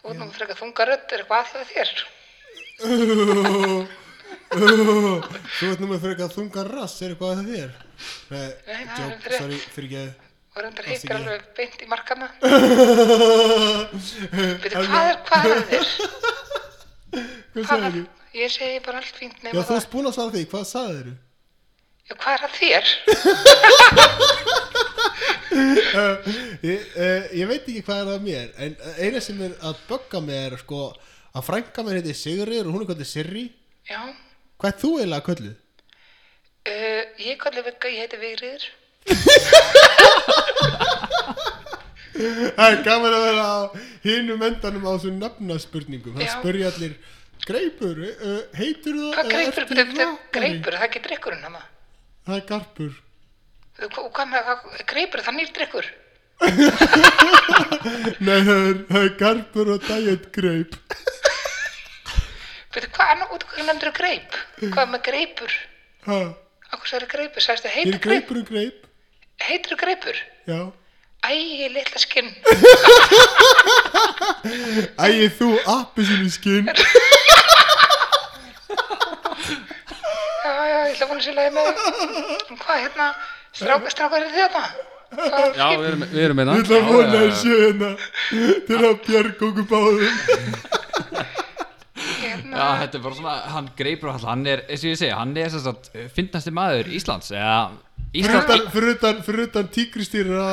Þú 0.01 0.11
ert 0.12 0.18
nú 0.20 0.27
frekar 0.35 0.59
þunga 0.59 0.85
rödd, 0.90 1.07
er 1.14 1.23
eitthvað 1.23 1.40
að 1.40 1.70
hjá 1.73 1.85
þér? 1.87 1.90
Þú 4.51 5.69
ert 5.71 5.79
nú 5.81 5.87
með 5.93 6.01
fyrir 6.03 6.21
að 6.25 6.33
þunga 6.35 6.63
rass, 6.67 6.97
er 7.05 7.13
eitthvað 7.15 7.39
að 7.39 7.51
þér? 7.53 7.71
Nei, 8.31 8.49
það 8.67 8.75
er 8.75 8.87
joke, 8.99 9.31
sorry, 9.37 9.59
fyrir 9.77 9.89
ekki 9.91 10.29
Og 10.51 10.59
reyndar 10.65 10.85
ekki. 10.91 11.11
alveg 11.15 11.43
beint 11.55 11.79
í 11.79 11.87
markana. 11.87 12.27
Veitu, 14.65 14.81
hvað 14.91 15.07
er, 15.07 15.17
hvað 15.29 15.43
er 15.47 15.63
þér? 15.71 15.87
Hvað 17.11 17.61
Hvað 17.61 17.67
sagði 17.71 17.87
er, 17.87 17.95
þú? 17.95 18.03
ég 18.41 18.49
segi 18.57 18.79
bara 18.87 18.99
allt 19.03 19.17
fínt 19.21 19.39
Já, 19.43 19.51
þú 19.51 19.61
það. 19.61 19.71
varst 19.77 19.93
búin 19.95 20.09
að 20.11 20.17
svara 20.19 20.35
því, 20.35 20.43
hvað 20.51 20.65
sagði 20.71 20.95
þeirru? 20.99 21.15
Já, 22.11 22.15
hvað 22.25 22.33
er 22.35 22.43
að 22.49 22.55
þér? 22.59 22.87
Ég, 25.51 26.83
uh, 26.95 27.25
ég 27.35 27.49
veit 27.51 27.65
ekki 27.67 27.81
hvað 27.83 28.01
er 28.05 28.09
að 28.13 28.23
mér 28.23 28.51
En 28.63 28.75
eina 29.03 29.19
sem 29.23 29.39
er 29.43 29.53
að 29.67 29.81
bögga 29.89 30.21
er 30.37 30.55
sko 30.61 30.83
Að 31.35 31.47
frænka 31.47 31.83
mér 31.87 31.99
heiti 31.99 32.15
Sigrir 32.15 32.67
og 32.69 32.75
hún 32.77 32.85
er 32.85 32.91
kallið 32.93 33.09
Sirri 33.11 33.43
Já, 33.89 33.99
Hvað 34.61 34.71
er 34.73 34.79
þú 34.83 34.91
eiginlega 34.99 35.27
kallið? 35.31 35.57
uh, 36.71 37.03
ég 37.25 37.39
kalli 37.41 37.63
Vigga, 37.67 37.89
ég 37.89 38.01
heiti 38.05 38.19
Vigriður. 38.21 38.65
Það 42.21 42.67
er 42.67 42.83
gaman 42.85 43.15
að 43.17 43.23
vera 43.25 43.45
á 43.49 43.59
hinum 44.05 44.43
endanum 44.45 44.85
á 44.85 44.91
þessum 44.93 45.17
nafnaspurningum 45.23 46.17
Það 46.19 46.27
Já. 46.27 46.33
spurja 46.35 46.67
allir 46.73 46.97
Greipur, 47.47 47.97
uh, 48.05 48.43
heitur 48.59 48.99
það 48.99 49.15
Hvað 49.17 49.31
greipur, 49.33 49.63
ertu 49.65 49.75
greipur, 49.75 49.97
rakari?" 49.97 50.19
greipur, 50.37 50.75
það 50.77 50.85
ekki 50.91 51.01
drikkurinn 51.07 51.47
hana. 51.47 51.63
Það 52.27 52.37
er 52.37 52.45
garpur 52.51 52.93
Og 53.81 54.11
hvað 54.13 54.27
með, 54.35 54.41
hvað, 54.51 54.59
greipur, 54.93 55.23
það 55.25 55.37
nýr 55.39 55.53
drikkur. 55.57 55.87
Nei, 58.27 58.41
það 58.45 58.61
er, 58.69 58.77
það 58.91 59.01
er 59.07 59.15
garpur 59.23 59.71
og 59.77 59.87
diet 59.89 60.29
greip 60.37 60.77
Veitu, 62.71 62.87
hvað 62.95 63.09
er 63.12 63.16
nú 63.18 63.25
út, 63.35 63.43
hvað 63.51 63.66
nefndur 63.66 63.91
greip? 63.97 64.31
Hvað 64.61 64.87
með 64.93 65.01
greipur? 65.09 65.53
Ha, 66.07 66.18
Akkur 66.71 66.87
sagði 66.93 67.07
greipur, 67.11 67.43
ég 67.43 67.64
er 67.66 67.75
heitir 67.75 67.99
greip? 67.99 68.29
greipur 68.29 68.37
um 68.39 68.45
greip 68.47 68.87
Heitir 69.43 69.75
greipur? 69.81 70.16
Já 70.47 70.71
Æ, 71.21 71.37
litla 71.68 72.01
skinn. 72.01 72.31
Ægir 75.05 75.29
þú 75.37 75.49
appi 75.68 76.01
sinni 76.09 76.31
skinn 76.33 76.64
ég 80.71 80.95
ætla 80.95 81.05
að 81.05 81.11
vona 81.11 81.23
sér 81.25 81.35
leiði 81.37 81.53
með 81.57 81.64
þig. 81.66 81.77
Hvað 82.62 82.79
hérna, 82.85 83.07
strákar, 83.53 83.91
strákar 83.93 84.23
er? 84.25 84.31
Hvað 85.11 85.45
er 85.45 85.53
Já, 85.59 85.66
við 85.75 85.87
erum, 85.91 86.03
við 86.14 86.23
erum 86.25 86.37
með 86.41 86.47
Ég 86.55 86.61
ætla 86.64 86.77
að 86.79 86.89
vona 86.89 87.18
þessu 87.27 87.53
hérna 87.61 87.91
til 88.71 88.81
að 88.81 88.95
bjarga 89.07 89.43
okkur 89.51 89.66
báðum. 89.75 90.14
Já, 92.51 92.66
þetta 92.82 92.98
er 92.98 93.03
bara 93.05 93.14
svona, 93.18 93.34
hann 93.55 93.70
greipur 93.78 94.11
all, 94.12 94.24
hann 94.26 94.44
er, 94.51 94.62
eins 94.68 94.82
og 94.84 94.90
ég 94.90 94.98
segi, 95.01 95.12
hann 95.14 95.36
er 95.38 95.51
þess 95.53 95.68
að 95.70 96.09
finnasti 96.16 96.53
maður 96.57 96.90
Íslands, 96.98 97.30
eða 97.30 97.57
Fyrir 98.11 98.24
Íslands, 98.24 98.48
utan, 98.51 98.70
fyrir 98.74 98.94
utan, 98.96 99.20
fyrir 99.26 99.44
utan 99.48 99.68
tígristýra 99.70 100.46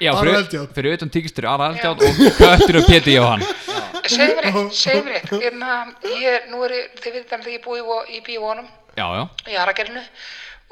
já, 0.00 0.10
Ara 0.12 0.20
fyrir, 0.22 0.36
Eldjárn. 0.40 0.68
fyrir 0.76 0.94
utan 0.96 1.10
tíkistur 1.16 1.48
Ara 1.50 1.66
Eldjátt 1.72 2.04
og 2.06 2.20
Köttur 2.38 2.78
og 2.80 2.86
Pétur 2.86 3.12
Jóhann. 3.16 3.42
segðu 4.06 4.36
mér 4.38 4.46
eitt, 4.52 4.76
segðu 4.78 5.02
mér 5.08 5.16
eitt. 5.18 5.32
Hérna, 5.42 5.70
ég, 6.22 6.46
nú 6.52 6.62
er, 6.64 6.76
ég- 6.78 7.00
þið 7.02 7.16
veit 7.18 7.32
þannig 7.32 7.48
að 7.50 7.56
ég 7.56 7.64
búi 7.66 7.80
í, 8.14 8.20
bíónum 8.28 8.68
Já, 8.96 9.06
já, 9.18 9.24
í 9.50 9.56
Aragerinu 9.60 10.04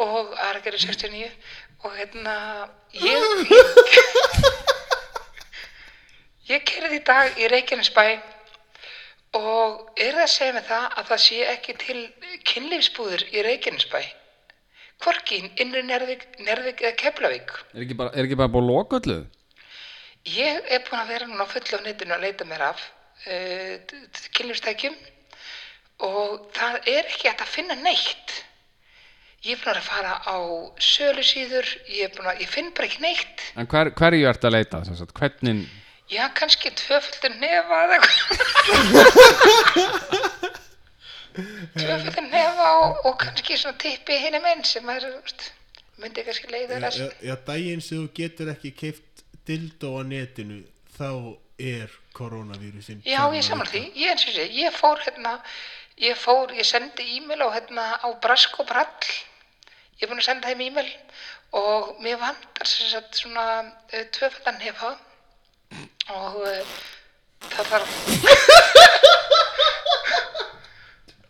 og 0.06 0.30
Aragerir 0.48 0.78
69 0.78 1.28
og 1.84 1.92
hérna, 1.98 2.36
ég, 2.94 3.02
ég, 3.58 4.04
ég 6.54 6.64
kerði 6.68 6.98
í 7.00 7.04
dag 7.04 7.36
í 7.40 7.48
Reykjanesbæ 7.52 8.04
og 9.34 10.00
er 10.00 10.16
það 10.16 10.24
að 10.24 10.34
segja 10.34 10.56
mig 10.56 10.66
það 10.68 10.84
að 10.98 11.08
það 11.12 11.22
sé 11.26 11.38
ekki 11.52 11.78
til 11.84 12.00
kynlífsbúður 12.50 13.24
í 13.30 13.46
Reykjanesbæ? 13.48 14.02
Hvorki 15.04 15.40
innri 15.60 15.82
Nervik, 15.84 16.28
Nervik 16.40 16.84
eða 16.84 16.98
Keflavík. 17.00 17.56
Er 17.74 17.82
ekki 17.84 17.96
bara, 17.98 18.14
er 18.14 18.28
ekki 18.28 18.38
bara 18.38 18.52
búið 18.54 18.70
loköllu? 18.70 19.22
ég 20.24 20.64
er 20.72 20.84
búin 20.86 21.02
að 21.02 21.12
vera 21.12 21.28
núna 21.28 21.46
full 21.48 21.76
á 21.76 21.78
netinu 21.84 22.16
að 22.16 22.24
leita 22.24 22.46
mér 22.48 22.64
af 22.70 22.80
uh, 23.28 23.76
kynlífstækjum. 24.36 24.96
Og 26.04 26.48
það 26.56 26.88
er 26.90 27.06
ekki 27.06 27.30
að 27.30 27.46
finna 27.48 27.76
neitt. 27.78 28.40
Ég 29.44 29.58
er 29.58 29.62
búin 29.62 29.78
að 29.78 29.86
fara 29.86 30.14
á 30.24 30.36
sölusíður 30.80 31.68
ég, 31.92 32.16
að, 32.16 32.40
ég 32.40 32.50
finn 32.50 32.72
bara 32.74 32.88
ekki 32.88 33.04
neitt. 33.04 33.48
En 33.60 33.68
hver, 33.70 33.92
hverju 33.98 34.28
ert 34.30 34.46
að 34.48 34.56
leita? 34.56 34.82
Hvernig, 35.20 35.66
já, 36.10 36.28
kannski 36.34 36.70
tvöföldur 36.70 37.34
nefa 37.40 37.82
eða 37.84 37.94
eitthvað. 37.98 38.28
Tvöföldur 41.74 42.26
nefa 42.30 42.66
og, 42.78 43.00
og 43.08 43.18
kannski 43.18 43.56
svona 43.58 43.78
tippi 43.82 44.18
hinni 44.22 44.40
menn 44.44 44.64
sem 44.68 44.88
er, 44.92 45.06
veist, 45.16 45.48
myndi 45.98 46.22
kannski 46.26 46.50
leiða 46.52 46.78
Já, 46.78 46.90
já, 46.90 47.08
já, 47.30 47.34
daginn 47.46 47.82
sem 47.82 48.04
þú 48.04 48.10
getur 48.18 48.52
ekki 48.52 48.70
keift 48.82 49.24
dildó 49.48 49.96
á 49.98 50.02
netinu 50.06 50.60
þá 50.94 51.10
er 51.58 51.90
koronavírusin 52.14 53.02
Já, 53.06 53.22
ég 53.34 53.46
saman 53.46 53.68
því, 53.70 53.82
ég 53.98 54.22
sé, 54.22 54.46
ég 54.46 54.74
fór 54.74 55.02
hérna, 55.02 55.38
ég 56.02 56.18
fór, 56.18 56.54
ég 56.54 56.66
sendi 56.68 57.06
e-mail 57.16 57.42
á 57.46 57.48
hérna 57.56 57.86
á 57.98 58.08
Brask 58.22 58.54
og 58.62 58.68
Brall, 58.70 59.10
ég 59.98 60.06
er 60.06 60.12
búin 60.12 60.22
að 60.22 60.28
senda 60.30 60.52
þeim 60.52 60.68
e-mail 60.68 60.92
og 61.54 61.98
mér 62.02 62.22
sem 62.66 62.88
sagt 62.90 63.18
svona 63.20 63.46
uh, 63.62 64.06
tvöfaldan 64.14 64.62
hefa 64.62 64.94
og 66.12 66.36
uh, 66.44 66.74
það 67.54 67.70
þarf, 67.70 67.88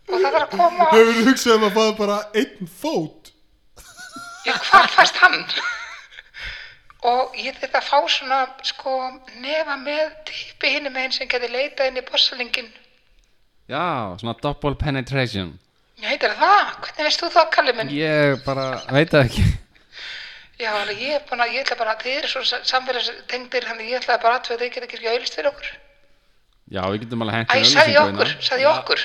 og 0.05 0.19
það 0.19 0.25
þarf 0.25 0.41
að 0.41 0.51
koma, 0.57 0.89
Hefur 0.91 1.13
þú 1.19 1.23
hugsað 1.29 1.55
um 1.59 1.65
að 1.69 1.77
fáða 1.79 1.95
bara 2.01 2.17
einn 2.41 2.69
fót? 2.81 3.31
ég 4.45 4.59
hvar 4.69 4.87
fæst 4.93 5.17
hann? 5.23 5.39
Og 7.05 7.35
ég 7.37 7.57
þetta 7.61 7.79
að 7.81 7.87
fá 7.89 7.97
svona, 8.09 8.39
sko, 8.65 8.93
nefa 9.41 9.75
með 9.81 10.07
tippi 10.29 10.71
hinum 10.75 10.95
einn 10.97 11.13
sem 11.13 11.29
geti 11.29 11.49
leitað 11.53 11.91
inn 11.91 11.99
í 12.01 12.05
bossalingin. 12.07 12.69
já, 13.69 13.83
svona 14.21 14.35
double 14.41 14.75
penetration 14.77 15.53
Já, 15.95 16.09
heitir 16.11 16.33
það? 16.35 16.73
Hvernig 16.83 17.05
veist 17.07 17.21
þú 17.23 17.29
það, 17.31 17.45
Kalli 17.55 17.73
minn? 17.77 17.91
Ég 17.95 18.41
bara 18.45 18.65
veit 18.91 19.13
ekki 19.15 19.45
Já, 20.55 20.69
alveg, 20.71 21.01
ég 21.03 21.17
er 21.17 21.23
búin 21.27 21.43
að, 21.43 21.51
ég 21.57 21.65
ætla 21.65 21.75
bara, 21.81 21.97
þið 21.99 22.17
eru 22.21 22.29
svo 22.31 22.61
samfélagstengdir, 22.63 23.65
þannig 23.67 23.89
ég 23.91 23.99
ætla 23.99 24.15
bara 24.23 24.37
að 24.39 24.53
þau 24.53 24.69
geta 24.71 24.87
ekki 24.87 25.09
auðlist 25.11 25.35
fyrir 25.35 25.51
okkur. 25.51 25.67
Já, 26.71 26.81
við 26.89 27.03
getum 27.03 27.25
alveg 27.25 27.35
hengt 27.41 27.51
Æ, 27.51 27.57
sagði 27.69 27.97
okkur, 28.01 28.31
sagði 28.47 28.67
okkur. 28.69 29.03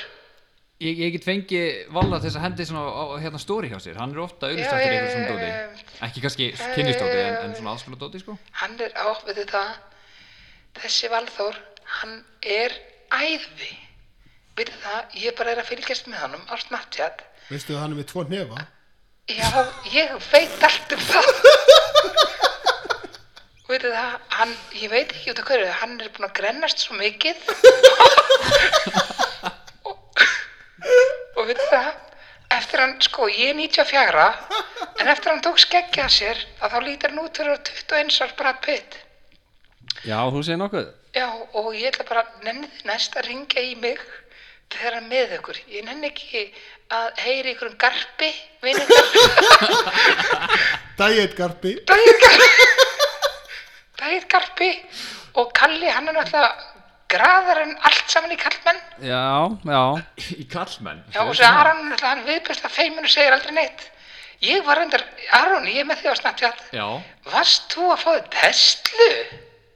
Ég, 0.81 0.97
ég 0.97 1.11
get 1.13 1.25
fengið 1.27 1.91
Valla 1.93 2.17
þess 2.23 2.39
að 2.39 2.45
hendi 2.47 2.65
svona 2.65 2.87
á, 2.89 3.03
á 3.13 3.15
hérna 3.21 3.41
stóri 3.41 3.69
hjá 3.69 3.77
sér, 3.83 3.99
hann 4.01 4.15
er 4.15 4.23
ofta 4.23 4.47
auðvist 4.49 4.65
Já, 4.65 4.79
eftir 4.79 4.95
já, 4.95 4.95
eitthvað 4.95 5.13
svona 5.13 5.35
dóti. 5.35 5.91
Ekki 6.07 6.23
kannski 6.23 6.47
kynlistóti, 6.73 7.19
en, 7.21 7.37
en 7.43 7.53
svona 7.59 7.75
aðskona 7.75 7.99
dóti, 8.01 8.23
sko. 8.23 8.37
Hann 8.63 8.79
er 8.81 8.95
á, 8.97 9.05
veitu 9.27 9.45
það, 9.51 9.69
þessi 10.79 11.11
Valþór, 11.13 11.61
hann 11.99 12.17
er 12.41 12.77
æði. 13.13 13.71
Veitu 14.57 14.79
það, 14.81 15.19
ég 15.21 15.37
bara 15.37 15.53
er 15.53 15.61
að 15.61 15.69
fylgjast 15.69 16.09
með 16.09 16.25
honum 16.25 16.47
á 16.49 16.55
Snapchat. 16.63 17.25
Veistu 17.51 17.75
að 17.75 17.83
hann 17.83 17.93
er 17.93 18.01
með 18.01 18.09
tvo 18.15 18.25
nefa? 18.31 18.65
Já, 19.31 19.49
ég 19.93 20.13
veit 20.31 20.63
allt 20.67 20.95
um 20.95 21.03
það. 21.07 21.27
Veitu 23.71 23.91
það, 23.93 24.15
hann, 24.35 24.53
ég 24.75 24.91
veit 24.91 25.11
ekki 25.13 25.31
út 25.31 25.39
af 25.39 25.47
hverju, 25.47 25.67
hann 25.79 25.93
er 26.03 26.09
búin 26.11 26.27
að 26.27 26.33
grennast 26.41 26.81
svo 26.83 26.97
mikið. 26.99 27.37
og, 29.87 30.23
og 31.37 31.45
veitu 31.47 31.67
það, 31.69 31.91
eftir 32.57 32.83
hann, 32.83 32.97
sko, 33.07 33.29
ég 33.31 33.53
er 33.53 33.59
94, 33.61 34.25
en 34.99 35.13
eftir 35.13 35.31
hann 35.31 35.45
tók 35.45 35.61
skeggja 35.63 36.09
sér, 36.11 36.41
að 36.59 36.75
þá 36.75 36.79
lítur 36.89 37.13
hann 37.13 37.23
út 37.23 37.39
fyrir 37.39 37.63
21 37.71 38.19
árs 38.27 38.35
Brad 38.41 38.59
Pitt. 38.65 38.99
Já, 40.03 40.17
þú 40.33 40.41
segir 40.43 40.59
nokkuð 40.59 40.89
Já, 41.11 41.27
og 41.59 41.73
ég 41.75 41.89
ætla 41.91 42.05
bara, 42.07 42.21
nennið 42.45 42.83
næst 42.87 43.15
að 43.19 43.27
ringja 43.27 43.63
í 43.67 43.73
mig 43.79 43.99
er 44.79 44.99
með 45.05 45.35
ykkur. 45.37 45.57
Ég 45.71 45.85
nenni 45.85 46.09
ekki 46.11 46.43
að 46.91 47.07
heyri 47.23 47.53
ykkur 47.55 47.71
um 47.71 47.77
garpi, 47.81 48.29
vinningar. 48.63 49.05
Diet 51.01 51.33
Garpi 51.37 51.75
Dægir 54.01 54.25
Garpi 54.31 54.69
og 55.39 55.51
Kalli, 55.55 55.87
hann 55.87 56.09
er 56.09 56.17
náttúrulega 56.17 56.69
graðar 57.11 57.61
en 57.65 57.73
allt 57.87 58.11
saman 58.11 58.31
í 58.33 58.37
kallmenn. 58.39 58.79
Já, 59.03 59.51
já 59.67 59.81
Í 60.39 60.45
kallmenn. 60.51 61.01
Já, 61.13 61.21
og 61.25 61.35
svo 61.35 61.47
Aron, 61.47 61.83
náttúrulega, 61.89 62.13
hann 62.15 62.25
viðbjöst 62.27 62.67
að 62.67 62.75
feiminn 62.77 63.07
og 63.07 63.13
segir 63.13 63.35
aldrei 63.35 63.55
neitt. 63.55 63.85
Ég 64.41 64.63
var 64.65 64.79
reyndar, 64.79 65.03
Aron, 65.37 65.67
ég 65.69 65.83
er 65.83 65.89
með 65.89 66.01
því 66.01 66.15
á. 66.15 66.51
Já, 66.73 66.87
Varst 67.29 67.67
þú 67.75 67.91
að 67.93 68.03
fá 68.03 68.11
þið 68.15 68.29
Tesla? 68.39 69.09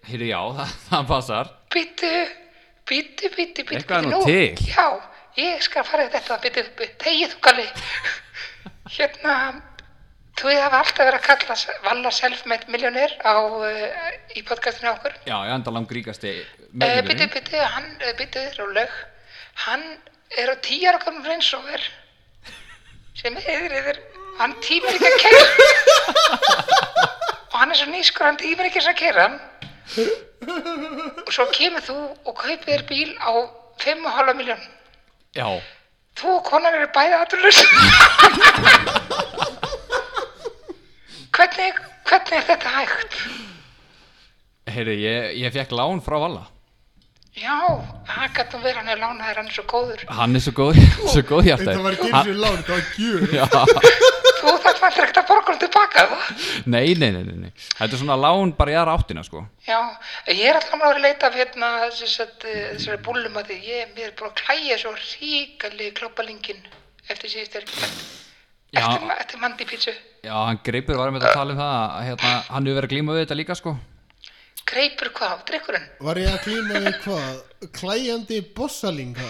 heyrðu 0.06 0.30
já, 0.30 0.40
það, 0.58 0.74
það 0.90 1.06
passar. 1.12 1.52
Býttu, 1.74 2.12
býttu, 2.90 3.30
býttu, 3.36 3.66
býttu, 3.66 3.78
Eitthvað 3.80 4.10
nú 4.10 4.20
til. 4.26 4.58
Já, 4.70 4.88
ég 5.40 5.64
skal 5.66 5.86
fara 5.88 6.10
þetta, 6.14 6.38
býttu, 6.44 6.66
tegið 7.02 7.34
þú 7.34 7.40
Kalli. 7.48 7.66
Hérna, 8.96 9.36
þú 10.40 10.54
hafa 10.60 10.82
alltaf 10.84 11.02
verið 11.08 11.20
að 11.20 11.26
kalla 11.30 11.80
Valla 11.88 12.12
self-made 12.14 12.70
millionær 12.74 13.16
á, 13.26 13.34
uh, 13.42 14.10
í 14.38 14.44
podcastinu 14.46 14.92
okkur. 14.94 15.16
Já, 15.26 15.38
ég 15.48 15.56
enda 15.58 15.74
langt 15.74 15.94
ríkasti 15.96 16.36
Uh, 16.76 16.82
meðlumurinn. 16.82 17.08
byttu, 17.08 17.26
byttu, 17.32 17.60
hann, 17.72 17.86
uh, 18.04 18.10
byttu, 18.20 18.42
róleg, 18.58 18.96
hann 19.64 19.84
er 20.36 20.50
á 20.52 20.56
ára 20.60 21.00
komum 21.00 21.24
Range 21.24 21.48
Rover 21.54 21.84
sem 23.22 23.38
heiður 23.40 23.76
yfir, 23.80 24.00
hann 24.42 24.56
tímir 24.60 24.98
ekki 24.98 25.08
að 25.08 25.22
kæra 25.24 25.44
og 27.54 27.56
hann 27.62 27.72
er 27.72 27.80
svo 27.80 27.88
nýskur, 27.94 28.28
hann 28.28 28.42
tímir 28.42 28.68
ekki 28.68 28.84
að 28.84 29.00
kæra 29.00 29.30
hann 29.30 29.40
og 31.26 31.32
svo 31.34 31.46
kemur 31.56 31.84
þú 31.86 31.96
og 32.26 32.34
kaupir 32.40 32.66
þér 32.76 32.84
bíl 32.90 33.12
á 33.22 33.32
5,5 33.84 34.36
miljón 34.40 34.62
Já, 35.36 35.48
þú 36.16 36.28
og 36.38 36.44
konan 36.48 36.78
eru 36.78 36.88
bæði 36.96 37.18
aðurlust 37.20 37.66
hvernig, 41.36 41.80
hvernig 42.08 42.38
er 42.40 42.46
þetta 42.52 42.70
hægt? 42.78 43.18
heyrðu, 44.76 44.96
ég, 45.00 45.32
ég 45.44 45.54
fekk 45.54 45.72
lán 45.78 46.00
frá 46.04 46.18
Valla. 46.24 46.46
Já, 47.36 47.56
það 48.08 48.28
gæti 48.38 48.56
nú 48.56 48.62
verið 48.64 48.78
hann 48.80 48.90
er 48.94 49.00
lánaðir, 49.02 49.40
hann 49.42 49.50
er 49.50 49.56
svo 49.58 49.64
góður 49.68 50.04
Hann 50.18 50.38
er 50.38 50.44
svo 50.44 50.52
góð, 50.56 50.78
svo 51.12 51.24
góð 51.28 51.48
hjarta. 51.50 51.66
Þetta 51.68 51.82
var 51.84 51.96
ekki 51.98 52.12
eins 52.12 52.30
og 52.32 52.38
lán, 52.40 52.60
þetta 52.62 52.76
var 52.78 52.86
gjör 52.96 53.34
Já, 53.36 53.46
þú 54.40 54.54
þarf 54.64 54.80
það 54.80 55.00
ekkert 55.02 55.20
að 55.20 55.26
borga 55.32 55.52
hann 55.52 55.60
tilbaka 55.66 56.06
það 56.12 56.30
nei, 56.72 56.86
nei, 57.02 57.10
nei, 57.12 57.24
nei, 57.28 57.36
nei. 57.42 57.52
Þetta 57.76 57.90
er 57.90 58.02
svona 58.06 58.16
lán 58.24 58.54
bara 58.56 58.72
í 58.72 58.78
aðra 58.80 58.94
áttina, 58.96 59.24
sko. 59.28 59.42
Já, 59.68 59.80
ég 60.32 60.46
er 60.48 60.60
alltaf 60.62 60.86
að 60.88 61.02
leita 61.04 61.28
af 61.28 61.36
hérna 61.42 61.72
þessari, 61.90 62.54
þessari 62.78 63.02
búllum 63.10 63.36
að 63.42 63.52
því 63.52 63.58
ég 63.74 63.92
mér 63.98 64.08
er 64.14 64.16
búin 64.22 64.32
að 64.32 64.40
klæja 64.46 64.78
svo 64.86 64.94
ríkalegi 64.96 65.92
klopalingin 66.00 66.62
eftir 67.12 67.34
síðust 67.34 67.60
er 67.60 67.68
Já, 68.76 68.80
eftir, 68.80 69.12
eftir 69.20 69.44
mandi 69.44 69.68
pítsu 69.68 69.92
já, 70.26 70.34
hann 70.40 70.58
greipur 70.66 70.98
var 71.00 71.12
með 71.14 71.28
að 71.28 71.36
tala 71.38 71.54
um 71.54 71.60
það 71.60 71.76
að 71.84 72.08
hérna, 72.10 72.32
hann 72.48 72.66
hefur 72.72 72.80
verið 72.80 72.88
að 72.90 72.96
glíma 72.96 73.16
við 73.20 73.22
þetta 73.26 73.38
líka, 73.42 73.60
sko. 73.60 73.76
Greipur 74.70 75.12
hvað, 75.16 75.38
drikkurinn 75.50 75.88
Var 76.08 76.22
ég 76.24 76.34
að 76.34 76.44
klíma 76.48 76.82
við 76.88 77.00
hvað? 77.06 77.36
Klæjandi 77.76 78.42
bossalinga? 78.56 79.30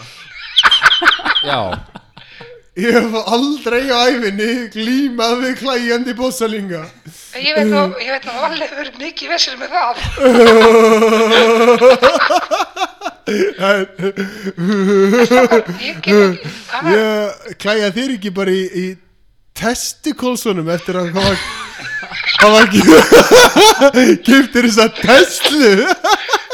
Já, 1.46 1.60
Ég 2.76 2.92
hef 2.92 3.14
aldrei 3.32 3.88
á 3.88 4.04
æfinni 4.12 4.68
glímað 4.74 5.38
við 5.46 5.54
klæjandi 5.62 6.12
bossalinga. 6.18 6.82
Ég 7.40 7.56
veit 7.56 7.70
nú, 7.72 7.96
ég 8.04 8.12
veit 8.12 8.26
nú 8.28 8.34
alveg 8.44 8.74
verið 8.76 8.98
mikið 9.00 9.32
vessir 9.32 9.56
með 9.56 9.72
það. 9.72 9.96
Klæja 17.64 17.90
þér 17.96 18.12
ekki 18.18 18.32
bara 18.36 18.52
í, 18.52 18.68
í 18.68 18.86
testikolsunum 19.56 20.68
eftir 20.76 21.00
að 21.00 21.16
hann 22.46 22.54
var 22.54 22.68
var 22.70 24.16
kiptir 24.28 24.68
þess 24.70 24.82
að 24.86 24.92
Tesla 25.02 25.72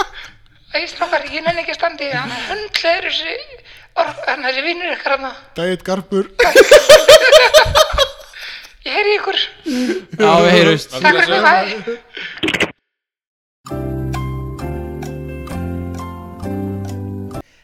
Æ, 0.72 0.88
strákar, 0.88 1.26
ég 1.28 1.44
nenni 1.44 1.62
ekki 1.66 1.74
að 1.74 1.80
standi 1.82 2.08
hann 2.14 2.32
hundleður 2.48 3.06
þessi 3.10 3.34
orð, 4.00 4.16
hann 4.24 4.46
þessi 4.48 4.62
vinnur 4.64 4.94
ykkar 4.96 5.14
hann 5.18 5.26
Dæit 5.58 5.82
Garpur. 5.84 6.26
Ég 8.82 8.96
heyri 8.96 9.12
ykkur. 9.20 9.38
Já, 10.18 10.32
við 10.42 10.52
heyrust 10.56 10.89
takk 10.96 11.04
fyrir 11.20 11.38
mig, 11.38 11.44
bæ 11.46 11.54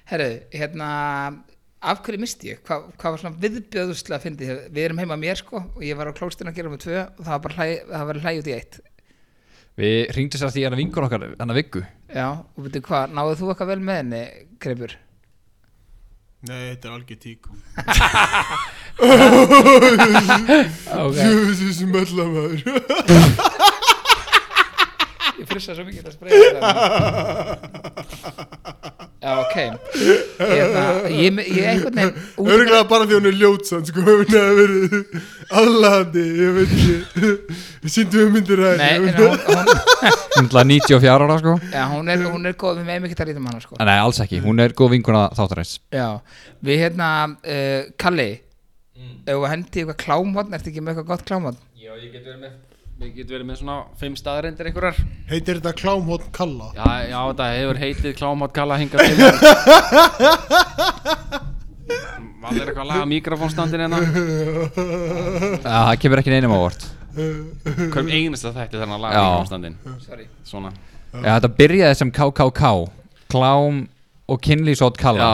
Herru, 0.07 0.29
hérna 0.53 0.89
af 1.81 2.01
hverju 2.05 2.19
misti 2.21 2.51
ég? 2.53 2.59
Hva, 2.65 2.79
hvað 2.97 3.13
var 3.13 3.21
svona 3.21 3.41
viðbjöðuslega 3.43 4.17
að 4.17 4.23
fyndi 4.25 4.49
við 4.73 4.83
erum 4.87 5.01
heima 5.03 5.17
mér 5.21 5.37
sko 5.39 5.61
og 5.61 5.81
ég 5.85 5.97
var 5.99 6.09
á 6.09 6.17
klóstinu 6.17 6.49
að 6.51 6.57
gera 6.59 6.71
með 6.73 6.83
tvö 6.85 6.99
og 7.03 7.23
það 7.23 7.33
var 7.33 7.43
bara 7.45 7.57
hlæ, 7.57 7.67
það 7.91 8.07
var 8.09 8.21
hlæ 8.23 8.31
út 8.41 8.49
í 8.49 8.55
eitt. 8.57 8.79
Við 9.77 9.97
ringdum 10.17 10.41
sér 10.41 10.49
að 10.49 10.55
því 10.55 10.63
að 10.65 10.79
vingur 10.79 11.05
okkar 11.05 11.25
Þannig 11.37 11.59
vikku 11.59 11.81
já, 12.09 12.27
og 12.33 12.59
veitu 12.65 12.81
hvað, 12.87 13.11
náðu 13.13 13.35
þú 13.37 13.51
eitthvað 13.53 13.71
vel 13.73 13.83
með 13.85 13.99
henni 14.01 14.21
Greipur? 14.63 14.95
Nei, 16.47 16.59
þetta 16.71 16.87
er 16.87 16.93
algjör 16.97 17.19
tík. 17.21 17.41
Ok, 20.97 21.17
Þessi 21.17 21.67
smella 21.77 22.25
maður 22.31 22.57
ég 22.57 22.65
frissa 25.49 25.75
svo 25.77 25.85
mikið 25.87 26.07
að 26.07 26.15
spreja 26.17 26.37
það 26.57 27.87
já, 29.27 29.31
ok. 29.41 29.55
Hérna, 30.39 30.83
ég, 31.11 31.39
ég 31.51 31.65
einhvern 31.71 31.97
veginn 31.97 32.13
út- 32.37 32.51
Örgulega 32.53 32.83
bara 32.87 33.07
því 33.09 33.17
hún 33.17 33.29
er 33.31 33.35
ljótsann 33.41 33.85
sko 33.87 34.03
hefur 34.05 34.29
neða 34.31 34.53
verið 34.59 34.93
aðlandi 35.61 36.23
ég 36.37 36.53
veit 36.57 36.75
ekki. 36.77 37.33
Við 37.83 37.93
síndum 37.95 38.21
við 38.21 38.31
myndir 38.37 38.61
að 38.69 38.77
Nei, 38.81 38.91
en 38.95 39.01
hún, 39.17 39.35
hún, 39.47 39.73
Hún 40.37 40.49
er 40.61 40.69
94 40.69 41.27
ára 41.27 41.37
sko. 41.41 41.55
Já, 41.73 41.83
hún, 41.91 42.11
er, 42.13 42.23
hún 42.29 42.45
er 42.51 42.55
góð, 42.61 42.79
við 42.81 42.87
meðum 42.91 43.07
ekki 43.09 43.17
að 43.19 43.31
líta 43.31 43.41
um 43.41 43.49
hana 43.51 43.63
sko. 43.63 43.79
Nei, 43.81 43.95
alls 43.97 44.21
ekki, 44.23 44.39
hún 44.45 44.61
er 44.63 44.75
góð 44.77 44.93
vinkuna 44.95 45.23
þáttarins. 45.37 45.73
Já, 45.95 46.07
við 46.69 46.83
hérna 46.85 47.09
uh, 47.33 47.81
Kalli 47.99 48.29
ef 49.27 49.33
við 49.35 49.49
hendi 49.51 49.81
eitthvað 49.83 49.99
klámhotn, 50.05 50.55
ertu 50.55 50.71
ekki 50.71 50.81
með 50.85 50.93
eitthvað 50.93 51.09
gott 51.11 51.25
klámhotn? 51.27 51.59
Já, 51.77 51.91
ég 51.99 52.13
get 52.13 52.23
verið 52.23 52.39
með 52.45 52.55
Við 52.97 53.11
getum 53.13 53.35
verið 53.35 53.45
með 53.45 53.57
svona 53.59 53.73
fimm 53.99 54.15
staðarindir 54.17 54.67
einhverjar. 54.71 54.99
Heitir 55.29 55.59
þetta 55.59 55.73
klámhótt 55.77 56.23
kalla? 56.33 56.71
Já, 56.73 56.85
já, 57.05 57.17
þetta 57.29 57.49
hefur 57.53 57.79
heitið 57.83 58.15
klámátt 58.17 58.53
kalla 58.55 58.77
hingað 58.81 58.99
til 59.05 59.17
Valur 62.47 62.63
eitthvað 62.63 62.81
að 62.81 62.89
laga 62.89 63.05
mikrofónstandin 63.11 63.83
hérna. 63.85 63.99
Það 65.67 65.91
kemur 66.01 66.21
ekki 66.23 66.33
neinum 66.33 66.55
ávart 66.57 66.87
Hverjum 67.17 68.09
einasta 68.13 68.53
þætti 68.55 68.81
þannig 68.81 68.95
að 68.97 69.03
laga 69.05 69.21
mikrofónstandin 69.27 69.77
Sorry. 70.07 70.25
Svona. 70.47 70.73
Já, 71.13 71.29
þetta 71.35 71.53
byrjaði 71.61 72.01
sem 72.01 72.15
KKK 72.17 72.63
Klám 73.29 73.83
og 74.27 74.41
kynlísótt 74.43 74.97
kalla. 74.99 75.21
Já, 75.21 75.31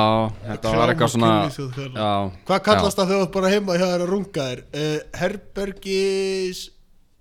þetta 0.51 0.75
var 0.77 0.91
eitthvað 0.91 1.15
svona 1.15 1.31
Já, 1.47 2.11
Hvað 2.49 2.63
kallast 2.67 2.99
það 2.99 3.07
þegar 3.15 3.23
þú 3.23 3.33
bara 3.39 3.55
heima 3.55 3.79
hjá 3.79 3.87
þér 3.87 4.03
að 4.03 4.11
runga 4.11 4.51
þér? 4.51 4.59
Uh, 4.75 4.99
herbergis 5.23 6.65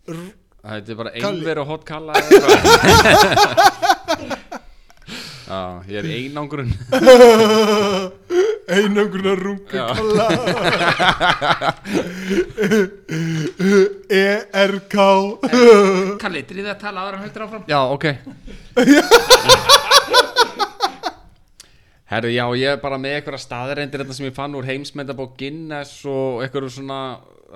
þetta 0.06 0.92
er 0.92 0.96
bara 0.98 1.12
einver 1.18 1.58
og 1.62 1.66
hot 1.72 1.84
kalla 1.88 2.12
eða 2.18 2.28
eitthvað. 2.28 2.52
Já, 5.52 5.60
ég 5.90 5.96
er 6.00 6.06
einangrun. 6.08 6.70
Einangrun 8.72 9.26
að 9.26 9.40
runga 9.42 9.84
kalla 9.98 10.26
ERK 14.08 14.94
Kalli, 16.22 16.40
drýði 16.48 16.70
að 16.72 16.80
tala 16.80 17.00
hann 17.04 17.20
höfður 17.20 17.44
áfram. 17.48 17.64
Já, 17.68 17.80
ok. 17.92 18.06
Herru, 22.12 22.28
já, 22.32 22.44
ég 22.60 22.68
er 22.76 22.80
bara 22.80 22.98
með 23.00 23.14
einhverja 23.18 23.40
staðreindir 23.44 24.00
þetta 24.04 24.14
sem 24.16 24.28
ég 24.30 24.36
fann 24.36 24.56
úr 24.56 24.68
heimsmyndabók 24.68 25.32
Guinness 25.40 25.92
og 26.08 26.42
einhverju 26.46 26.70
svona 26.78 27.00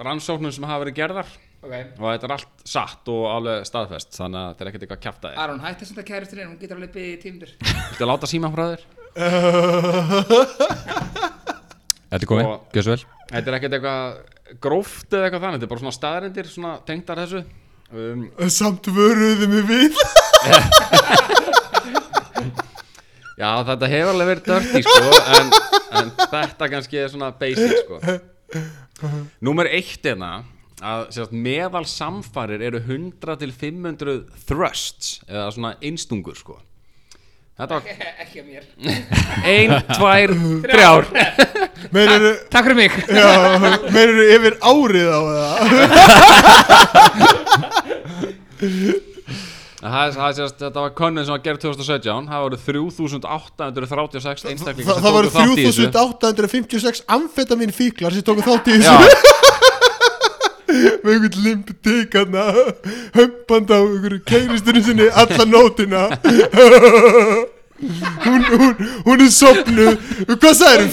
rannsóknum 0.04 0.52
sem 0.52 0.64
hafa 0.68 0.82
verið 0.84 0.98
gerðar 1.00 1.28
Ok. 1.66 1.74
Og 1.98 2.06
þetta 2.12 2.28
er 2.28 2.32
allt 2.36 2.66
satt 2.70 3.08
og 3.10 3.24
alveg 3.32 3.64
staðfest 3.66 4.14
þannig 4.14 4.38
að 4.38 4.46
þetta 4.52 4.62
er 4.62 4.68
ekkert 4.70 4.84
eitthvað 4.86 5.02
kjafta 5.02 5.26
þér. 5.32 5.38
Aron, 5.42 5.62
hætti 5.64 5.82
að 5.82 5.88
senda 5.90 6.04
kærustur 6.06 6.38
inn, 6.38 6.50
hún 6.52 6.60
getur 6.60 6.78
alveg 6.78 6.92
byggðið 6.94 7.10
í 7.10 7.18
tímundur 7.24 7.50
Þetta 7.66 8.08
láta 8.10 8.30
síma 8.30 8.50
frá 8.54 8.64
þér? 8.70 8.82
Þetta 12.06 12.22
er 12.22 12.28
komið, 12.30 12.46
svo 12.78 12.92
vel. 12.92 13.02
Þetta 13.32 13.50
er 13.50 13.56
ekkert 13.58 13.76
eitthvað 13.80 14.02
gróft 14.62 15.08
eða 15.10 15.24
eitthvað 15.26 15.42
þannig 15.46 15.58
Þetta 15.58 15.66
er 15.66 15.72
bara 15.74 15.82
svona 15.82 15.98
staðreindir, 15.98 16.46
svona 16.52 16.72
tengdar 16.86 17.22
þessu. 17.24 17.42
Um, 17.86 18.22
Samt 18.50 18.84
vöruðu 18.94 19.46
mig 19.50 19.64
við. 19.66 19.92
Já, 23.36 23.50
þetta 23.68 23.88
hefur 23.92 24.14
alveg 24.14 24.28
verið 24.30 24.46
dirty 24.48 24.80
sko 24.86 25.08
en, 25.36 25.50
en 26.00 26.06
þetta 26.22 26.68
kannski 26.72 26.96
er 27.02 27.10
svona 27.12 27.28
basic 27.36 27.74
sko. 27.82 27.98
Númer 29.46 29.68
eitt 29.76 30.00
hérna 30.06 30.30
að 30.84 31.06
sérst, 31.16 31.32
meðal 31.32 31.86
samfarir 31.88 32.60
eru 32.66 32.80
100 32.84 33.38
til 33.40 33.52
500 33.56 34.16
thrusts 34.48 35.20
eða 35.28 35.46
svona 35.54 35.74
einstungur 35.80 36.36
sko. 36.36 36.58
Þetta 37.56 37.78
var 37.78 37.82
Ekki 38.26 38.42
að 38.42 38.48
mér. 38.50 38.64
Ein, 39.54 39.72
tvær, 39.96 40.34
þrjár. 40.66 41.04
Meinirðu, 41.96 42.32
Takk 42.52 42.66
fyrir 42.68 42.78
mig. 42.82 42.92
Já, 43.08 43.28
meinirðu 43.94 44.26
yfir 44.36 44.54
árið 44.60 45.08
á 45.08 45.20
það 45.30 45.56
Það 49.86 50.14
það 50.16 50.30
sérst, 50.38 50.56
þetta 50.62 50.82
var 50.82 50.92
könnun 50.98 51.26
sem 51.28 51.34
var 51.36 51.42
gerð 51.44 51.60
2017 51.62 52.28
það 52.30 52.40
voru 52.46 52.56
3836 52.58 54.46
einstaklingar 54.50 55.02
Það 55.04 55.14
voru 55.16 55.28
tóku 55.30 55.36
þátt 55.36 55.60
í 55.60 55.66
þessu. 55.66 55.84
3856 55.92 57.02
amfetamin 57.16 57.74
fíklar 57.76 58.16
sem 58.16 58.24
tóku 58.26 58.42
þátt 58.46 58.70
í 58.72 58.78
Já, 58.80 58.96
þessu 58.96 59.75
með 61.02 61.12
einhvern 61.14 61.42
limp 61.46 61.72
dik 61.86 62.16
hann 62.18 62.38
hömpand 63.16 63.72
á 63.72 63.78
einhverju 63.80 64.22
keiristunni 64.28 64.82
sinni 64.86 65.10
alla 65.12 65.46
nótina. 65.50 66.06
Hún, 67.76 68.44
hún, 68.56 68.70
hún 69.04 69.20
er 69.20 69.32
sopnu 69.36 69.90
hvað 70.30 70.54
sagður, 70.56 70.86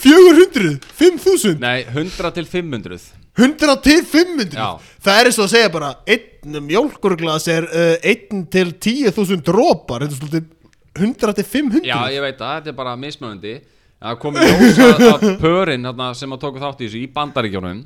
400 0.00 0.70
5000, 0.96 1.58
nei, 1.60 1.82
100 1.92 2.30
til 2.38 2.46
500 2.48 2.96
100 3.36 3.74
til 3.84 4.00
500 4.08 4.56
Já. 4.56 4.70
það 5.04 5.18
er 5.18 5.28
eins 5.28 5.38
og 5.38 5.44
að 5.44 5.52
segja 5.52 5.72
bara 5.74 5.90
einn 6.08 6.56
mjólkurglas 6.64 7.46
er 7.52 7.68
uh, 7.68 7.92
1 8.00 8.48
til 8.56 8.72
10.000 8.72 9.44
drópar 9.46 10.06
þetta 10.06 10.16
er 10.16 10.22
svolítið 10.22 10.48
100 10.96 11.36
til 11.38 11.48
500 11.52 11.86
Já, 11.92 11.98
ég 12.08 12.24
veit 12.24 12.40
það, 12.40 12.56
þetta 12.56 12.72
er 12.72 12.78
bara 12.80 12.96
mismunandi. 12.98 13.54
Það 14.00 14.18
komið 14.22 14.46
ljós 14.48 14.78
að, 14.80 15.02
að 15.12 15.24
pörin 15.44 15.84
þarna, 15.90 16.08
sem 16.16 16.32
að 16.32 16.40
tóku 16.46 16.62
þátt 16.62 16.80
í 16.80 16.86
þessu 16.88 17.00
í 17.04 17.08
bandaríkjónum 17.14 17.82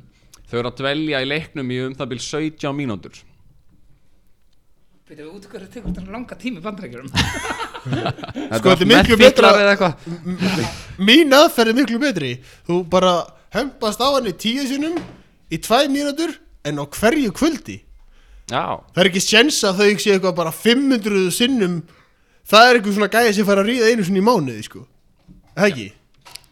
þau 0.55 0.61
eru 0.63 0.69
að 0.71 0.77
dvelja 0.79 1.19
í 1.19 1.27
leiknum 1.27 1.71
í 1.75 1.79
um 1.83 1.95
það 1.99 2.11
byrj 2.13 2.25
17 2.31 2.75
mínútur. 2.77 3.17
Við 5.05 5.25
út 5.29 5.43
hverju 5.51 5.67
tekur 5.69 5.91
þetta 5.93 6.09
langa 6.15 6.35
tími 6.41 6.57
í 6.57 6.63
bandarækjurum 6.65 7.09
Þetta 7.13 8.57
Sko, 8.57 8.71
þetta 8.71 8.85
er 8.85 8.89
miklu 8.89 9.17
betra- 9.19 9.51
fíklar 9.51 9.59
eða 9.61 9.73
eitthvað. 9.75 10.07
Mín 11.09 11.35
aðferð 11.37 11.71
er 11.73 11.77
miklu 11.77 11.99
betri. 12.01 12.31
Þú 12.65 12.79
bara 12.89 13.11
hömpast 13.53 14.01
á 14.01 14.07
henni 14.15 14.33
tíu 14.33 14.63
sinum 14.65 14.95
í 15.53 15.59
tvæ 15.61 15.83
mínútur 15.93 16.33
en 16.65 16.81
á 16.81 16.85
hverju 16.89 17.35
kvöldi? 17.37 17.77
Já, 18.49 18.81
það 18.95 19.03
er 19.03 19.09
ekki 19.11 19.21
sjens 19.27 19.59
að 19.67 19.83
þau 19.83 20.01
sé 20.01 20.15
eitthvað 20.15 20.35
bara 20.39 20.55
500 20.55 21.29
sinnum. 21.37 21.77
Það 22.49 22.65
er 22.71 22.79
eitthvað 22.79 22.97
svona 22.97 23.11
gæði 23.13 23.35
sem 23.37 23.47
fær 23.51 23.61
að 23.61 23.69
ríða 23.69 23.91
einu 23.93 24.07
sinni 24.09 24.23
í 24.23 24.25
mánuði 24.25 24.65
sko. 24.65 24.83
Það 25.53 25.69
ekki? 25.69 25.87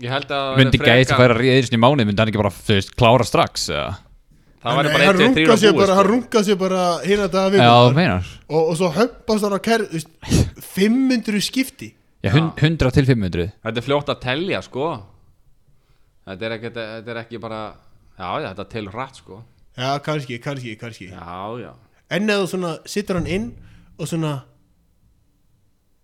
Ég 0.02 0.10
held 0.10 0.32
að 0.34 0.58
Myndi 0.58 0.80
gæði 0.82 1.06
sem 1.10 1.20
færa 1.20 1.38
í 1.44 1.80
mánuð 1.84 2.08
Myndi 2.08 2.22
hann 2.24 2.32
ekki 2.32 2.42
bara, 2.42 2.54
þú 2.54 2.78
veist, 2.80 2.96
klára 2.98 3.28
strax 3.28 3.70
eða? 3.70 3.92
Það 4.64 4.78
væri 4.80 4.90
Nei, 4.90 4.94
bara 4.96 5.08
hann 5.10 5.22
1, 5.22 5.34
2, 5.36 5.36
3 5.36 5.44
rungar 5.44 5.54
og 5.54 5.60
sér 5.60 5.74
búið 5.74 5.82
bara, 5.82 5.96
hann 5.98 6.06
sko. 6.08 6.14
rungar 6.14 6.44
sér 6.48 6.60
bara 6.62 6.84
hérna 7.04 7.28
daga 7.28 7.58
Já, 7.60 7.68
þú 7.68 7.84
vikur 7.84 7.98
meinar. 8.00 8.30
Og, 8.48 8.62
og 8.64 8.78
svo 8.80 8.92
hömpast 8.96 9.44
hann 9.48 9.56
á 9.58 9.62
kerð 9.68 9.90
þú 9.92 10.00
veist, 10.00 10.12
500 10.74 11.42
skipti. 11.44 11.90
Já, 12.24 12.32
hun- 12.32 12.54
100 12.56 12.94
til 12.96 13.06
500 13.10 13.50
Þetta 13.60 13.82
er 13.82 13.88
fljótt 13.90 14.12
að 14.14 14.22
telja 14.24 14.62
sko. 14.64 14.92
Þetta 16.24 16.48
er 16.48 16.56
ekki, 16.58 16.72
þetta 16.78 17.12
er 17.12 17.20
ekki 17.26 17.42
bara 17.44 17.62
Já, 18.14 18.30
já, 18.40 18.48
þetta 18.54 18.66
telur 18.70 18.94
hratt 18.96 19.20
sko. 19.20 19.42
Já, 19.76 20.00
kannski, 20.06 20.38
kannski, 20.40 20.76
kannski. 20.78 21.10
Já, 21.10 21.60
já. 21.60 21.72
En 22.14 22.30
eða 22.30 22.48
svona 22.48 22.74
sittur 22.86 23.18
hann 23.18 23.28
inn 23.28 23.48
og 23.98 24.08
svona 24.08 24.44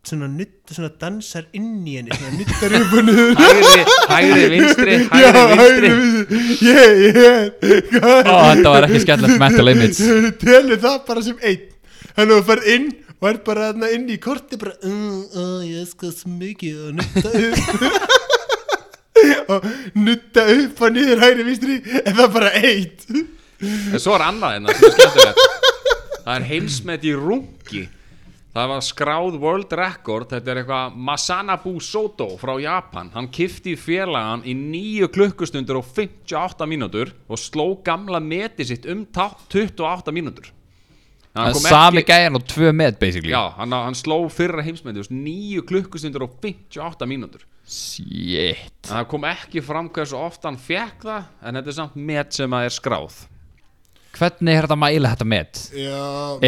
svona 0.09 0.27
nutt, 0.31 0.55
svona 0.73 0.89
dansar 1.01 1.45
inn 1.57 1.83
í 1.87 1.97
henni 1.99 2.15
svona 2.15 2.31
nuttar 2.37 2.75
upp 2.79 2.95
og 2.99 3.05
niður. 3.07 3.35
Hægri, 3.39 3.83
hægri, 4.09 4.47
vinstri, 4.53 4.95
Já, 5.21 5.29
hægri, 5.59 5.91
vinstri. 5.95 6.39
Ég, 6.69 7.03
ég 7.05 7.99
Ó, 7.99 8.37
þetta 8.49 8.73
var 8.73 8.87
ekki 8.87 9.03
skemmtilegt 9.05 9.41
mental 9.45 9.73
image 9.73 10.33
Telur 10.41 10.81
það 10.81 10.97
bara 11.09 11.25
sem 11.27 11.45
einn. 11.45 11.67
Þannig 12.15 12.33
að 12.33 12.33
þú 12.33 12.47
ferð 12.49 12.71
inn 12.75 12.89
og 13.19 13.29
er 13.29 13.39
bara 13.49 13.69
þarna 13.69 13.91
inn 13.95 14.09
í 14.09 14.17
korti 14.23 14.59
bara 14.59 14.75
mm, 14.79 15.19
oh, 15.43 15.61
ég 15.67 15.87
skal 15.91 16.15
smikið 16.15 16.81
og 16.87 16.99
nutta 16.99 17.29
upp. 17.45 18.17
Og 19.49 19.65
nutta 19.99 20.45
upp 20.53 20.81
og 20.85 20.93
niður 20.95 21.19
hægri 21.19 21.43
vinstri 21.43 21.73
en 22.05 22.13
það 22.13 22.21
er 22.23 22.29
bara 22.31 22.51
eitt. 22.55 23.01
En 23.59 23.99
svo 23.99 24.13
er 24.15 24.23
annað 24.29 24.53
hérna 24.55 24.75
sem 24.77 24.85
er 24.87 24.93
skemmtilegt. 24.95 25.41
Það 26.19 26.35
er 26.35 26.45
heimsmet 26.47 27.07
í 27.09 27.15
rungi 27.17 27.81
Það 28.49 28.69
var 28.71 28.81
skráð 28.81 29.35
world 29.39 29.73
record. 29.77 30.29
Þetta 30.31 30.51
er 30.51 30.59
eitthvað 30.63 30.95
Masanabu 31.09 31.75
Soto 31.85 32.31
frá 32.41 32.55
Japan. 32.63 33.11
Hann 33.13 33.27
kifti 33.29 33.75
félagan 33.77 34.41
í 34.41 34.55
9 34.57 35.09
klukkustundur 35.13 35.77
og 35.83 35.85
58 35.85 36.65
mínútur 36.69 37.11
og 37.29 37.37
sló 37.37 37.75
gamla 37.85 38.19
meti 38.19 38.65
sitt 38.65 38.87
um 38.89 39.05
tá- 39.05 39.35
28 39.53 40.11
mínútur. 40.15 40.49
Hann 41.35 41.53
kom 41.53 41.61
Sami 41.61 42.01
ekki- 42.01 42.09
gæjan 42.09 42.35
og 42.35 42.43
tvö 42.49 42.73
met 42.73 42.99
basically. 42.99 43.29
Já, 43.31 43.53
hann, 43.55 43.71
hann 43.71 43.93
sló 43.93 44.27
fyrra 44.33 44.63
heimsmeti 44.65 45.05
9 45.13 45.61
klukkustundur 45.61 46.23
og 46.23 46.41
58 46.41 47.05
mínútur. 47.05 47.45
Shit. 47.69 48.81
Það 48.89 49.07
kom 49.11 49.25
ekki 49.29 49.61
fram 49.61 49.89
hversu 49.93 50.17
oft 50.17 50.41
hann 50.43 50.57
fekk 50.57 51.03
það 51.05 51.23
En 51.45 51.55
þetta 51.59 51.67
er 51.67 51.75
samt 51.77 51.95
met 51.95 52.33
sem 52.33 52.49
að 52.49 52.65
er 52.65 52.73
skráð 52.73 53.19
Hvernig 54.17 54.51
er 54.57 54.65
þetta 54.65 54.75
að 54.75 54.79
mæla 54.81 55.09
þetta 55.13 55.25
met? 55.31 55.59
Já, 55.79 55.99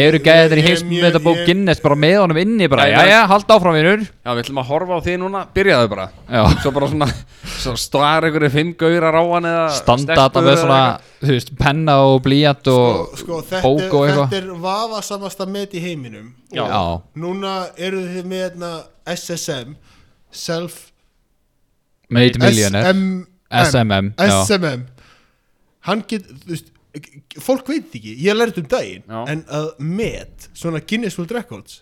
Eru 0.02 0.20
gæðir 0.26 0.60
í 0.60 0.64
heimsmetabók 0.66 1.38
Guinness 1.46 1.80
bara 1.84 1.96
með 1.96 2.16
honum 2.20 2.40
inni 2.42 2.68
bara? 2.72 2.88
Nei, 2.90 2.96
Já, 2.98 3.12
já, 3.14 3.20
halda 3.30 3.56
áfram 3.56 3.76
vinnur 3.78 4.02
Já, 4.02 4.32
við 4.34 4.42
ætlum 4.42 4.60
að 4.64 4.68
horfa 4.72 4.98
á 4.98 5.00
því 5.06 5.14
núna, 5.22 5.44
byrjaðu 5.56 5.92
bara. 5.94 6.08
Já. 6.26 6.42
Svo 6.64 6.72
bara 6.76 6.90
svona, 6.92 7.08
svo 7.62 7.76
star 7.80 8.28
einhverju 8.28 8.50
fimm 8.58 8.74
gaurar 8.82 9.16
á 9.16 9.24
hann 9.30 9.48
eða 9.52 9.70
Standa 9.78 10.18
stelpur 10.18 10.26
þetta 10.26 10.44
með 10.48 10.60
svona, 10.64 10.82
þú 11.22 11.32
veist, 11.38 11.54
penna 11.62 11.96
og 12.10 12.18
blíjant 12.26 12.72
og 12.74 13.16
Sko, 13.22 13.40
þetta, 13.46 13.62
bók 13.64 13.96
og 14.02 14.06
eitthvað. 14.10 14.34
þetta 14.34 14.42
er 14.42 14.62
vafasamasta 14.66 15.48
met 15.54 15.78
í 15.78 15.86
heiminum. 15.86 16.28
Já. 16.52 16.66
Já, 16.66 16.82
Núna 17.24 17.56
eru 17.78 18.04
þið 18.10 18.28
með 18.34 18.44
hérna, 18.48 18.74
SSM 19.16 19.78
Self 20.32 20.82
made 22.12 22.40
millionaire. 22.42 22.92
SMM 22.92 23.24
SMM. 23.52 24.12
SMM 24.28 24.86
Hann 25.88 26.04
get, 26.10 26.28
þú 26.44 26.52
veist 26.58 26.68
Fólk 27.40 27.70
veit 27.72 27.94
ekki, 27.96 28.18
ég 28.20 28.36
lærði 28.36 28.64
um 28.64 28.68
daginn 28.72 29.06
Já. 29.08 29.22
En 29.32 29.46
að 29.48 29.70
met, 29.80 30.50
svona 30.58 30.82
Guinness 30.84 31.20
World 31.20 31.36
Records 31.38 31.82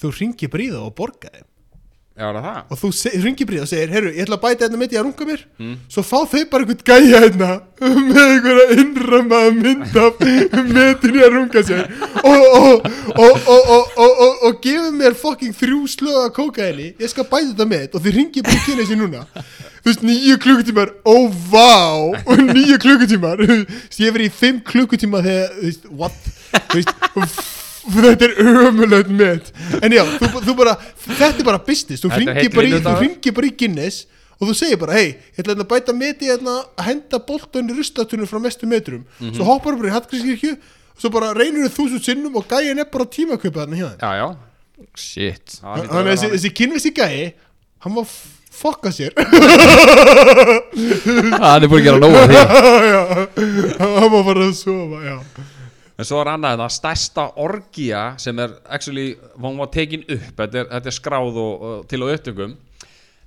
Þú 0.00 0.10
ringir 0.16 0.50
bríða 0.52 0.80
og 0.86 0.94
borga 0.98 1.30
þeim 1.34 1.46
Já, 2.20 2.26
er 2.28 2.36
það 2.36 2.44
það? 2.44 2.56
og 2.68 2.80
þú 2.80 2.88
ringir 3.24 3.46
bríð 3.48 3.62
og 3.64 3.68
segir 3.70 3.92
herru, 3.94 4.10
ég 4.12 4.26
ætla 4.26 4.36
að 4.36 4.42
bæta 4.42 4.66
hérna 4.66 4.78
mitt 4.80 4.92
í 4.92 4.98
að 5.00 5.06
runga 5.06 5.26
mér. 5.30 5.44
Mm. 5.56 5.76
svo 5.88 6.02
fá 6.04 6.18
þau 6.28 6.42
bara 6.52 6.66
einhvern 6.66 6.82
gæja 6.90 7.20
hérna 7.24 7.50
með 7.80 8.20
einhverja 8.26 8.66
innramaða 8.82 9.54
mynd 9.56 9.96
af 10.02 10.20
metin 10.20 11.16
í 11.16 11.22
að 11.24 11.32
runga 11.38 11.62
sér. 11.64 11.88
Og, 12.28 12.84
gefið 14.60 14.98
mér 14.98 15.16
fucking 15.16 15.56
þrjú 15.56 15.80
slöga 15.94 16.28
kókaini, 16.36 16.90
ég 17.00 17.12
skal 17.12 17.24
bæta 17.24 17.54
þetta 17.54 17.68
með 17.72 17.96
og 17.96 18.04
þið 18.04 18.18
ringir 18.18 18.44
bara 18.44 18.58
í 18.58 18.64
kynni 18.66 18.88
sér 18.90 19.00
núna. 19.00 19.24
Þú 19.80 19.88
veist, 19.88 20.02
nýju 20.04 20.36
klukkutímar, 20.44 20.90
ó 21.08 21.16
vá! 21.48 21.72
Og 22.28 22.42
nýju 22.50 22.76
klukkutímar 22.82 23.40
Þú 23.40 23.48
veist, 23.64 23.96
ég 23.96 24.12
verið 24.12 24.28
í 24.28 24.34
fimm 24.42 24.60
klukkutíma 24.60 25.24
þegar, 25.24 25.56
þú 25.56 25.64
veist, 25.70 25.88
what? 26.02 26.20
Þú 26.68 26.82
veist, 26.82 26.92
þetta 27.80 28.26
er 28.28 28.32
ömulegt 28.68 29.10
með 29.16 29.50
en 29.82 29.92
já, 29.96 30.02
þú, 30.20 30.26
þú 30.46 30.54
bara 30.58 30.74
þetta 31.06 31.30
er 31.40 31.46
bara 31.48 31.60
business, 31.64 32.02
þú 32.04 32.10
ringir 32.16 32.50
bara, 32.54 32.66
í- 32.68 32.80
þú 32.84 32.94
bara 33.38 33.46
í 33.48 33.54
Guinness 33.62 34.02
og 34.40 34.48
þú 34.50 34.54
segir 34.56 34.78
bara, 34.80 34.92
hei, 34.96 35.08
ég 35.36 35.40
ætla 35.40 35.52
hérna 35.54 35.64
að 35.66 35.70
bæta 35.72 35.92
meti 35.96 36.28
hérna 36.30 36.54
að 36.76 36.84
henda 36.90 37.18
boltan 37.28 37.68
í 37.68 37.76
rustatunum 37.76 38.28
frá 38.28 38.38
mestu 38.40 38.66
metrum, 38.68 39.02
Mhm. 39.20 39.34
svo 39.36 39.44
hoppar 39.48 39.74
þú 39.74 39.82
bara 39.82 39.90
í 39.90 39.94
Hallgrímskirkju, 39.96 40.52
svo 41.00 41.08
bara 41.12 41.32
reynir 41.36 41.68
þau 41.68 41.76
þúsund 41.78 42.04
sinnum 42.04 42.36
og 42.36 42.44
gæin 42.48 42.78
er 42.78 42.84
bara 42.92 43.04
þarna 43.60 43.76
hjá 43.76 43.88
þeim 43.90 44.00
Já, 44.00 44.10
já. 44.20 44.28
Shit. 44.96 45.60
Þannig 45.60 45.90
að 45.92 46.08
þessi, 46.14 46.28
þessi 46.36 46.50
kynvesti 46.56 46.90
gæi 46.96 47.32
hann 47.84 47.94
var 47.94 48.06
fokka 48.50 48.88
sér. 48.92 49.12
Það 50.20 51.64
er 51.64 51.68
búin 51.70 51.80
að 51.80 51.86
gera 51.86 52.00
nóg 52.00 52.16
af 52.16 52.24
því. 52.28 52.36
Hann 53.80 54.10
var 54.12 54.24
bara 54.26 54.46
að 54.48 54.54
sofa 54.58 55.00
já. 55.04 55.16
En 56.00 56.06
svo 56.08 56.20
er 56.22 56.30
annað 56.32 56.62
það 56.62 56.72
stærsta 56.78 57.24
orgía 57.44 58.02
sem 58.22 58.38
er 58.40 58.54
actually, 58.72 59.10
hún 59.36 59.58
var 59.60 59.68
tekin 59.74 60.04
upp 60.06 60.38
þetta 60.38 60.62
er, 60.62 60.68
þetta 60.70 60.88
er 60.92 60.96
skráð 60.96 61.40
og, 61.42 61.64
og 61.70 61.82
til 61.90 62.00
á 62.00 62.06
upptökum. 62.14 62.54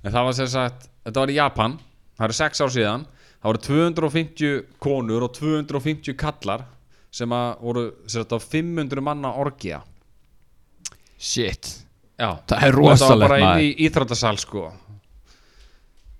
En 0.02 0.10
það 0.12 0.26
var 0.28 0.36
sem 0.40 0.50
sagt 0.50 0.88
þetta 1.06 1.22
var 1.22 1.32
í 1.32 1.36
Japan, 1.38 1.76
það 2.18 2.26
eru 2.28 2.36
sex 2.40 2.64
ár 2.64 2.72
síðan 2.74 3.06
það 3.38 3.48
voru 3.50 3.62
250 3.68 4.58
konur 4.82 5.26
og 5.28 5.34
250 5.38 6.16
kallar 6.18 6.66
sem 7.14 7.30
að 7.36 7.48
voru 7.62 7.86
sem 8.08 8.24
sagt 8.24 8.34
á 8.34 8.38
500 8.42 9.04
manna 9.06 9.30
orgía. 9.38 9.82
Shit. 11.14 11.70
Já, 12.18 12.30
Það 12.48 12.62
er 12.66 12.76
Og 12.78 12.84
þetta 12.84 12.84
var 12.84 12.90
rosalegt, 12.90 13.28
bara 13.28 13.38
inn 13.38 13.46
maður. 13.48 13.64
í 13.64 13.86
íþróttasal 13.86 14.36
sko. 14.38 14.64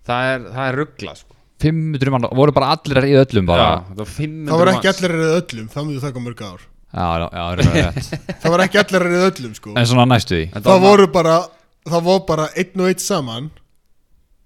Það 0.04 0.30
er, 0.30 0.46
það 0.54 0.68
er 0.68 0.78
ruggla 0.80 1.14
sko 1.18 1.33
500 1.64 2.14
mann, 2.14 2.28
voru 2.38 2.54
bara 2.56 2.70
allir 2.76 3.08
í 3.08 3.16
öllum 3.24 3.48
bara. 3.50 3.64
Já, 3.66 3.82
þetta 3.90 4.04
var 4.04 4.12
500 4.20 4.52
það 4.52 4.62
var 4.62 4.72
ekki 4.74 4.86
manns. 4.88 5.02
allir 5.02 5.16
reyða 5.18 5.40
öllum 5.42 5.66
það 5.74 5.88
myndi 5.88 6.04
taka 6.04 6.24
mörg 6.28 6.44
ár. 6.52 6.62
Já, 6.94 7.08
já, 7.18 7.26
já, 7.26 7.42
það 7.42 7.52
er 7.52 7.58
rétt. 7.74 8.14
Það 8.44 8.52
var 8.54 8.62
ekki 8.68 8.78
allir 8.84 9.02
reyða 9.08 9.28
öllum 9.32 9.54
sko. 9.58 9.72
En 9.80 9.86
svona 9.90 10.04
næstu 10.12 10.36
því. 10.38 10.44
Það 10.54 10.68
var- 10.70 10.82
voru 10.84 11.06
bara 11.18 11.36
það 11.90 12.04
voru 12.06 12.24
bara 12.28 12.44
einn 12.54 12.80
og 12.84 12.90
einn 12.92 13.02
saman 13.02 13.48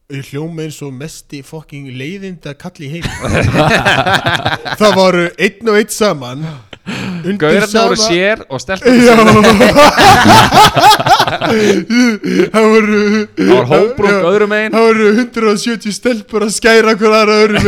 í 0.09 0.23
hljóma 0.31 0.65
eins 0.65 0.79
og 0.87 0.95
mesti 0.97 1.43
fucking 1.45 1.91
leiðinda 2.01 2.55
kalli 2.57 2.89
heim 2.95 3.05
það 4.81 4.95
voru 4.97 5.27
einn 5.37 5.69
og 5.69 5.77
einn 5.83 5.93
saman 5.93 6.47
undir 6.89 7.39
Gaurarnir 7.43 7.83
voru 7.83 7.97
sér 8.01 8.43
og 8.49 8.61
sér 8.63 8.79
það 12.53 12.69
voru 12.73 13.01
Það 13.39 13.53
var 13.53 13.67
hóbrúk 13.73 14.29
öðrum 14.31 14.51
megin. 14.53 14.73
Það 14.75 14.87
voru 14.87 15.09
170 15.25 15.95
stelpur 15.97 16.47
að 16.47 16.55
skæra 16.57 16.95
hver 16.99 17.17
aðra 17.19 17.35
öðrum 17.45 17.65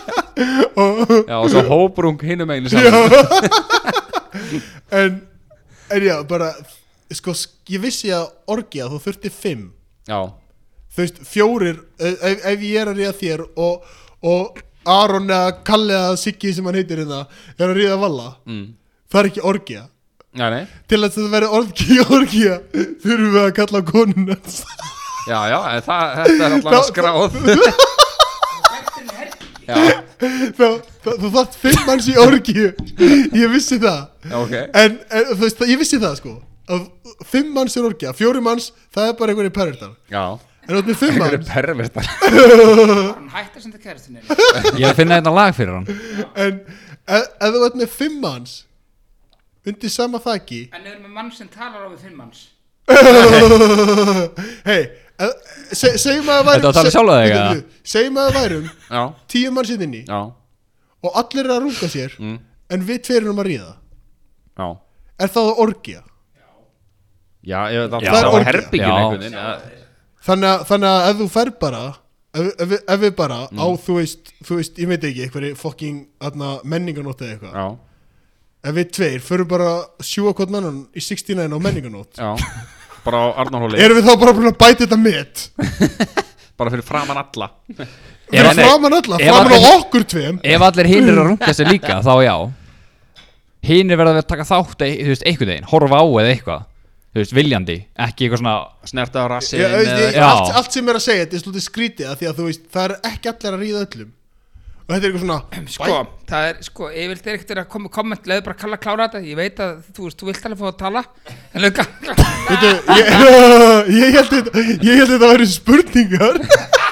og 0.84 1.14
Já, 1.26 1.36
og 1.40 1.48
svo 1.52 1.64
hóbrung 1.68 2.20
hinum 2.24 2.50
megin 2.50 2.70
saman 2.70 3.10
en, 5.00 5.20
en 5.90 6.02
já, 6.06 6.16
bara 6.28 6.52
sko, 7.12 7.34
ég 7.70 7.82
vissi 7.82 8.12
að 8.14 8.28
orgja 8.50 8.86
þú 8.90 9.00
þurfti 9.04 9.30
fimm. 9.34 9.64
Já, 10.08 10.20
þú 10.94 11.02
veist, 11.02 11.20
fjórir 11.26 11.76
ef, 11.98 12.44
ef 12.54 12.64
ég 12.66 12.78
er 12.82 12.90
að 12.92 13.00
ríða 13.02 13.14
þér 13.18 13.44
og, 13.58 13.74
og 14.26 14.62
Aron 14.88 15.28
eða 15.30 15.54
Kalli 15.66 15.94
eða 15.96 16.16
Siggi 16.20 16.52
sem 16.56 16.64
hann 16.66 16.78
heitir 16.78 17.02
hérna 17.02 17.24
er 17.58 17.66
að 17.68 17.76
ríða 17.78 17.98
valla. 18.00 18.28
Mm. 18.48 18.66
það 19.10 19.20
er 19.20 19.30
ekki 19.30 19.44
orgja 19.52 19.82
já, 20.30 20.46
til 20.88 21.00
að 21.00 21.08
þetta 21.10 21.30
veri 21.34 21.48
orgja 21.60 22.06
orgja 22.18 22.60
þurfum 23.02 23.34
við 23.34 23.42
að 23.44 23.54
kalla 23.58 23.84
konuna 23.90 24.36
Já, 25.28 25.38
já, 25.52 25.58
það, 25.84 26.04
þetta 26.16 26.44
er 26.46 26.54
allan 26.56 26.74
að 26.74 26.84
skráð. 26.88 27.90
þú 31.04 31.30
þátt 31.34 31.56
fimm 31.60 31.82
manns 31.86 32.08
í 32.10 32.16
orgju 32.20 32.68
ég 33.36 33.52
vissi 33.52 33.78
það. 33.80 34.00
Já, 34.26 34.36
ok. 34.40 34.54
En, 34.80 34.96
en 35.10 35.28
þú 35.32 35.38
veist, 35.44 35.64
ég 35.70 35.80
vissi 35.80 36.00
það 36.02 36.16
sko. 36.20 36.36
Fimm 37.30 37.52
manns 37.54 37.76
er 37.78 37.86
orgja, 37.88 38.14
fjóri 38.16 38.42
manns 38.44 38.70
það 38.94 39.10
er 39.10 39.18
bara 39.20 39.34
einhverju 39.34 39.54
pervertar. 39.54 39.92
Já, 40.12 40.24
en 40.70 40.76
þú 40.76 40.78
veist 40.78 40.88
með 40.90 40.98
fimm 41.02 41.16
einhverju 41.18 41.40
manns 41.40 41.50
pervertar 41.50 42.06
Hann 43.18 43.28
hætti 43.34 43.58
að 43.58 43.64
senda 43.66 43.80
kærastinu 43.82 44.22
Ég 44.78 44.86
er 44.86 44.92
að 44.92 44.98
finna 45.00 45.18
þetta 45.20 45.32
lag 45.34 45.54
fyrir 45.58 45.74
hann 45.74 45.86
en 46.46 46.60
ef, 47.10 47.24
ef 47.26 47.54
þú 47.56 47.62
ert 47.68 47.78
með 47.82 47.90
fimm 47.98 48.16
manns 48.22 48.52
undir 49.66 49.90
sama 49.92 50.20
þaki 50.24 50.60
En 50.70 50.80
við 50.86 50.92
erum 50.94 51.04
með 51.08 51.14
mann 51.18 51.30
sem 51.36 51.50
talar 51.52 51.84
á 51.84 51.88
við 51.90 52.00
fimm 52.06 52.16
manns 52.22 52.46
hei 54.66 54.80
se, 55.76 55.92
segjum 56.00 56.28
að 56.32 56.38
það 56.38 56.46
værum 56.48 56.54
Þetta 56.54 56.66
var 56.66 56.70
að 56.70 56.76
tala 56.78 56.92
sjálfa 56.94 57.16
þig, 57.20 57.32
eða? 57.34 57.80
segjum 57.92 58.16
að 58.20 58.28
það 58.30 58.38
værum 58.40 58.68
Já, 58.90 59.02
tíu 59.34 59.50
manns 59.56 59.72
inn 59.74 59.96
í 59.98 60.02
já, 60.08 60.20
og 61.00 61.18
allir 61.22 61.44
er 61.48 61.52
að 61.56 61.66
runga 61.66 61.90
sér 61.92 62.14
Mm. 62.20 62.38
en 62.70 62.86
við 62.88 62.98
tveir 63.06 63.22
erum 63.26 63.40
að 63.42 63.48
ríða 63.50 63.70
já 64.60 64.68
er 65.20 65.30
það 65.34 65.50
orgja 65.64 66.00
Já, 67.40 67.60
ég 67.72 67.78
veit 67.86 67.94
að 67.96 68.02
Já. 68.04 68.10
það 68.12 68.20
var 68.20 68.34
orgía. 68.36 68.48
herbyggin 68.50 68.84
Já. 68.84 68.96
einhvern 68.96 69.22
veginn. 69.24 69.79
Þannig 70.26 70.48
að, 70.52 70.64
þannig 70.70 70.88
að 70.94 71.10
ef 71.10 71.20
þú 71.20 71.28
fer 71.34 71.50
bara 71.60 71.82
ef, 72.34 72.48
ef, 72.64 72.74
ef 72.94 73.00
við 73.04 73.14
bara 73.18 73.38
Mm. 73.50 73.60
á 73.62 73.66
þú 73.86 73.94
veist, 74.00 74.32
þú 74.46 74.58
veist, 74.60 74.76
ég 74.78 74.88
veit 74.90 75.04
ekki 75.08 75.24
eitthvað 75.26 75.56
fucking 75.56 76.06
menninganótt 76.64 77.22
eða 77.24 77.32
eitthvað. 77.38 77.54
Já, 77.54 77.66
ef 78.70 78.74
við 78.76 78.90
tveir 78.92 79.20
förum 79.24 79.48
bara 79.48 79.70
að 79.78 80.04
sjúa 80.04 80.34
hvort 80.36 80.52
annan 80.54 80.86
í 80.94 81.00
69 81.00 81.48
á 81.50 81.58
menninganótt 81.58 82.14
já. 82.20 82.36
Bara 83.04 83.16
á 83.16 83.26
Arnarhóli. 83.40 83.78
Erum 83.80 83.96
við 83.96 84.04
þá 84.10 84.18
bara 84.20 84.32
búin 84.36 84.50
að 84.52 84.58
bæta 84.60 84.84
þetta 84.84 84.98
met? 85.00 85.46
Bara 86.60 86.68
fyrir 86.74 86.84
framan 86.84 87.16
alla. 87.16 87.46
Fyrir 87.72 88.50
nei, 88.52 88.58
framan 88.60 88.92
alla, 88.92 89.16
Ef 89.16 89.30
framan 89.32 89.52
á 89.52 89.56
allir- 89.56 89.78
okkur 89.80 90.02
tveim. 90.04 90.40
Ef 90.44 90.60
allir 90.66 90.86
hinn 90.90 91.08
eru 91.08 91.22
að 91.22 91.28
runga 91.30 91.54
sér 91.56 91.70
líka, 91.72 91.96
þá 92.04 92.12
já. 92.26 92.34
Hinn 93.64 93.90
er 93.92 93.96
verið 94.00 94.18
að 94.20 94.26
taka 94.28 94.44
þátt 94.48 94.84
ei- 94.84 94.98
Þú 95.00 95.08
veist, 95.14 95.24
einhvern 95.28 95.50
veginn, 95.54 95.68
horfa 95.72 96.00
á 96.00 96.04
eða 96.04 96.34
eitthvað 96.34 96.66
Þú 97.10 97.18
veist, 97.18 97.32
viljandi, 97.34 97.74
ekki 97.98 98.26
eitthvað 98.28 98.40
svona 98.44 98.54
Snerta 98.86 99.24
á 99.26 99.26
rassin 99.32 99.58
ég, 99.58 99.72
ég, 99.82 100.14
Já. 100.14 100.22
allt, 100.28 100.52
allt 100.60 100.76
sem 100.76 100.90
er 100.92 100.98
að 101.00 101.02
segja, 101.08 101.24
þetta 101.24 101.36
er 101.36 101.42
slútið 101.42 101.64
skrítið 101.64 102.06
af 102.06 102.20
því 102.20 102.28
að 102.30 102.36
þú 102.38 102.46
veist, 102.46 102.68
það 102.70 102.84
er 102.84 102.94
ekki 103.10 103.30
allir 103.32 103.56
að 103.56 103.64
ríða 103.64 103.80
öllum. 103.86 104.12
Og 104.80 104.94
þetta 104.94 105.00
er 105.00 105.08
eitthvað 105.08 105.24
svona 105.24 105.40
Sko, 105.74 105.98
það 106.30 106.46
er, 106.52 106.62
sko, 106.68 106.92
ég 106.94 107.10
vil 107.10 107.18
þeir 107.18 107.34
ekkert 107.34 107.52
að 107.56 107.68
koma 107.74 107.92
komment 107.98 108.30
Leðu 108.30 108.46
bara 108.46 108.56
að 108.56 108.62
kalla 108.62 108.80
klára 108.86 109.08
þetta. 109.08 109.24
Ég 109.26 109.40
veit 109.40 109.64
að, 109.66 109.82
þú 109.90 110.06
veist, 110.06 110.22
þú 110.22 110.30
vilt 110.30 110.46
alveg 110.46 110.62
fá 110.62 110.70
að 110.70 110.80
tala. 110.84 111.04
En 111.50 111.66
Veitu, 112.50 112.72
ég, 112.94 113.12
ég 114.00 114.16
held 114.16 114.32
þetta 114.36 114.64
ég 114.86 115.02
held 115.02 115.12
þetta 115.16 115.26
að 115.26 115.34
vera 115.34 115.50
spurningar. 115.56 116.40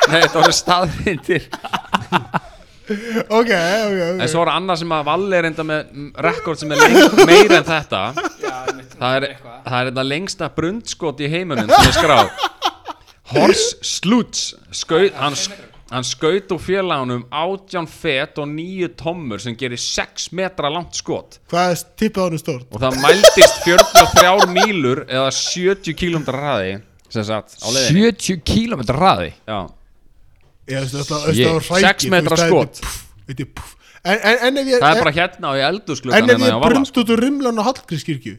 Nei, 0.09 0.21
þetta 0.23 0.39
voru 0.39 0.55
staðrindir 0.59 1.51
ok, 2.89 3.53
ok, 3.53 4.01
ok. 4.09 4.21
En 4.25 4.29
svo 4.33 4.43
er 4.45 4.51
annað 4.55 4.81
sem 4.83 4.93
að 4.97 5.07
Valli 5.09 5.39
er 5.39 5.49
enda 5.51 5.65
með 5.69 5.95
rekord 6.29 6.61
sem 6.61 6.73
er 6.73 6.81
leng, 6.83 7.23
meira 7.29 7.59
en 7.61 7.67
þetta. 7.69 8.03
Já, 8.43 8.55
einmitt, 8.71 8.95
Það 8.99 9.17
er, 9.21 9.27
það 9.69 9.79
er 9.81 9.91
þetta 9.93 10.05
lengsta 10.09 10.49
brundskot 10.57 11.21
í 11.23 11.29
heiminum 11.31 11.69
sem 11.71 11.91
er 11.93 11.97
skráð. 11.99 12.31
Horst 13.29 13.83
Sluts 13.85 14.55
skaut, 14.73 15.13
hann, 15.21 15.35
hann 15.93 16.07
skaut 16.09 16.53
úr 16.55 16.61
félagunum 16.65 17.27
18 17.29 17.87
fet 17.93 18.41
og 18.41 18.49
9 18.49 18.89
tommur 18.99 19.43
sem 19.45 19.57
gerir 19.61 19.81
6 19.81 20.31
metra 20.39 20.71
langt 20.73 20.97
skot. 20.97 21.37
Hvað 21.53 21.75
er 21.75 21.83
tippið 22.01 22.25
á 22.25 22.25
hann 22.25 22.41
stórt? 22.41 22.69
og 22.73 22.81
það 22.87 23.01
mældist 23.05 23.61
43 23.67 24.49
mílur 24.57 25.05
eða 25.07 25.29
70 25.37 25.93
km 26.01 26.25
hraði 26.33 26.79
sem 27.13 27.25
sagt 27.29 27.59
á 27.61 27.69
leiðinni. 27.69 28.09
70 28.17 28.43
km 28.49 28.83
hraði? 28.97 29.31
Já, 29.49 29.61
Ég 30.69 30.91
þetta 30.93 31.19
var 31.19 31.33
hrækið 31.33 31.87
Sex 31.87 32.09
metra 32.13 32.37
skot. 32.41 32.83
Er 33.29 33.39
ég 33.39 34.79
það 34.79 34.93
er 34.93 35.01
bara 35.03 35.15
hérna 35.17 35.51
á 35.51 35.53
í 35.59 35.63
eldursklugan 35.69 36.23
En 36.23 36.31
ef 36.31 36.45
ég 36.47 36.61
brund 36.63 37.01
út 37.03 37.11
úr 37.15 37.23
rimlan 37.25 37.59
á 37.59 37.63
Hallgrímskirkju 37.67 38.37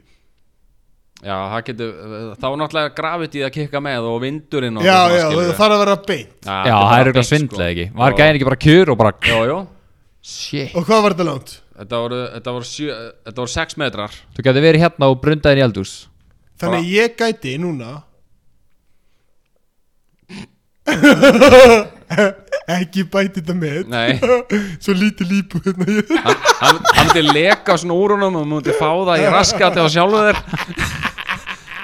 Já, 1.20 1.36
það 1.52 1.64
getur, 1.68 1.90
þá 2.40 2.46
er 2.48 2.54
náttúrulega 2.62 2.92
gravity 2.96 3.42
að 3.44 3.52
kikka 3.58 3.82
með 3.84 4.06
og 4.08 4.22
vindurinn 4.24 4.80
og 4.80 4.86
Já, 4.88 4.96
svona, 4.96 5.18
já, 5.20 5.26
það 5.36 5.58
þarf 5.58 5.74
að 5.76 5.82
vera 5.84 5.96
beint 6.08 6.30
Já, 6.32 6.54
þetta 6.54 6.64
það 6.64 6.80
bara 6.80 7.00
er 7.02 7.10
eitthvað 7.10 7.20
beint, 7.20 7.32
svindlega 7.34 7.68
sko. 7.68 7.74
ekki 7.76 7.86
Var 8.00 8.14
Já. 8.14 8.18
gæðin 8.22 8.38
ekki 8.40 8.48
bara 8.50 8.60
kjur 8.66 8.92
og 8.94 8.98
bara 9.02 9.12
Jú, 9.28 9.40
jú, 9.50 9.58
Shit 10.30 10.78
Og 10.80 10.88
hvað 10.88 11.04
var 11.04 11.16
þetta 11.18 11.28
langt? 11.28 11.52
þetta 11.80 12.00
voru, 12.06 12.22
þetta 12.38 12.56
voru, 12.56 12.70
sjö, 12.72 12.96
þetta 13.28 13.44
voru 13.44 13.54
6 13.58 13.78
metrar 13.84 14.16
Þú 14.38 14.48
gæti 14.48 14.64
verið 14.64 14.86
hérna 14.86 15.12
og 15.12 15.20
brundaðin 15.26 15.60
í 15.60 15.66
eldús 15.68 15.94
Þannig 16.60 16.80
að 16.80 16.94
ég 16.96 17.20
gæti 17.20 17.58
núna 17.60 17.92
Ekki 22.80 23.02
bæti 23.10 23.42
þetta 23.42 23.54
með. 23.58 23.80
Nei, 23.90 24.20
Svo 24.84 24.94
lítið 24.98 25.28
lípu 25.34 25.58
hérna. 25.66 25.86
Hann, 26.26 26.38
hann, 26.62 26.78
hann 26.94 27.08
myndi 27.10 27.24
leka 27.34 27.74
svona 27.82 27.96
úr 27.98 28.10
honum 28.18 28.36
og 28.42 28.46
myndi 28.50 28.72
fá 28.78 28.90
það 28.92 29.18
í 29.24 29.26
raskati 29.34 29.80
á 29.82 29.88
sjálfu 29.90 30.20
þér. 30.28 30.38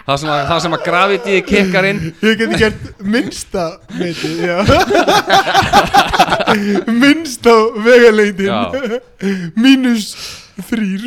Það 0.06 0.16
sem 0.22 0.30
að, 0.30 0.40
það 0.52 0.60
sem 0.62 0.76
að 0.78 0.84
gravity 0.86 1.34
kikkar 1.48 1.86
inn. 1.90 2.02
Ég 2.22 2.38
geti 2.38 2.56
gert 2.62 2.82
minnsta 3.02 3.64
meiti, 3.98 4.30
Minnsta 7.02 7.54
vegalengdin. 7.82 8.54
Já. 8.54 8.62
Mínus 9.58 10.14
þrýr 10.70 11.02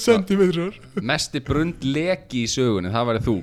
sentimetrar. 0.00 0.72
Mesti 0.96 1.44
brund 1.44 1.84
leki 1.84 2.46
í 2.46 2.48
sögunni, 2.48 2.88
það 2.94 3.04
væri 3.12 3.20
þú. 3.28 3.36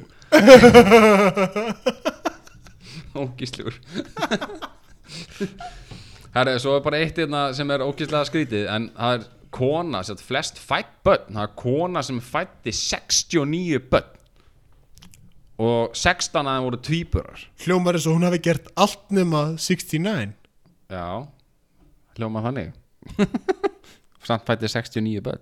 Ógíslegur 3.15 3.73
Herri, 6.35 6.57
svo 6.59 6.75
er 6.75 6.83
bara 6.83 6.99
eitt 6.99 7.19
hérna 7.21 7.47
sem 7.55 7.69
er 7.71 7.83
ógíslega 7.85 8.27
skrítið 8.27 8.69
En 8.71 8.89
það 8.95 9.17
er 9.17 9.27
kona, 9.55 10.01
sem 10.03 10.17
sagt, 10.17 10.27
flest 10.27 10.59
fætt 10.59 10.91
börn 11.05 11.31
Það 11.31 11.43
er 11.45 11.53
kona 11.61 12.03
sem 12.03 12.21
fætti 12.23 12.73
69 12.75 13.83
börn. 13.91 14.11
Og 15.55 15.95
16 15.95 16.41
af 16.41 16.57
þeim 16.57 16.65
voru 16.65 16.79
tvíburar. 16.83 17.45
Hljómar 17.63 17.95
eins 17.95 18.07
og 18.09 18.17
hún 18.17 18.27
hafi 18.27 18.41
gert 18.43 18.65
allt 18.75 19.05
nema 19.15 19.53
69 19.55 20.33
Já, 20.91 21.25
hljóma 22.19 22.43
þannig. 22.43 22.73
Samt 24.27 24.43
fætti 24.45 24.67
69 24.67 25.23
börn. 25.23 25.39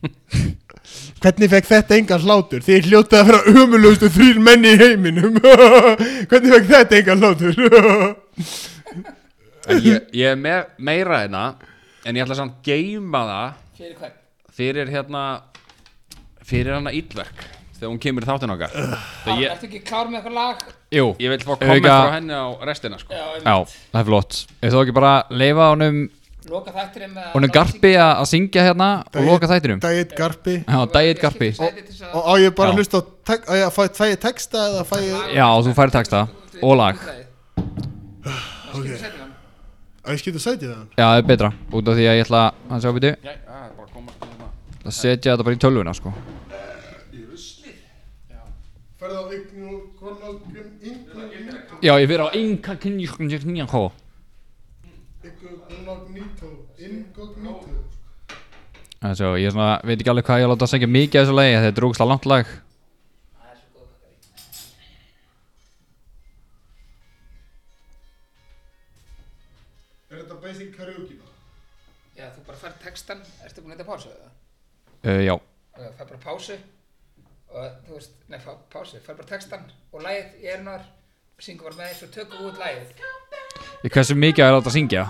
Hvernig 1.20 1.50
fekk 1.52 1.68
þetta 1.68 1.96
engan 1.98 2.24
hlátur? 2.24 2.62
Þið 2.64 2.88
hljótið 2.88 3.18
að 3.18 3.30
vera 3.30 3.54
umulustu 3.62 4.08
þrýr 4.10 4.40
menni 4.42 4.72
í 4.72 4.80
heiminum. 4.80 5.36
Hvernig 6.30 6.54
fekk 6.54 6.70
þetta 6.70 7.00
engan 7.00 7.24
hlátur? 7.24 7.60
Ég, 9.68 10.06
ég 10.16 10.26
er 10.32 10.36
með 10.40 10.70
meira 10.80 11.20
hérna 11.22 11.44
En 12.08 12.16
ég 12.16 12.24
ætla 12.24 12.36
samt 12.38 12.54
að 12.56 12.68
geima 12.70 13.20
það 13.28 13.56
Fyrir 13.80 13.96
hvern? 14.00 14.14
Fyrir 14.56 14.92
hérna 14.94 15.24
Fyrir 16.50 16.76
hana 16.78 16.92
íllverk 16.96 17.42
Þegar 17.80 17.90
hún 17.94 18.00
kemur 18.02 18.24
í 18.24 18.28
þáttinn 18.28 18.54
okkar 18.54 18.72
ég, 19.40 19.50
Ertu 19.52 19.68
ekki 19.68 19.82
klár 19.88 20.08
með 20.10 20.18
eitthvað 20.20 20.34
lag? 20.36 20.64
Jú 20.92 21.04
ég 21.20 21.30
vil 21.34 21.38
fá 21.44 21.52
Auka- 21.52 21.66
komment 21.66 21.86
frá 21.90 22.14
henni 22.16 22.34
á 22.36 22.46
restina 22.68 22.98
sko. 23.00 23.12
Já, 23.14 23.26
Já, 23.44 23.54
það 23.92 24.00
er 24.02 24.08
flott 24.10 24.40
Ef 24.60 24.72
þú 24.74 24.80
ekki 24.84 24.96
bara 24.96 25.12
leifa 25.32 25.68
honum 25.74 26.00
Loka 26.50 26.72
þættirinn 26.72 27.12
með 27.14 27.30
Honum 27.34 27.52
Garpi 27.52 27.90
að 28.00 28.10
að 28.22 28.28
syngja 28.32 28.62
hérna 28.64 28.88
og 29.12 29.26
loka 29.28 29.48
þættinum 29.50 29.80
Dæit 29.84 30.14
Garpi 30.16 30.54
Já, 30.64 30.78
Dæit 30.96 31.20
Garpi 31.20 31.50
Og 31.60 32.20
á 32.24 32.32
ég 32.40 32.54
bara 32.56 32.72
Já. 32.72 32.72
að 32.72 32.80
hlusta 32.80 33.00
á 33.00 33.02
tek- 33.28 33.44
á 33.48 33.52
ég 33.60 33.64
að 33.68 33.74
fæ, 33.76 33.82
fæ 34.00 34.04
ég 34.08 34.20
texta 34.24 34.62
eða 34.70 34.84
fæ 34.88 34.96
ég 35.04 35.34
Já, 35.36 35.46
þú 35.60 35.74
færi 35.76 35.96
texta 36.00 36.22
og 36.64 36.76
lag 36.80 36.96
Ok 38.74 39.19
Á 40.00 40.08
ég 40.14 40.20
skilta 40.22 40.40
sætið 40.40 40.70
það? 40.72 40.84
Já, 40.96 41.04
það 41.04 41.18
er 41.20 41.26
betra 41.28 41.48
Út 41.76 41.88
af 41.90 41.96
því 41.98 42.04
að 42.08 42.14
ég 42.16 42.22
ætla 42.24 42.42
að 42.72 42.84
sjá 42.84 42.92
býtu 42.96 43.10
Já, 43.10 43.16
það 43.20 43.64
er 43.64 43.72
bara 43.76 43.86
að 43.86 43.90
koma 43.96 44.14
hérna. 44.22 44.46
að 44.80 44.94
setja 44.96 45.34
þetta 45.34 45.46
bara 45.48 45.56
í 45.56 45.60
tölvuna 45.60 45.92
sko. 45.98 46.12
Færðu 49.00 49.16
á 49.16 49.24
inkognito 49.36 50.40
Já, 51.80 51.92
ég 52.00 52.08
fyrir 52.08 52.24
á 52.24 52.28
enga 52.36 52.76
kynja 52.80 53.66
hó 53.68 53.82
Inkognito 55.20 56.48
Inkognito 56.80 57.76
Þannig 59.00 59.22
að 59.24 59.38
ég 59.40 59.52
svona, 59.52 59.70
veit 59.84 60.00
ekki 60.00 60.12
alveg 60.12 60.26
hvað 60.28 60.40
ég 60.40 60.44
á 60.44 60.48
að 60.48 60.52
láta 60.54 60.66
að 60.66 60.72
segja 60.74 60.88
mikið 60.96 61.20
af 61.20 61.24
þessu 61.24 61.36
lagi 61.38 61.54
Þetta 61.60 61.80
er 61.80 61.88
ógustlega 61.88 62.12
langt 62.12 62.28
lag 62.28 62.46
Að 73.80 73.86
þetta 73.86 73.90
pásu 73.90 74.12
eða? 74.12 74.30
uh, 75.08 75.20
Já, 75.24 75.34
Ok, 75.80 75.84
fær 75.96 76.06
bara 76.10 76.22
pásu 76.24 76.56
Og 77.50 77.76
þú 77.86 77.94
veist, 77.96 78.16
nei, 78.28 78.38
fá 78.42 78.50
pásu 78.72 79.00
Fær 79.04 79.16
bara 79.16 79.28
textan 79.30 79.64
og 79.92 80.02
lagið 80.04 80.42
í 80.44 80.50
erunar 80.52 80.84
Syngur 81.40 81.70
bara 81.70 81.78
með 81.80 81.86
eins 81.88 82.02
og 82.04 82.10
tökum 82.12 82.42
út 82.50 82.58
lagið. 82.60 82.90
Ég 83.80 83.94
hversu 83.94 84.12
mikið 84.18 84.44
að 84.44 84.50
ég 84.50 84.56
láta 84.58 84.68
að 84.68 84.74
syngja? 84.76 85.04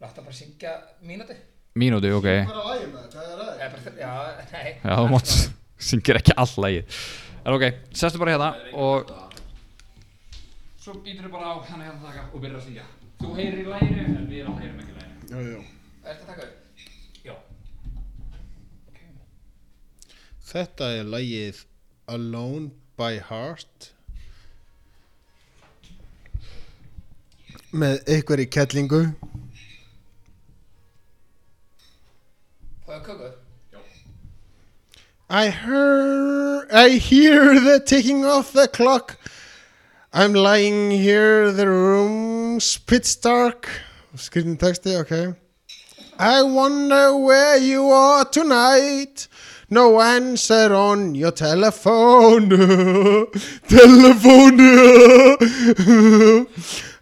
Láta 0.00 0.22
bara 0.24 0.32
syngja 0.38 0.72
mínúti 1.04 1.36
Mínúti, 1.76 2.08
ok. 2.16 2.24
Er 2.24 2.48
að 2.56 2.70
lægja 2.70 2.88
með 2.88 3.02
þetta? 3.02 3.20
Hvað 3.20 3.60
er 3.60 3.66
að 3.66 3.74
bara, 3.76 3.92
já, 4.00 4.12
nei. 4.54 4.70
Já, 4.80 4.94
þú 4.96 5.10
mátt 5.12 5.34
syngir 5.90 6.20
ekki 6.22 6.36
all 6.40 6.54
lagið. 6.64 6.98
En 7.44 7.56
ok, 7.58 7.66
sestu 8.00 8.22
bara 8.22 8.32
hérna 8.32 8.50
og 8.80 9.12
Svo 10.80 10.96
býtur 11.04 11.28
bara 11.28 11.52
á 11.52 11.54
hann 11.68 11.84
hérna 11.84 12.00
taka 12.00 12.24
og 12.32 12.40
byrjar 12.40 12.62
að 12.62 12.68
syngja. 12.70 12.88
Þú 13.20 13.34
heyrir 13.36 13.60
í 13.60 13.68
laginu 13.68 14.06
en 14.06 14.28
við 14.30 14.40
erum 14.40 14.56
heyrum 14.62 14.80
ekki 14.80 14.94
í 14.94 14.98
laginu. 15.02 15.20
Já, 15.28 15.36
já 15.36 15.58
að? 15.60 16.40
Já 16.40 16.65
Þetta 20.56 20.86
er 20.96 21.08
lægið 21.12 21.56
Alone 22.08 22.70
by 22.96 23.18
Heart. 23.20 23.90
Með 27.76 27.98
kettlingu. 28.54 29.02
Það 32.86 32.94
er 32.94 33.02
köku? 33.04 33.28
I 35.28 35.50
hear 35.50 36.64
I 36.72 36.96
hear 36.96 37.60
the 37.60 37.78
ticking 37.84 38.24
of 38.24 38.52
the 38.52 38.66
clock. 38.66 39.18
I'm 40.14 40.32
lying 40.32 40.90
here 40.90 41.52
the 41.52 41.68
room's 41.68 42.78
pitch 42.78 43.20
dark. 43.20 43.68
Skrifin 44.16 44.56
texti, 44.56 44.96
ok. 44.96 45.36
I 46.18 46.40
wonder 46.40 47.14
where 47.14 47.58
you 47.58 47.90
are 47.90 48.24
tonight 48.24 49.28
No 49.68 50.00
answer 50.00 50.72
on 50.72 51.14
your 51.14 51.32
telephone 51.32 52.48
Telephone 53.68 54.60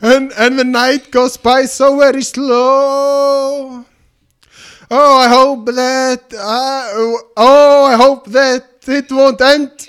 and, 0.00 0.32
and 0.38 0.58
the 0.58 0.64
night 0.64 1.10
goes 1.10 1.36
by 1.36 1.66
so 1.66 1.98
very 1.98 2.22
slow 2.22 3.84
Oh, 4.90 5.18
I 5.18 5.28
hope 5.28 5.66
that 5.66 6.22
I, 6.38 7.16
oh, 7.36 7.84
I 7.86 7.96
hope 7.96 8.26
that 8.26 8.64
it 8.86 9.10
won't 9.10 9.40
end 9.40 9.88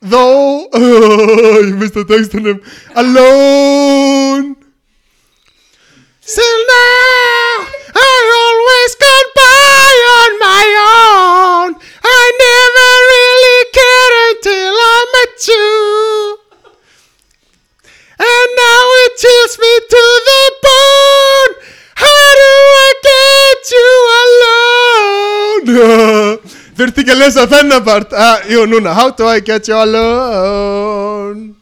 though. 0.00 0.68
ég 1.68 1.74
misti 1.78 2.04
textunum. 2.04 2.60
Alone. 2.94 4.56
Still 6.20 6.60
now, 6.68 7.27
met 15.18 15.48
you. 15.48 16.38
And 18.18 18.48
now 18.64 18.84
it 19.04 19.12
chills 19.22 19.54
me 19.62 19.72
to 19.94 20.04
the 20.28 20.42
bone. 20.66 21.52
How 21.94 22.24
do 22.40 22.52
I 22.86 22.90
get 23.10 23.60
you 23.76 23.90
alone? 24.22 25.64
Þurfti 26.78 27.02
ekki 27.02 27.14
að 27.14 27.22
lesa 27.22 27.46
þennabart. 27.50 28.12
Uh, 28.14 28.38
jú, 28.52 28.66
núna. 28.70 28.94
How 28.94 29.10
do 29.10 29.26
I 29.26 29.40
get 29.40 29.66
you 29.66 29.74
alone? 29.74 31.54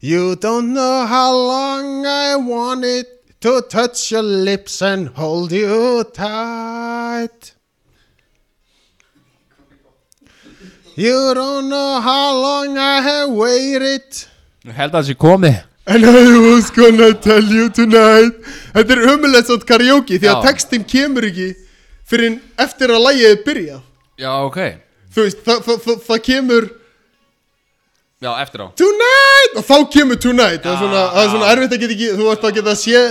You 0.00 0.36
don't 0.36 0.74
know 0.74 1.06
how 1.06 1.32
long 1.32 2.04
I 2.04 2.36
wanted 2.36 3.06
to 3.40 3.62
touch 3.62 4.10
your 4.12 4.22
lips 4.22 4.82
and 4.82 5.08
hold 5.08 5.52
you 5.52 6.04
tight. 6.12 7.53
You 10.96 11.34
don't 11.34 11.68
know 11.68 12.00
how 12.00 12.34
long 12.38 12.78
I 12.78 13.00
have 13.02 13.30
waited. 13.34 14.04
Ég 14.62 14.76
held 14.78 14.92
að 14.94 15.00
það 15.00 15.08
sé 15.08 15.16
komið. 15.18 15.56
And 15.86 16.06
I 16.06 16.38
was 16.38 16.70
gonna 16.70 17.10
tell 17.18 17.42
you 17.42 17.66
tonight. 17.68 18.38
Þetta 18.72 18.94
er 18.94 19.02
umulegt 19.10 19.50
svona 19.50 19.66
karaoke 19.68 20.16
Því 20.16 20.30
að 20.30 20.38
Já. 20.38 20.44
textin 20.46 20.86
kemur 20.88 21.26
ekki 21.28 21.50
Fyrir 22.08 22.38
eftir 22.60 22.94
að 22.94 23.04
lægið 23.08 23.42
byrjað. 23.44 23.82
Já, 24.20 24.30
ok. 24.46 24.58
Þú 25.12 25.26
veist, 25.26 25.44
það, 25.44 25.60
það, 25.66 25.82
það, 25.84 26.00
það 26.06 26.24
kemur 26.30 26.70
Já, 28.24 28.30
eftir 28.40 28.64
á. 28.64 28.66
Tonight! 28.78 29.58
Og 29.58 29.66
þá 29.66 29.76
kemur 29.92 30.20
tonight. 30.22 30.62
Það 30.62 30.72
er 30.72 30.82
svona, 30.84 31.04
það 31.10 31.22
er 31.24 31.32
svona 31.34 31.52
erfitt 31.52 31.74
að 31.74 31.82
geta 31.84 31.96
ekki 31.98 32.12
Þú 32.20 32.32
ert 32.32 32.46
að 32.48 32.60
geta 32.60 32.74
að 32.76 32.82
sé 32.84 33.06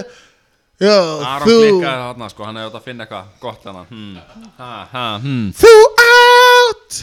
Já, 0.82 0.96
Aron 1.22 1.46
þú 1.46 1.58
klikkaði 1.62 2.00
þarna 2.02 2.28
sko, 2.32 2.46
hann 2.48 2.58
hefði 2.58 2.70
átt 2.70 2.78
að 2.80 2.88
finna 2.88 3.06
eitthvað 3.06 3.28
gott 3.44 3.68
hann 3.68 3.76
hmm. 3.92 4.16
ha, 4.58 4.70
ha, 4.90 5.04
hmm. 5.22 5.52
Þú 5.54 5.74
átt 6.04 6.98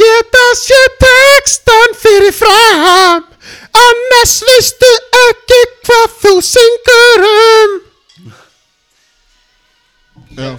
geta 0.00 0.44
sé 0.58 0.80
textan 1.04 1.90
fyrir 2.02 2.34
fram. 2.36 3.22
Annars 3.84 4.34
vistu 4.48 4.90
ekki 5.28 5.60
hvað 5.86 6.08
þú 6.22 6.32
syngur 6.50 7.20
um. 7.30 7.72
Já, 10.34 10.50
já, 10.50 10.56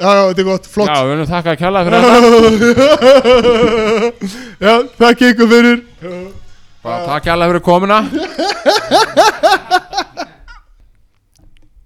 þetta 0.00 0.40
er 0.40 0.46
gott, 0.46 0.64
flott. 0.72 0.88
Já, 0.88 0.96
við 1.04 1.10
viljum 1.12 1.28
þakka 1.28 1.50
að 1.52 1.60
kjalla 1.60 1.80
fyrir 1.84 2.00
þetta. 2.08 2.24
Já, 4.68 4.74
þakk 5.02 5.20
ykkur 5.28 5.48
fyrir. 5.52 5.78
Bara 6.84 6.98
takk 7.10 7.22
kjalla 7.26 7.44
fyrir 7.50 7.62
komuna 7.66 7.98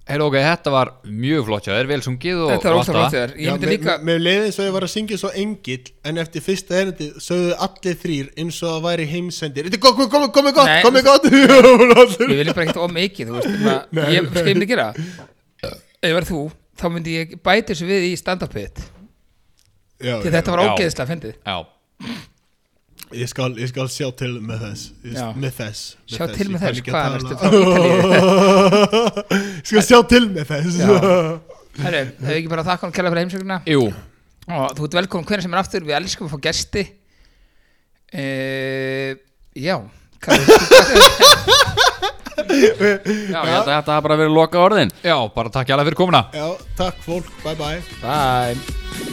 Heyrðu 0.03 0.25
ok, 0.27 0.35
þetta 0.43 0.71
var 0.73 0.89
mjög 1.07 1.45
flott 1.47 1.67
hjá 1.67 1.71
þér, 1.77 1.87
vel 1.87 1.97
sungið 2.03 2.39
og 2.43 2.49
Þetta 2.51 2.71
var 2.73 2.77
allt 2.79 2.89
flott 2.89 3.03
það. 3.05 3.13
þér. 3.13 3.33
Ég 3.39 3.53
myndi 3.53 3.69
líka 3.71 3.93
Mér 4.03 4.17
leiði 4.19 4.47
eins 4.49 4.57
og 4.59 4.65
ég 4.67 4.73
var 4.75 4.85
að 4.87 4.91
syngja 4.91 5.19
svo 5.21 5.29
engill 5.39 5.91
En 6.03 6.19
eftir 6.23 6.43
fyrsta 6.43 6.75
erindi 6.81 7.07
sögðu 7.23 7.53
allir 7.67 7.95
þrýr 8.01 8.31
eins 8.43 8.57
og 8.59 8.73
það 8.73 8.81
væri 8.89 9.05
heimsendir. 9.13 9.69
Þetta 9.69 9.79
er 9.79 9.83
gott, 9.85 10.01
komið, 10.11 10.57
gott, 10.57 10.73
komið 10.83 11.07
gott 11.07 11.29
Ég 11.31 12.35
vil 12.35 12.51
bara 12.51 12.65
ekkert 12.65 12.81
of 12.83 12.91
mikið 12.97 13.31
þú 13.31 13.37
veist 13.37 13.63
Nei, 13.95 14.03
Ég 14.17 14.27
ég 14.27 14.49
myndi 14.51 14.67
gera? 14.73 14.89
Ef 15.63 16.09
ég 16.11 16.17
var 16.19 16.27
þú 16.27 16.41
Þá 16.83 16.85
myndi 16.91 17.15
ég 17.21 17.37
bæta 17.39 17.71
þessu 17.71 17.87
við 17.87 18.09
í 18.09 18.13
stand-upið 18.19 18.83
þetta 20.03 20.51
var 20.51 20.59
Já. 20.63 20.71
ógeðslega 20.73 21.09
fyndið. 21.13 21.35
Já, 21.47 21.57
Ég 23.13 23.27
skal, 23.29 23.51
ég 23.61 23.69
skal 23.69 23.87
sjá 23.93 24.07
til 24.17 24.31
með 24.41 24.63
þess. 24.65 24.83
Já. 25.05 25.25
Með 25.37 25.51
þess 25.59 25.81
með 25.93 26.13
Sjá 26.15 26.23
þess. 26.23 26.37
til 26.37 26.45
Ég 26.45 26.51
með 26.53 26.59
kann 26.59 26.67
þess 26.67 26.79
ekki 26.81 26.91
Hvað 26.93 27.03
að 27.03 27.15
ertu 27.17 27.33
tala. 27.33 27.39
frá 27.43 27.57
Ítalíu 27.63 29.39
Ég 29.43 29.67
skal 29.69 29.85
sjá 29.89 29.99
til 30.13 30.23
með 30.33 30.45
þess. 30.49 30.73
Já. 30.79 30.87
Herru, 31.83 32.01
hefur 32.21 32.37
ekki 32.37 32.51
bara 32.53 32.65
þakka 32.67 32.83
hann 32.87 32.93
kærlega 32.95 33.13
fyrir 33.13 33.23
heimsökuna 33.25 33.57
jú, 33.65 33.83
og 34.53 34.75
þú 34.77 34.81
ert 34.87 34.97
velkomin 34.99 35.25
hvernig 35.29 35.45
sem 35.47 35.53
er 35.55 35.61
aftur. 35.63 35.85
Við 35.87 35.97
elskum 35.97 36.27
að 36.29 36.33
fá 36.35 36.39
gesti. 36.49 36.83
Uh, 38.13 39.11
Já. 39.57 39.77
Hvað- 40.23 40.47
Já, 42.43 42.49
ég 42.49 42.75
held 43.31 43.37
að 43.39 43.67
þetta 43.69 43.93
hafa 43.93 44.03
bara 44.05 44.17
verið 44.19 44.33
loka 44.35 44.59
orðin 44.61 44.91
já, 45.05 45.15
bara 45.35 45.49
takk 45.53 45.69
hjá 45.69 45.77
fyrir 45.81 45.97
komuna. 45.97 46.23
Já, 46.33 46.47
takk 46.77 47.01
fólk, 47.05 47.29
bye 47.45 47.55
bye. 47.55 47.81
Bye 48.01 49.11